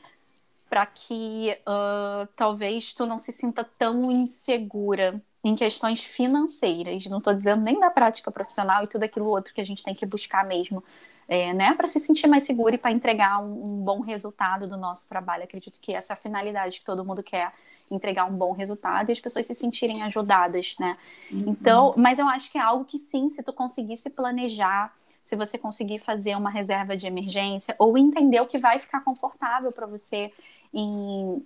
para 0.70 0.86
que 0.86 1.58
uh, 1.62 2.28
talvez 2.36 2.94
tu 2.94 3.08
não 3.08 3.18
se 3.18 3.32
sinta 3.32 3.68
tão 3.80 4.04
insegura 4.12 5.20
em 5.44 5.56
questões 5.56 6.04
financeiras. 6.04 7.08
Não 7.08 7.18
estou 7.18 7.34
dizendo 7.34 7.64
nem 7.64 7.80
da 7.80 7.90
prática 7.90 8.30
profissional 8.30 8.84
e 8.84 8.88
tudo 8.88 9.06
aquilo 9.06 9.26
outro 9.26 9.56
que 9.56 9.62
a 9.62 9.66
gente 9.66 9.84
tem 9.84 9.96
que 9.96 10.06
buscar 10.06 10.46
mesmo, 10.46 10.84
é, 11.30 11.54
né, 11.54 11.76
para 11.76 11.88
se 11.88 12.00
sentir 12.00 12.26
mais 12.26 12.42
seguro 12.42 12.74
e 12.74 12.78
para 12.78 12.92
entregar 12.92 13.40
um, 13.40 13.52
um, 13.52 13.84
bom 13.84 14.00
resultado 14.00 14.68
do 14.68 14.76
nosso 14.76 15.08
trabalho. 15.08 15.44
Acredito 15.44 15.80
que 15.80 15.94
essa 15.94 16.14
é 16.14 16.16
a 16.16 16.18
finalidade 16.18 16.80
que 16.80 16.86
todo 16.86 17.06
mundo 17.06 17.22
quer 17.22 17.54
entregar 17.92 18.26
um 18.26 18.36
bom 18.36 18.52
resultado 18.52 19.10
e 19.10 19.12
as 19.12 19.20
pessoas 19.20 19.46
se 19.46 19.54
sentirem 19.54 20.02
ajudadas, 20.02 20.76
né? 20.80 20.98
Uhum. 21.32 21.44
Então, 21.48 21.94
mas 21.96 22.18
eu 22.18 22.28
acho 22.28 22.52
que 22.52 22.58
é 22.58 22.62
algo 22.62 22.84
que 22.84 22.98
sim, 22.98 23.30
se 23.30 23.44
tu 23.44 23.54
conseguir 23.54 23.96
se 23.96 24.10
planejar, 24.10 24.92
se 25.24 25.36
você 25.36 25.56
conseguir 25.56 26.00
fazer 26.00 26.36
uma 26.36 26.50
reserva 26.50 26.98
de 26.98 27.06
emergência 27.06 27.76
ou 27.78 27.96
entender 27.96 28.42
o 28.42 28.48
que 28.48 28.58
vai 28.58 28.80
ficar 28.80 29.02
confortável 29.02 29.72
para 29.72 29.86
você 29.86 30.34
em 30.74 31.46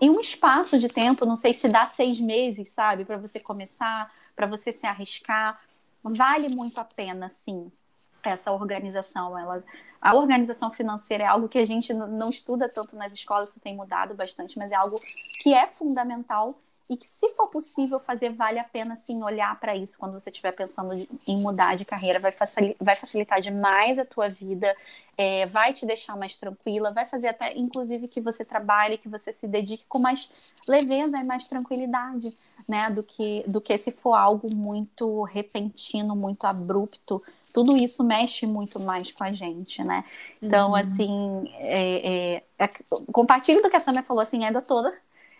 em 0.00 0.08
um 0.08 0.18
espaço 0.18 0.78
de 0.78 0.88
tempo, 0.88 1.26
não 1.26 1.36
sei 1.36 1.52
se 1.52 1.68
dá 1.68 1.84
seis 1.84 2.18
meses, 2.18 2.70
sabe, 2.70 3.04
para 3.04 3.18
você 3.18 3.38
começar, 3.38 4.10
para 4.34 4.46
você 4.46 4.72
se 4.72 4.86
arriscar, 4.86 5.60
vale 6.02 6.48
muito 6.48 6.78
a 6.78 6.84
pena, 6.84 7.28
sim, 7.28 7.70
essa 8.30 8.52
organização. 8.52 9.38
Ela, 9.38 9.62
a 10.00 10.14
organização 10.14 10.70
financeira 10.70 11.24
é 11.24 11.26
algo 11.26 11.48
que 11.48 11.58
a 11.58 11.64
gente 11.64 11.92
não 11.92 12.30
estuda 12.30 12.68
tanto 12.68 12.96
nas 12.96 13.12
escolas, 13.12 13.48
isso 13.50 13.60
tem 13.60 13.76
mudado 13.76 14.14
bastante, 14.14 14.58
mas 14.58 14.72
é 14.72 14.76
algo 14.76 15.00
que 15.40 15.54
é 15.54 15.66
fundamental 15.66 16.54
e 16.88 16.96
que, 16.98 17.06
se 17.06 17.30
for 17.30 17.48
possível 17.48 17.98
fazer, 17.98 18.30
vale 18.30 18.58
a 18.58 18.64
pena 18.64 18.94
sim 18.94 19.22
olhar 19.22 19.58
para 19.58 19.74
isso 19.74 19.96
quando 19.96 20.12
você 20.12 20.28
estiver 20.28 20.52
pensando 20.52 20.92
em 21.26 21.40
mudar 21.40 21.74
de 21.76 21.84
carreira, 21.84 22.18
vai 22.18 22.30
facilitar, 22.30 23.40
demais 23.40 23.98
a 23.98 24.04
tua 24.04 24.28
vida, 24.28 24.76
é, 25.16 25.46
vai 25.46 25.72
te 25.72 25.86
deixar 25.86 26.14
mais 26.14 26.36
tranquila, 26.36 26.92
vai 26.92 27.06
fazer 27.06 27.28
até, 27.28 27.56
inclusive, 27.56 28.06
que 28.06 28.20
você 28.20 28.44
trabalhe, 28.44 28.98
que 28.98 29.08
você 29.08 29.32
se 29.32 29.48
dedique 29.48 29.86
com 29.88 29.98
mais 29.98 30.30
leveza 30.68 31.16
e 31.18 31.24
mais 31.24 31.48
tranquilidade, 31.48 32.30
né, 32.68 32.90
do 32.90 33.02
que, 33.02 33.44
do 33.46 33.62
que 33.62 33.76
se 33.78 33.90
for 33.90 34.14
algo 34.14 34.54
muito 34.54 35.22
repentino, 35.22 36.14
muito 36.14 36.44
abrupto, 36.44 37.22
tudo 37.54 37.74
isso 37.74 38.04
mexe 38.04 38.46
muito 38.46 38.78
mais 38.78 39.10
com 39.12 39.24
a 39.24 39.32
gente, 39.32 39.82
né? 39.82 40.04
Então, 40.42 40.70
uhum. 40.70 40.74
assim, 40.74 41.50
é, 41.54 42.34
é, 42.34 42.42
é, 42.58 42.68
compartilho 43.10 43.62
do 43.62 43.70
que 43.70 43.76
a 43.76 43.80
Samia 43.80 44.02
falou, 44.02 44.22
assim, 44.22 44.44
ainda 44.44 44.60
toda 44.60 44.92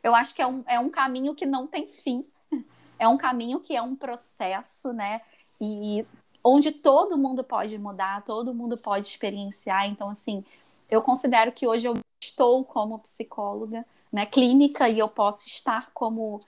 eu 0.05 0.15
acho 0.15 0.35
que 0.35 0.43
é 0.43 0.47
um, 0.47 0.63
é 0.67 0.79
um 0.79 0.91
caminho 0.91 1.35
que 1.35 1.47
não 1.47 1.67
tem 1.67 1.89
fim. 1.89 2.25
É 2.97 3.09
um 3.09 3.19
caminho 3.19 3.59
que 3.59 3.75
é 3.75 3.83
um 3.83 3.97
processo, 3.97 4.93
né? 4.93 5.21
E 5.61 6.07
onde 6.45 6.71
todo 6.71 7.19
mundo 7.19 7.43
pode 7.43 7.77
mudar, 7.77 8.23
todo 8.23 8.55
mundo 8.55 8.79
pode 8.79 9.09
experienciar. 9.09 9.87
Então, 9.89 10.09
assim, 10.09 10.45
eu 10.89 11.03
considero 11.03 11.51
que 11.51 11.67
hoje 11.67 11.89
eu 11.89 11.95
estou 12.23 12.65
como 12.65 13.01
psicóloga, 13.01 13.85
né, 14.13 14.25
clínica, 14.27 14.89
e 14.89 15.01
eu 15.01 15.09
posso 15.09 15.45
estar 15.49 15.91
como 15.93 16.41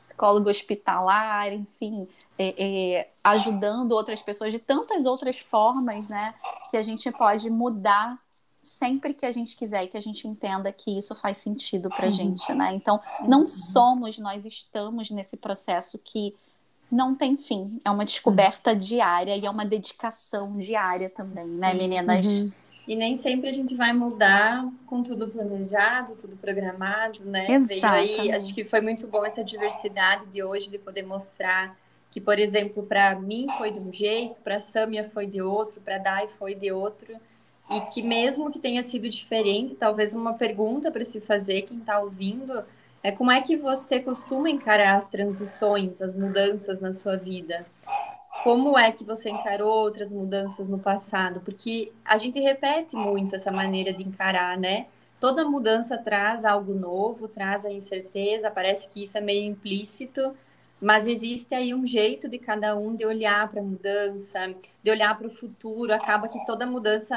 psicóloga 0.00 0.50
hospitalar, 0.50 1.52
enfim, 1.52 2.08
é, 2.38 2.54
é, 2.56 3.10
ajudando 3.22 3.92
outras 3.92 4.22
pessoas 4.22 4.52
de 4.52 4.58
tantas 4.58 5.04
outras 5.04 5.38
formas, 5.38 6.08
né, 6.08 6.34
que 6.70 6.76
a 6.76 6.82
gente 6.82 7.10
pode 7.12 7.50
mudar 7.50 8.18
sempre 8.62 9.14
que 9.14 9.26
a 9.26 9.30
gente 9.30 9.56
quiser 9.56 9.84
e 9.84 9.88
que 9.88 9.96
a 9.96 10.00
gente 10.02 10.26
entenda 10.26 10.72
que 10.72 10.96
isso 10.96 11.14
faz 11.14 11.38
sentido 11.38 11.88
para 11.88 12.06
a 12.06 12.10
gente, 12.10 12.52
né? 12.52 12.74
Então, 12.74 13.00
não 13.26 13.46
somos, 13.46 14.18
nós 14.18 14.44
estamos 14.44 15.10
nesse 15.10 15.38
processo 15.38 15.98
que 15.98 16.36
não 16.90 17.14
tem 17.14 17.38
fim. 17.38 17.80
É 17.82 17.90
uma 17.90 18.04
descoberta 18.04 18.76
diária 18.76 19.34
e 19.34 19.46
é 19.46 19.50
uma 19.50 19.64
dedicação 19.64 20.58
diária 20.58 21.08
também, 21.08 21.36
né, 21.36 21.44
Sim. 21.44 21.60
né, 21.60 21.74
meninas? 21.74 22.26
Uhum. 22.26 22.52
E 22.90 22.96
nem 22.96 23.14
sempre 23.14 23.48
a 23.48 23.52
gente 23.52 23.76
vai 23.76 23.92
mudar 23.92 24.68
com 24.84 25.00
tudo 25.00 25.28
planejado, 25.28 26.16
tudo 26.16 26.36
programado, 26.36 27.24
né? 27.24 27.46
Veio 27.60 27.86
aí, 27.88 28.32
acho 28.32 28.52
que 28.52 28.64
foi 28.64 28.80
muito 28.80 29.06
bom 29.06 29.24
essa 29.24 29.44
diversidade 29.44 30.26
de 30.26 30.42
hoje, 30.42 30.68
de 30.68 30.76
poder 30.76 31.04
mostrar 31.04 31.78
que, 32.10 32.20
por 32.20 32.36
exemplo, 32.36 32.82
para 32.82 33.14
mim 33.14 33.46
foi 33.56 33.70
de 33.70 33.78
um 33.78 33.92
jeito, 33.92 34.40
para 34.40 34.56
a 34.56 34.58
Samia 34.58 35.04
foi 35.04 35.28
de 35.28 35.40
outro, 35.40 35.80
para 35.80 35.94
a 35.94 35.98
Dai 35.98 36.26
foi 36.26 36.52
de 36.56 36.72
outro 36.72 37.14
e 37.70 37.80
que 37.82 38.02
mesmo 38.02 38.50
que 38.50 38.58
tenha 38.58 38.82
sido 38.82 39.08
diferente, 39.08 39.76
talvez 39.76 40.12
uma 40.12 40.34
pergunta 40.34 40.90
para 40.90 41.04
se 41.04 41.20
fazer 41.20 41.62
quem 41.62 41.78
está 41.78 42.00
ouvindo 42.00 42.64
é 43.04 43.12
como 43.12 43.30
é 43.30 43.40
que 43.40 43.56
você 43.56 44.00
costuma 44.00 44.50
encarar 44.50 44.96
as 44.96 45.06
transições, 45.06 46.02
as 46.02 46.12
mudanças 46.12 46.80
na 46.80 46.92
sua 46.92 47.16
vida? 47.16 47.64
Como 48.42 48.78
é 48.78 48.90
que 48.90 49.04
você 49.04 49.28
encarou 49.28 49.70
outras 49.70 50.10
mudanças 50.10 50.68
no 50.68 50.78
passado? 50.78 51.40
Porque 51.42 51.92
a 52.02 52.16
gente 52.16 52.40
repete 52.40 52.96
muito 52.96 53.34
essa 53.34 53.52
maneira 53.52 53.92
de 53.92 54.02
encarar, 54.02 54.56
né? 54.56 54.86
Toda 55.20 55.44
mudança 55.44 55.98
traz 55.98 56.46
algo 56.46 56.72
novo, 56.72 57.28
traz 57.28 57.66
a 57.66 57.70
incerteza, 57.70 58.50
parece 58.50 58.88
que 58.88 59.02
isso 59.02 59.18
é 59.18 59.20
meio 59.20 59.44
implícito, 59.44 60.34
mas 60.80 61.06
existe 61.06 61.54
aí 61.54 61.74
um 61.74 61.84
jeito 61.84 62.26
de 62.26 62.38
cada 62.38 62.74
um 62.74 62.96
de 62.96 63.04
olhar 63.04 63.46
para 63.50 63.60
a 63.60 63.64
mudança, 63.64 64.54
de 64.82 64.90
olhar 64.90 65.18
para 65.18 65.26
o 65.26 65.30
futuro. 65.30 65.92
Acaba 65.92 66.26
que 66.26 66.42
toda 66.46 66.64
mudança 66.64 67.16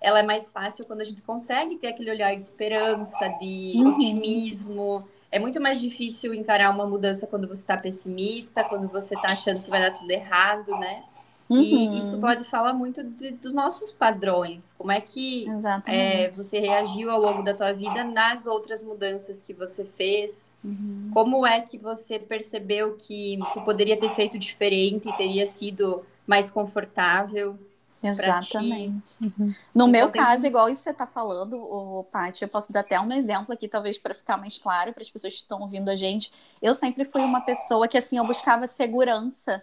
ela 0.00 0.20
é 0.20 0.22
mais 0.22 0.50
fácil 0.50 0.86
quando 0.86 1.02
a 1.02 1.04
gente 1.04 1.20
consegue 1.20 1.76
ter 1.76 1.88
aquele 1.88 2.10
olhar 2.10 2.34
de 2.34 2.42
esperança, 2.42 3.28
de 3.40 3.74
uhum. 3.76 3.94
otimismo. 3.94 5.04
É 5.30 5.38
muito 5.38 5.60
mais 5.60 5.80
difícil 5.80 6.32
encarar 6.32 6.70
uma 6.70 6.86
mudança 6.86 7.26
quando 7.26 7.46
você 7.46 7.60
está 7.60 7.76
pessimista, 7.76 8.64
quando 8.64 8.88
você 8.88 9.14
está 9.14 9.32
achando 9.32 9.62
que 9.62 9.68
vai 9.68 9.80
dar 9.80 9.92
tudo 9.92 10.10
errado, 10.10 10.70
né? 10.78 11.04
Uhum. 11.50 11.60
E 11.60 11.98
isso 11.98 12.16
pode 12.18 12.44
falar 12.44 12.72
muito 12.72 13.02
de, 13.02 13.32
dos 13.32 13.52
nossos 13.52 13.90
padrões. 13.90 14.72
Como 14.78 14.92
é 14.92 15.00
que 15.00 15.46
é, 15.86 16.30
você 16.30 16.60
reagiu 16.60 17.10
ao 17.10 17.20
longo 17.20 17.42
da 17.42 17.52
tua 17.52 17.72
vida 17.72 18.04
nas 18.04 18.46
outras 18.46 18.82
mudanças 18.84 19.42
que 19.42 19.52
você 19.52 19.84
fez? 19.84 20.52
Uhum. 20.64 21.10
Como 21.12 21.44
é 21.44 21.60
que 21.60 21.76
você 21.76 22.20
percebeu 22.20 22.94
que 22.96 23.38
tu 23.52 23.62
poderia 23.64 23.98
ter 23.98 24.10
feito 24.10 24.38
diferente 24.38 25.08
e 25.08 25.16
teria 25.16 25.44
sido 25.44 26.02
mais 26.24 26.52
confortável? 26.52 27.58
Exatamente. 28.02 29.14
Uhum. 29.20 29.32
No 29.38 29.54
então, 29.74 29.88
meu 29.88 30.10
tem... 30.10 30.22
caso, 30.22 30.46
igual 30.46 30.68
isso 30.68 30.78
que 30.78 30.84
você 30.84 30.90
está 30.90 31.06
falando, 31.06 31.56
o 31.56 32.04
Paty, 32.04 32.42
eu 32.42 32.48
posso 32.48 32.72
dar 32.72 32.80
até 32.80 32.98
um 32.98 33.12
exemplo 33.12 33.52
aqui, 33.52 33.68
talvez 33.68 33.98
para 33.98 34.14
ficar 34.14 34.38
mais 34.38 34.56
claro 34.56 34.92
para 34.92 35.02
as 35.02 35.10
pessoas 35.10 35.34
que 35.34 35.40
estão 35.40 35.60
ouvindo 35.60 35.90
a 35.90 35.96
gente. 35.96 36.32
Eu 36.62 36.72
sempre 36.72 37.04
fui 37.04 37.20
uma 37.22 37.42
pessoa 37.42 37.86
que 37.86 37.98
assim 37.98 38.16
eu 38.16 38.26
buscava 38.26 38.66
segurança. 38.66 39.62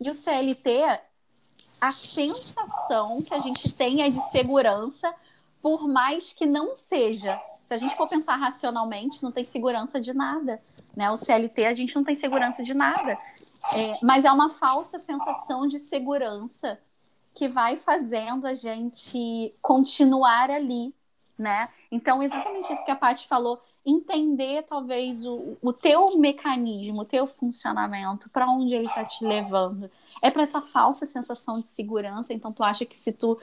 E 0.00 0.08
o 0.08 0.14
CLT, 0.14 0.82
a 1.80 1.92
sensação 1.92 3.20
que 3.20 3.34
a 3.34 3.38
gente 3.38 3.72
tem 3.74 4.02
é 4.02 4.08
de 4.08 4.20
segurança, 4.30 5.14
por 5.60 5.86
mais 5.86 6.32
que 6.32 6.46
não 6.46 6.74
seja. 6.74 7.38
Se 7.62 7.74
a 7.74 7.76
gente 7.76 7.94
for 7.96 8.08
pensar 8.08 8.36
racionalmente, 8.36 9.22
não 9.22 9.30
tem 9.30 9.44
segurança 9.44 10.00
de 10.00 10.12
nada. 10.12 10.60
Né? 10.96 11.10
O 11.10 11.16
CLT, 11.16 11.66
a 11.66 11.74
gente 11.74 11.94
não 11.94 12.04
tem 12.04 12.14
segurança 12.14 12.62
de 12.62 12.72
nada. 12.72 13.12
É, 13.12 13.98
mas 14.02 14.24
é 14.24 14.32
uma 14.32 14.50
falsa 14.50 14.98
sensação 14.98 15.66
de 15.66 15.78
segurança 15.78 16.78
que 17.34 17.48
vai 17.48 17.76
fazendo 17.76 18.46
a 18.46 18.54
gente 18.54 19.52
continuar 19.60 20.50
ali, 20.50 20.94
né? 21.36 21.68
Então, 21.90 22.22
exatamente 22.22 22.72
isso 22.72 22.84
que 22.84 22.90
a 22.90 22.96
Paty 22.96 23.26
falou, 23.26 23.60
entender 23.84 24.62
talvez 24.62 25.26
o, 25.26 25.58
o 25.60 25.72
teu 25.72 26.16
mecanismo, 26.16 27.02
o 27.02 27.04
teu 27.04 27.26
funcionamento, 27.26 28.30
para 28.30 28.48
onde 28.48 28.74
ele 28.74 28.86
está 28.86 29.04
te 29.04 29.24
levando. 29.24 29.90
É 30.22 30.30
para 30.30 30.42
essa 30.42 30.60
falsa 30.60 31.04
sensação 31.04 31.58
de 31.58 31.68
segurança, 31.68 32.32
então 32.32 32.52
tu 32.52 32.62
acha 32.62 32.86
que 32.86 32.96
se 32.96 33.12
tu 33.12 33.38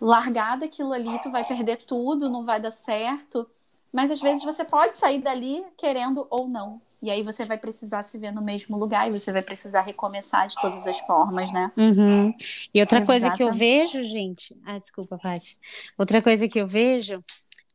largar 0.00 0.58
daquilo 0.58 0.92
ali, 0.92 1.18
tu 1.20 1.30
vai 1.30 1.44
perder 1.44 1.78
tudo, 1.78 2.28
não 2.28 2.44
vai 2.44 2.60
dar 2.60 2.70
certo. 2.70 3.48
Mas 3.92 4.10
às 4.10 4.20
vezes 4.20 4.44
você 4.44 4.64
pode 4.64 4.98
sair 4.98 5.22
dali 5.22 5.64
querendo 5.76 6.26
ou 6.28 6.46
não. 6.46 6.80
E 7.02 7.10
aí 7.10 7.22
você 7.22 7.44
vai 7.44 7.58
precisar 7.58 8.02
se 8.02 8.16
ver 8.16 8.32
no 8.32 8.42
mesmo 8.42 8.76
lugar 8.76 9.08
e 9.08 9.18
você 9.18 9.30
vai 9.32 9.42
precisar 9.42 9.82
recomeçar 9.82 10.48
de 10.48 10.54
todas 10.60 10.86
as 10.86 10.98
formas, 11.00 11.52
né? 11.52 11.70
Uhum. 11.76 12.34
E 12.72 12.80
outra 12.80 12.98
Exatamente. 12.98 13.06
coisa 13.06 13.30
que 13.30 13.42
eu 13.42 13.52
vejo, 13.52 14.02
gente. 14.02 14.56
Ah, 14.64 14.78
desculpa, 14.78 15.18
Paty. 15.18 15.56
Outra 15.98 16.22
coisa 16.22 16.48
que 16.48 16.58
eu 16.58 16.66
vejo 16.66 17.22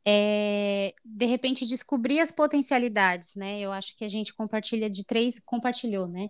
é 0.05 0.93
de 1.05 1.26
repente 1.26 1.65
descobrir 1.65 2.19
as 2.19 2.32
potencialidades, 2.32 3.36
né? 3.36 3.59
Eu 3.59 3.72
acho 3.72 3.95
que 3.95 4.03
a 4.03 4.09
gente 4.09 4.34
compartilha 4.34 4.89
de 4.89 5.03
três, 5.03 5.39
compartilhou, 5.39 6.07
né? 6.07 6.30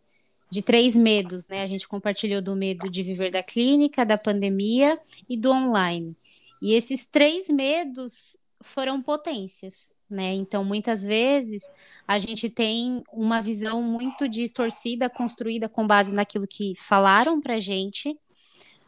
De 0.50 0.62
três 0.62 0.96
medos, 0.96 1.48
né? 1.48 1.64
A 1.64 1.68
gente 1.68 1.88
compartilhou 1.88 2.42
do 2.42 2.56
medo 2.56 2.90
de 2.90 3.02
viver 3.04 3.32
da 3.32 3.42
clínica, 3.42 4.06
da 4.06 4.18
pandemia 4.18 5.00
e 5.30 5.38
do 5.38 5.50
online. 5.50 6.16
E 6.62 6.74
esses 6.74 7.08
três 7.08 7.48
medos 7.48 8.38
foram 8.62 9.02
potências, 9.02 9.94
né? 10.10 10.34
Então, 10.34 10.64
muitas 10.64 11.04
vezes 11.04 11.64
a 12.08 12.20
gente 12.20 12.50
tem 12.50 13.04
uma 13.12 13.42
visão 13.42 13.82
muito 13.82 14.28
distorcida, 14.28 15.10
construída 15.10 15.70
com 15.70 15.86
base 15.86 16.14
naquilo 16.14 16.48
que 16.48 16.74
falaram 16.78 17.42
para 17.42 17.60
gente, 17.60 18.18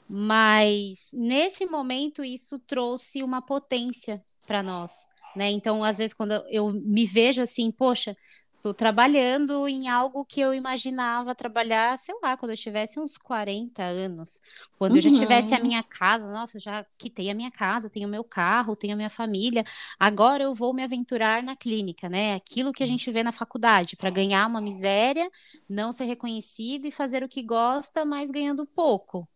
mas 0.07 1.11
nesse 1.13 1.65
momento 1.65 2.23
isso 2.23 2.59
trouxe 2.59 3.23
uma 3.23 3.41
potência 3.41 4.23
para 4.45 4.61
nós, 4.61 5.07
né? 5.35 5.49
Então, 5.51 5.83
às 5.83 5.97
vezes, 5.97 6.13
quando 6.13 6.33
eu 6.49 6.71
me 6.71 7.05
vejo 7.05 7.41
assim, 7.41 7.71
poxa, 7.71 8.15
Tô 8.63 8.73
trabalhando 8.73 9.67
em 9.67 9.89
algo 9.89 10.23
que 10.23 10.39
eu 10.39 10.53
imaginava 10.53 11.35
trabalhar, 11.35 11.97
sei 11.99 12.15
lá, 12.23 12.37
quando 12.37 12.51
eu 12.51 12.57
tivesse 12.57 12.97
uns 12.97 13.17
40 13.17 13.83
anos. 13.83 14.39
Quando 14.77 14.93
uhum. 14.93 14.99
eu 14.99 15.01
já 15.01 15.09
tivesse 15.09 15.53
a 15.53 15.57
uhum. 15.57 15.65
minha 15.65 15.83
casa, 15.83 16.31
nossa, 16.31 16.55
eu 16.55 16.61
já 16.61 16.85
quitei 16.97 17.29
a 17.29 17.33
minha 17.33 17.51
casa, 17.51 17.89
tenho 17.89 18.07
meu 18.07 18.23
carro, 18.23 18.73
tenho 18.73 18.93
a 18.93 18.95
minha 18.95 19.09
família. 19.09 19.65
Agora 19.99 20.43
eu 20.43 20.55
vou 20.55 20.73
me 20.73 20.81
aventurar 20.81 21.43
na 21.43 21.57
clínica, 21.57 22.07
né? 22.07 22.35
Aquilo 22.35 22.71
que 22.71 22.81
a 22.81 22.87
gente 22.87 23.11
vê 23.11 23.21
na 23.21 23.33
faculdade, 23.33 23.97
para 23.97 24.09
ganhar 24.09 24.47
uma 24.47 24.61
miséria, 24.61 25.29
não 25.67 25.91
ser 25.91 26.05
reconhecido 26.05 26.85
e 26.85 26.91
fazer 26.91 27.21
o 27.21 27.27
que 27.27 27.43
gosta, 27.43 28.05
mas 28.05 28.31
ganhando 28.31 28.65
pouco. 28.65 29.27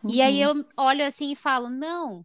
Uhum. 0.00 0.10
E 0.10 0.22
aí 0.22 0.46
uhum. 0.46 0.60
eu 0.60 0.66
olho 0.76 1.04
assim 1.04 1.32
e 1.32 1.36
falo: 1.36 1.68
não, 1.68 2.24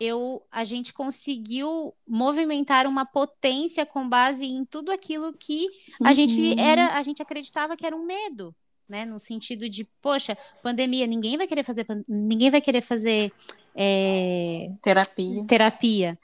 eu, 0.00 0.42
a 0.50 0.64
gente 0.64 0.94
conseguiu 0.94 1.94
movimentar 2.08 2.86
uma 2.86 3.04
potência 3.04 3.84
com 3.84 4.08
base 4.08 4.46
em 4.46 4.64
tudo 4.64 4.90
aquilo 4.90 5.30
que 5.34 5.66
a 6.02 6.08
uhum. 6.08 6.14
gente 6.14 6.58
era, 6.58 6.96
a 6.96 7.02
gente 7.02 7.20
acreditava 7.20 7.76
que 7.76 7.84
era 7.84 7.94
um 7.94 8.06
medo, 8.06 8.56
né? 8.88 9.04
No 9.04 9.20
sentido 9.20 9.68
de, 9.68 9.84
poxa, 10.00 10.38
pandemia, 10.62 11.06
ninguém 11.06 11.36
vai 11.36 11.46
querer 11.46 11.62
fazer, 11.62 11.86
ninguém 12.08 12.50
vai 12.50 12.62
querer 12.62 12.80
fazer 12.80 13.30
é, 13.76 14.72
terapia, 14.80 15.44
terapia 15.44 16.18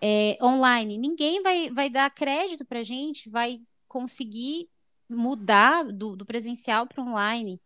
é, 0.00 0.38
online, 0.40 0.96
ninguém 0.96 1.42
vai, 1.42 1.70
vai 1.70 1.90
dar 1.90 2.08
crédito 2.10 2.64
para 2.64 2.84
gente, 2.84 3.28
vai 3.28 3.60
conseguir 3.88 4.68
mudar 5.10 5.82
do, 5.82 6.14
do 6.14 6.24
presencial 6.24 6.86
para 6.86 7.02
online, 7.02 7.60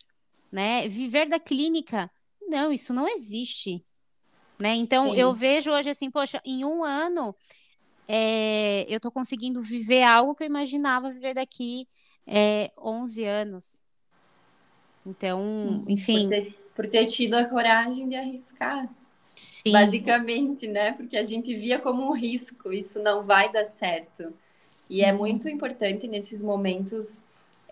né? 0.51 0.89
Viver 0.89 1.29
da 1.29 1.39
clínica, 1.39 2.11
não, 2.41 2.73
isso 2.73 2.95
não 2.95 3.07
existe 3.07 3.85
né? 4.63 4.77
Então 4.77 5.11
Sim. 5.11 5.19
eu 5.19 5.35
vejo 5.35 5.73
hoje 5.73 5.91
assim, 5.91 6.09
poxa, 6.09 6.41
em 6.45 6.65
um 6.65 6.85
ano 6.85 7.35
é, 8.07 8.87
eu 8.89 8.99
estou 8.99 9.11
conseguindo 9.11 9.61
viver 9.61 10.05
algo 10.05 10.37
que 10.37 10.45
eu 10.45 10.47
imaginava 10.47 11.13
viver 11.13 11.35
daqui 11.35 11.89
é, 12.25 12.71
11 12.79 13.25
anos. 13.25 13.83
Então, 15.05 15.43
hum, 15.43 15.85
enfim. 15.89 16.29
Por 16.29 16.31
ter, 16.31 16.55
por 16.77 16.89
ter 16.89 17.07
tido 17.07 17.35
a 17.35 17.45
coragem 17.45 18.09
de 18.09 18.15
arriscar. 18.15 18.89
Sim. 19.35 19.73
Basicamente, 19.73 20.69
né? 20.69 20.93
Porque 20.93 21.17
a 21.17 21.23
gente 21.25 21.53
via 21.55 21.81
como 21.81 22.09
um 22.09 22.13
risco, 22.13 22.73
isso 22.73 23.03
não 23.03 23.25
vai 23.25 23.51
dar 23.51 23.65
certo. 23.65 24.33
E 24.89 25.03
é 25.03 25.11
uhum. 25.11 25.19
muito 25.19 25.49
importante 25.49 26.07
nesses 26.07 26.41
momentos 26.41 27.25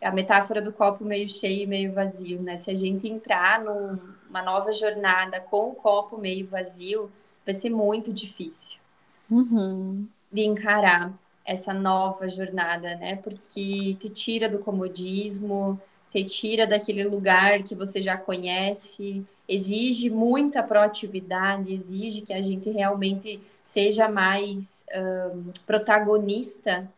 a 0.03 0.11
metáfora 0.11 0.61
do 0.61 0.73
copo 0.73 1.05
meio 1.05 1.29
cheio 1.29 1.63
e 1.63 1.67
meio 1.67 1.93
vazio, 1.93 2.43
né? 2.43 2.57
Se 2.57 2.69
a 2.69 2.75
gente 2.75 3.07
entrar 3.07 3.63
numa 4.31 4.43
nova 4.43 4.71
jornada 4.71 5.41
com 5.41 5.71
o 5.71 5.75
copo 5.75 6.17
meio 6.17 6.47
vazio, 6.47 7.11
vai 7.45 7.53
ser 7.53 7.69
muito 7.69 8.13
difícil 8.13 8.79
uhum. 9.29 10.07
de 10.33 10.43
encarar 10.43 11.13
essa 11.45 11.75
nova 11.75 12.29
jornada, 12.29 12.95
né? 12.95 13.17
Porque 13.17 13.97
te 13.99 14.09
tira 14.09 14.49
do 14.49 14.61
comodismo, 14.61 15.81
te 16.11 16.23
tira 16.25 16.67
daquele 16.67 17.03
lugar 17.05 17.65
que 17.65 17.75
você 17.75 18.01
já 18.01 18.17
conhece, 18.17 19.27
exige 19.49 20.09
muita 20.09 20.63
proatividade, 20.63 21.75
exige 21.75 22.21
que 22.21 22.33
a 22.33 22.41
gente 22.41 22.71
realmente 22.71 23.41
seja 23.63 24.09
mais 24.09 24.87
um, 24.95 25.51
protagonista 25.67 26.89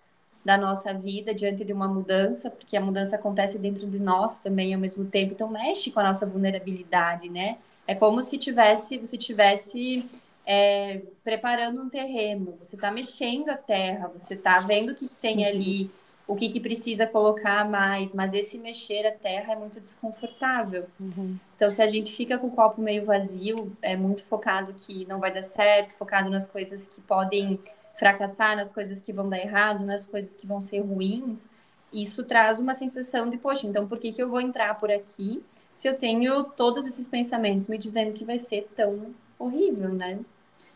da 0.44 0.56
nossa 0.56 0.92
vida 0.92 1.34
diante 1.34 1.64
de 1.64 1.72
uma 1.72 1.86
mudança, 1.86 2.50
porque 2.50 2.76
a 2.76 2.80
mudança 2.80 3.16
acontece 3.16 3.58
dentro 3.58 3.86
de 3.86 3.98
nós 3.98 4.40
também 4.40 4.74
ao 4.74 4.80
mesmo 4.80 5.04
tempo, 5.04 5.32
então 5.32 5.48
mexe 5.48 5.90
com 5.90 6.00
a 6.00 6.04
nossa 6.04 6.26
vulnerabilidade, 6.26 7.28
né? 7.28 7.58
É 7.86 7.94
como 7.94 8.20
se 8.20 8.38
tivesse, 8.38 8.98
você 8.98 9.16
tivesse 9.16 10.08
é, 10.46 11.02
preparando 11.22 11.80
um 11.80 11.88
terreno, 11.88 12.56
você 12.60 12.76
está 12.76 12.90
mexendo 12.90 13.50
a 13.50 13.56
terra, 13.56 14.08
você 14.08 14.34
está 14.34 14.60
vendo 14.60 14.90
o 14.90 14.94
que, 14.94 15.08
que 15.08 15.16
tem 15.16 15.46
ali, 15.46 15.90
o 16.26 16.34
que, 16.34 16.48
que 16.48 16.60
precisa 16.60 17.06
colocar 17.06 17.68
mais, 17.68 18.14
mas 18.14 18.32
esse 18.32 18.58
mexer 18.58 19.06
a 19.06 19.12
terra 19.12 19.52
é 19.52 19.56
muito 19.56 19.80
desconfortável. 19.80 20.86
Uhum. 20.98 21.36
Então, 21.54 21.70
se 21.70 21.82
a 21.82 21.86
gente 21.86 22.12
fica 22.12 22.38
com 22.38 22.48
o 22.48 22.50
copo 22.50 22.80
meio 22.80 23.04
vazio, 23.04 23.76
é 23.82 23.96
muito 23.96 24.24
focado 24.24 24.72
que 24.72 25.06
não 25.06 25.18
vai 25.18 25.32
dar 25.32 25.42
certo, 25.42 25.94
focado 25.94 26.30
nas 26.30 26.46
coisas 26.46 26.88
que 26.88 27.00
podem 27.00 27.60
fracassar, 27.94 28.56
nas 28.56 28.72
coisas 28.72 29.00
que 29.00 29.12
vão 29.12 29.28
dar 29.28 29.38
errado, 29.38 29.84
nas 29.84 30.06
coisas 30.06 30.34
que 30.34 30.46
vão 30.46 30.60
ser 30.60 30.80
ruins, 30.80 31.48
isso 31.92 32.24
traz 32.24 32.58
uma 32.58 32.74
sensação 32.74 33.28
de, 33.28 33.36
poxa, 33.36 33.66
então 33.66 33.86
por 33.86 33.98
que, 33.98 34.12
que 34.12 34.22
eu 34.22 34.28
vou 34.28 34.40
entrar 34.40 34.78
por 34.78 34.90
aqui 34.90 35.44
se 35.76 35.88
eu 35.88 35.96
tenho 35.96 36.44
todos 36.44 36.86
esses 36.86 37.08
pensamentos 37.08 37.68
me 37.68 37.76
dizendo 37.76 38.12
que 38.12 38.24
vai 38.24 38.38
ser 38.38 38.68
tão 38.74 39.14
horrível, 39.38 39.92
né? 39.92 40.20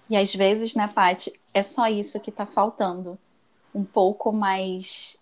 E 0.08 0.16
às 0.16 0.34
vezes, 0.34 0.74
né, 0.74 0.88
Paty, 0.88 1.32
é 1.52 1.62
só 1.62 1.88
isso 1.88 2.20
que 2.20 2.30
tá 2.30 2.46
faltando. 2.46 3.18
Um 3.74 3.84
pouco 3.84 4.32
mais 4.32 5.18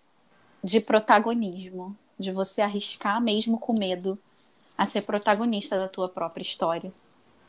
de 0.63 0.79
protagonismo, 0.79 1.95
de 2.17 2.31
você 2.31 2.61
arriscar 2.61 3.21
mesmo 3.21 3.59
com 3.59 3.73
medo 3.73 4.17
a 4.77 4.85
ser 4.85 5.01
protagonista 5.01 5.77
da 5.77 5.87
tua 5.87 6.09
própria 6.09 6.41
história, 6.41 6.91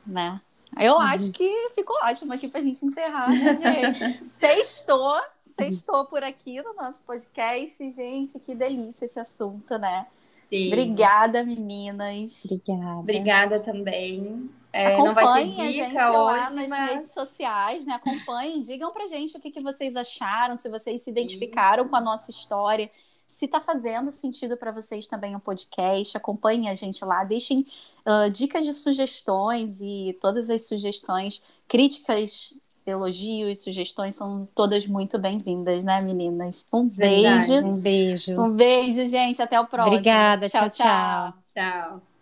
né? 0.07 0.40
Eu 0.79 0.95
uhum. 0.95 1.01
acho 1.01 1.31
que 1.33 1.71
ficou 1.75 1.97
ótimo 2.03 2.33
aqui 2.33 2.49
para 2.49 2.61
a 2.61 2.62
gente 2.62 2.85
encerrar, 2.85 3.31
né, 3.31 4.19
Sextou, 4.23 5.21
sextou 5.45 6.05
por 6.07 6.23
aqui 6.23 6.61
no 6.62 6.75
nosso 6.75 7.03
podcast. 7.05 7.93
Gente, 7.93 8.39
que 8.41 8.55
delícia 8.55 9.05
esse 9.05 9.19
assunto, 9.19 9.79
né? 9.79 10.07
Sim. 10.51 10.69
Obrigada, 10.69 11.45
meninas. 11.45 12.45
Obrigada. 12.45 12.99
Obrigada 12.99 13.61
também. 13.61 14.51
É, 14.73 14.95
Acompanhem 14.95 15.49
a 15.49 15.73
gente 15.73 15.97
hoje, 15.97 15.97
lá 15.97 16.51
nas 16.51 16.69
mas... 16.69 16.91
redes 16.91 17.12
sociais, 17.12 17.87
né? 17.87 17.95
Acompanhem, 17.95 18.61
digam 18.61 18.93
pra 18.93 19.07
gente 19.07 19.37
o 19.37 19.41
que, 19.41 19.51
que 19.51 19.62
vocês 19.62 19.97
acharam, 19.97 20.55
se 20.57 20.69
vocês 20.69 21.03
se 21.03 21.11
identificaram 21.11 21.85
Sim. 21.85 21.91
com 21.91 21.97
a 21.97 22.01
nossa 22.01 22.31
história, 22.31 22.91
se 23.27 23.47
está 23.47 23.61
fazendo 23.61 24.11
sentido 24.11 24.57
para 24.57 24.70
vocês 24.70 25.07
também 25.07 25.35
o 25.35 25.39
um 25.39 25.41
podcast, 25.41 26.16
acompanhem 26.16 26.68
a 26.68 26.74
gente 26.74 27.05
lá, 27.05 27.24
deixem 27.24 27.66
uh, 28.07 28.31
dicas 28.31 28.64
de 28.64 28.72
sugestões 28.72 29.81
e 29.81 30.16
todas 30.20 30.49
as 30.49 30.66
sugestões, 30.66 31.43
críticas, 31.66 32.55
elogios, 32.87 33.62
sugestões 33.62 34.14
são 34.14 34.49
todas 34.55 34.87
muito 34.87 35.18
bem-vindas, 35.18 35.83
né, 35.83 36.01
meninas? 36.01 36.66
Um 36.72 36.89
beijo. 36.89 37.55
Um 37.55 37.77
beijo. 37.77 38.41
Um 38.41 38.51
beijo, 38.51 39.07
gente. 39.09 39.43
Até 39.43 39.61
o 39.61 39.66
próximo. 39.66 39.97
Obrigada. 39.97 40.49
tchau. 40.49 40.70
tchau. 40.70 40.70
tchau. 40.70 41.35
tchau. 41.53 42.16